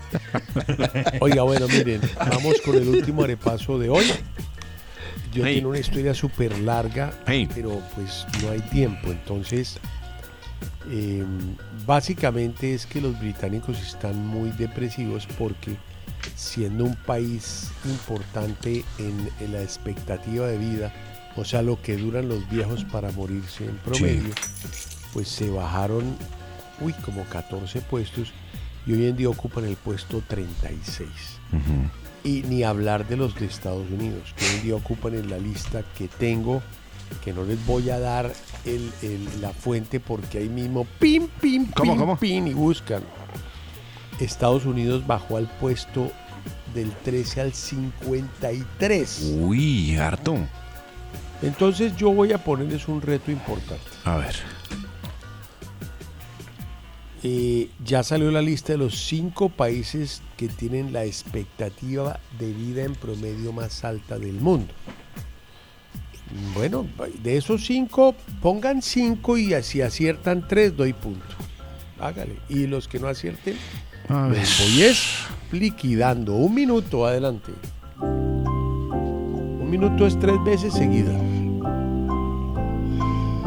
[1.20, 4.06] Oiga, bueno, miren, vamos con el último arepaso de hoy.
[5.32, 7.12] Yo tengo una historia súper larga,
[7.54, 9.08] pero pues no hay tiempo.
[9.08, 9.78] Entonces,
[10.90, 11.24] eh,
[11.86, 15.76] básicamente es que los británicos están muy depresivos porque
[16.34, 20.92] siendo un país importante en, en la expectativa de vida,
[21.36, 24.34] o sea, lo que duran los viejos para morirse en promedio,
[25.12, 26.16] pues se bajaron,
[26.80, 28.32] uy, como 14 puestos
[28.86, 31.08] y hoy en día ocupan el puesto 36.
[32.24, 35.38] Y ni hablar de los de Estados Unidos, que hoy en día ocupan en la
[35.38, 36.62] lista que tengo,
[37.24, 38.32] que no les voy a dar
[38.64, 42.16] el- el- la fuente porque ahí mismo pim, pim, ¿Cómo, pim, cómo?
[42.16, 43.02] pim y buscan.
[44.20, 46.10] Estados Unidos bajó al puesto
[46.74, 49.32] del 13 al 53.
[49.40, 50.36] Uy, harto.
[51.42, 53.84] Entonces yo voy a ponerles un reto importante.
[54.04, 54.34] A ver.
[57.24, 62.82] Eh, ya salió la lista de los cinco países que tienen la expectativa de vida
[62.84, 64.72] en promedio más alta del mundo.
[66.54, 66.86] Bueno,
[67.22, 71.26] de esos cinco, pongan cinco y si aciertan tres, doy punto.
[72.00, 72.38] Hágale.
[72.48, 73.56] Y los que no acierten,
[74.08, 74.38] A ver.
[74.40, 75.18] los voy es
[75.52, 76.34] liquidando.
[76.34, 77.52] Un minuto, adelante.
[78.00, 81.12] Un minuto es tres veces seguida.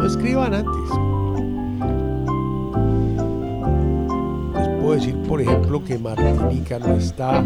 [0.06, 0.90] No escriban antes.
[4.56, 7.44] Les puedo decir, por ejemplo, que Martinica no está.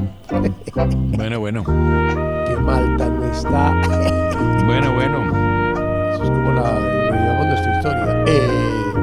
[1.16, 1.64] Bueno, bueno.
[1.64, 3.72] Que Malta no está.
[4.66, 5.24] Bueno, bueno.
[6.12, 6.80] Eso es como la.
[7.10, 8.24] llamamos nuestra historia.
[8.28, 8.94] Eh,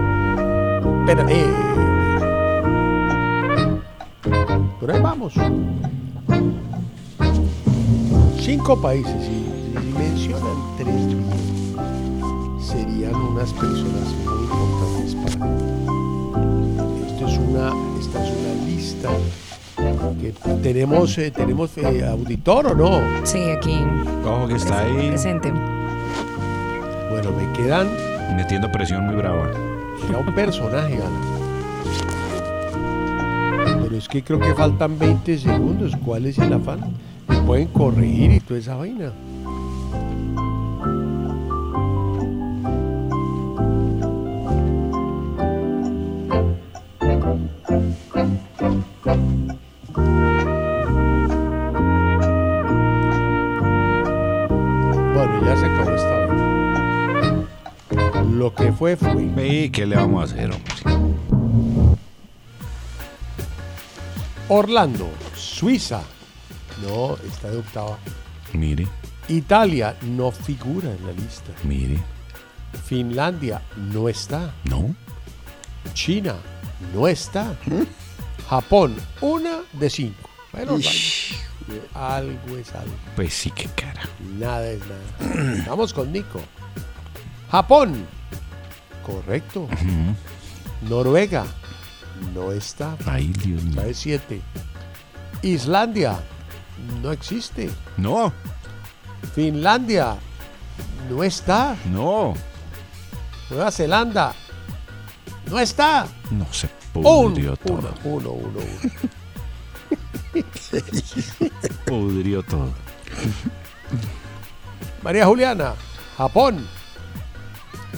[1.01, 1.51] Espera, eh.
[4.79, 5.33] Por ahí vamos.
[8.39, 11.56] Cinco países, y si mencionan tres
[12.67, 15.57] serían unas personas muy importantes para mí.
[17.07, 19.11] Esto es una, esta es una lista
[20.21, 20.33] que
[20.63, 23.01] tenemos, eh, tenemos eh, auditor o no.
[23.25, 23.79] Sí, aquí.
[24.25, 25.53] Ojo que está ahí Presente.
[27.11, 27.89] Bueno, me quedan
[28.37, 29.51] metiendo presión muy brava.
[30.11, 31.21] ya un personaje, Ana.
[33.83, 35.93] Pero es que creo que faltan 20 segundos.
[36.05, 36.81] ¿Cuál es el afán?
[37.29, 39.13] Me pueden corregir y toda esa vaina.
[58.37, 59.25] Lo que fue, fue.
[59.49, 60.75] ¿Y qué le vamos a hacer, hombre?
[64.51, 66.03] Orlando, Suiza.
[66.83, 67.99] No, está de octava.
[68.53, 68.87] Mire,
[69.29, 71.51] Italia no figura en la lista.
[71.65, 71.99] mire.
[72.85, 74.53] Finlandia no está.
[74.65, 74.95] No.
[75.95, 76.37] China
[76.95, 77.57] no está.
[78.51, 80.29] Japón, una de cinco.
[80.53, 80.79] Bueno,
[81.95, 82.95] algo es algo.
[83.17, 84.03] Pues sí, qué cara.
[84.39, 85.65] Nada es nada.
[85.69, 86.43] Vamos con Nico.
[87.51, 88.07] Japón.
[89.05, 89.63] Correcto.
[89.63, 90.89] Ujú.
[90.89, 91.45] Noruega.
[92.35, 92.97] No está.
[93.07, 93.83] Ay, Dios mío.
[93.83, 94.43] De siete.
[95.43, 96.19] Islandia.
[97.03, 97.71] No existe.
[97.97, 98.33] No,
[99.35, 100.17] Finlandia.
[101.11, 101.77] No está.
[101.87, 102.35] no,
[103.51, 104.35] Nueva Zelanda.
[105.51, 106.07] No está.
[106.31, 107.95] no se pudrió uno, todo.
[108.05, 108.61] uno, uno, uno.
[111.87, 112.73] Pudrió todo.
[115.03, 115.75] María Juliana.
[116.17, 116.67] Japón.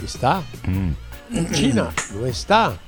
[0.05, 0.43] Está.
[0.67, 1.53] Mm.
[1.53, 1.91] China.
[2.15, 2.79] No está.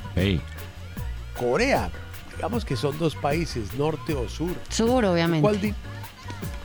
[1.39, 1.91] Corea.
[2.37, 4.55] Digamos que son dos países, norte o sur.
[4.69, 5.43] Sur, obviamente.
[5.43, 5.75] ¿Cuál di-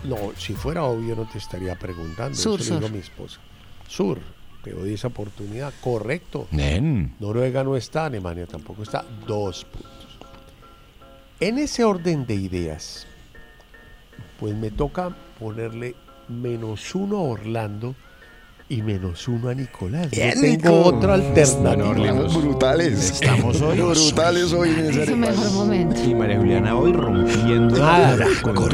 [0.05, 2.35] No, si fuera obvio no te estaría preguntando.
[2.38, 2.89] Sur, Eso le digo sur.
[2.89, 3.39] a mi esposa.
[3.88, 4.19] Sur.
[4.63, 5.73] Te doy esa oportunidad.
[5.81, 6.47] Correcto.
[6.51, 7.13] nen.
[7.19, 9.03] Noruega no está, Alemania tampoco está.
[9.27, 9.91] Dos puntos.
[11.39, 13.05] En ese orden de ideas,
[14.39, 15.95] pues me toca ponerle
[16.30, 17.93] menos uno a Orlando
[18.68, 20.10] y menos uno a Nicolás.
[20.10, 20.84] Bien, no tengo Nico.
[20.98, 21.90] otra alternativa.
[21.90, 22.30] Orlando.
[22.42, 23.12] brutales.
[23.12, 23.78] Estamos hoy.
[23.80, 26.04] brutales hoy en ese Su mejor momento.
[26.04, 27.78] Y María Juliana hoy rompiendo.
[27.78, 28.66] Nada, con no.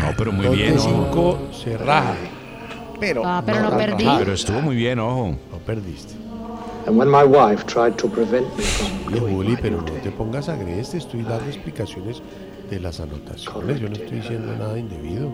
[0.00, 0.88] No, pero muy Dos bien, de ojo.
[0.88, 2.14] cinco se raja.
[3.00, 4.06] Pero, Ah, pero no tan perdí.
[4.18, 5.36] Pero estuvo muy bien, ojo.
[5.50, 6.14] No perdiste.
[6.86, 10.98] And when my wife tried to prevent me from Juli, pero no te pongas agreste,
[10.98, 12.20] te estoy dando explicaciones
[12.70, 15.30] de las anotaciones, yo no estoy diciendo nada indebido.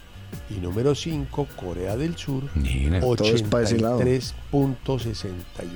[0.48, 3.00] Y número 5, Corea del Sur, Mira.
[3.00, 3.98] Todos pa' ese lado.
[3.98, 5.66] 83.61.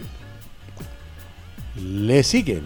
[1.76, 2.62] Le siguen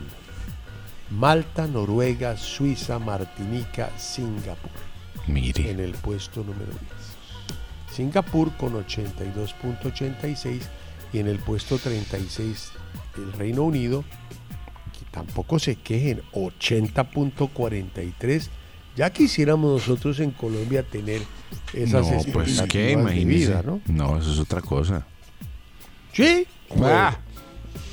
[1.10, 4.70] Malta, Noruega, Suiza, Martinica, Singapur
[5.26, 5.70] Mire.
[5.70, 6.80] en el puesto número 10.
[7.92, 10.60] Singapur con 82.86
[11.12, 12.70] y en el puesto 36
[13.16, 14.04] el Reino Unido,
[14.92, 18.48] que tampoco se quejen, 80.43.
[18.96, 21.22] Ya quisiéramos nosotros en Colombia tener
[21.72, 23.80] esas no, pues qué, de vida, ¿no?
[23.86, 25.06] No, eso es otra cosa.
[26.12, 26.46] ¿Sí?
[26.82, 27.16] Ah.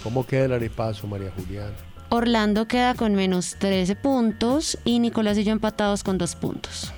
[0.03, 1.86] ¿Cómo queda el arepazo, María Juliana?
[2.09, 6.93] Orlando queda con menos 13 puntos y Nicolás y yo empatados con 2 puntos.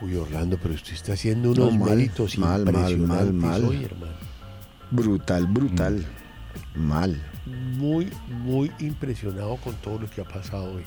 [0.00, 3.64] Uy, Orlando, pero usted está haciendo No, unos mal, méritos mal, mal, mal, mal.
[3.64, 4.12] hoy, hermano.
[4.90, 6.04] Brutal, brutal.
[6.74, 7.22] Mal.
[7.76, 10.84] Muy, muy impresionado con todo lo que ha pasado hoy.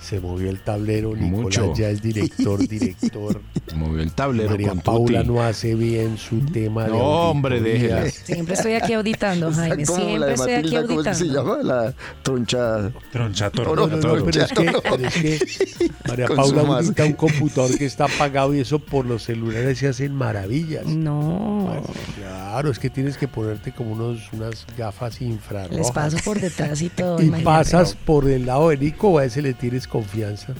[0.00, 1.74] Se movió el tablero, Nicolás Mucho.
[1.74, 3.40] ya es director, director.
[3.76, 5.28] Movió el tablero María con Paula Tuti.
[5.32, 6.98] no hace bien su tema de No,
[7.30, 8.04] hombre, auditorías.
[8.04, 8.10] déjela.
[8.24, 9.84] Siempre estoy aquí auditando, Jaime.
[9.84, 11.56] Como la Siempre de estoy aquí Matilda, ¿cómo es que se auditando.
[11.56, 11.62] llama?
[11.64, 12.90] La troncha.
[13.12, 16.72] Troncha Toro, No, no, no, pero es que, pero es que María Con Paula su
[16.72, 20.86] audita un computador que está apagado y eso por los celulares se hacen maravillas.
[20.86, 21.82] No.
[22.16, 25.76] Claro, es que tienes que ponerte como unos, unas gafas infrarrojas.
[25.76, 27.20] Les paso por detrás y todo.
[27.20, 27.44] Y imagínate.
[27.44, 30.54] pasas por el lado de Nico a ese le tienes confianza.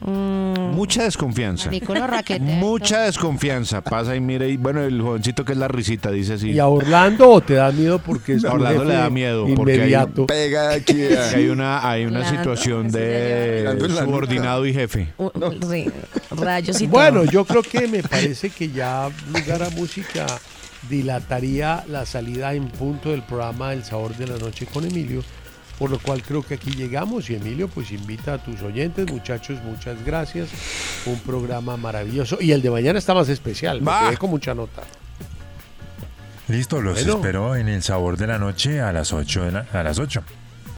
[0.00, 1.70] Mm, Mucha desconfianza.
[2.06, 2.38] raquetea.
[2.56, 3.80] Mucha desconfianza.
[3.82, 6.50] Pasa y mira, y bueno, el jovencito que es la risita dice así.
[6.52, 9.72] ¿Y a Orlando o te da miedo porque es A Orlando le da miedo porque
[9.72, 10.26] hay- inmediato?
[10.26, 10.92] Pega aquí.
[10.94, 15.08] que hay una, hay una Orlando, situación de subordinado y jefe.
[15.18, 15.30] Uh,
[15.68, 15.90] sí,
[16.30, 17.32] rayos y Bueno, todo.
[17.32, 20.26] yo creo que me parece que ya lugar a música
[20.88, 25.22] dilataría la salida en punto del programa El Sabor de la Noche con Emilio,
[25.78, 29.58] por lo cual creo que aquí llegamos y Emilio pues invita a tus oyentes, muchachos,
[29.62, 30.50] muchas gracias,
[31.06, 34.82] un programa maravilloso y el de mañana está más especial, me quedé con mucha nota.
[36.48, 37.16] Listo, los Bueno.
[37.16, 40.22] espero en el sabor de la noche a las 8 de la, a las 8.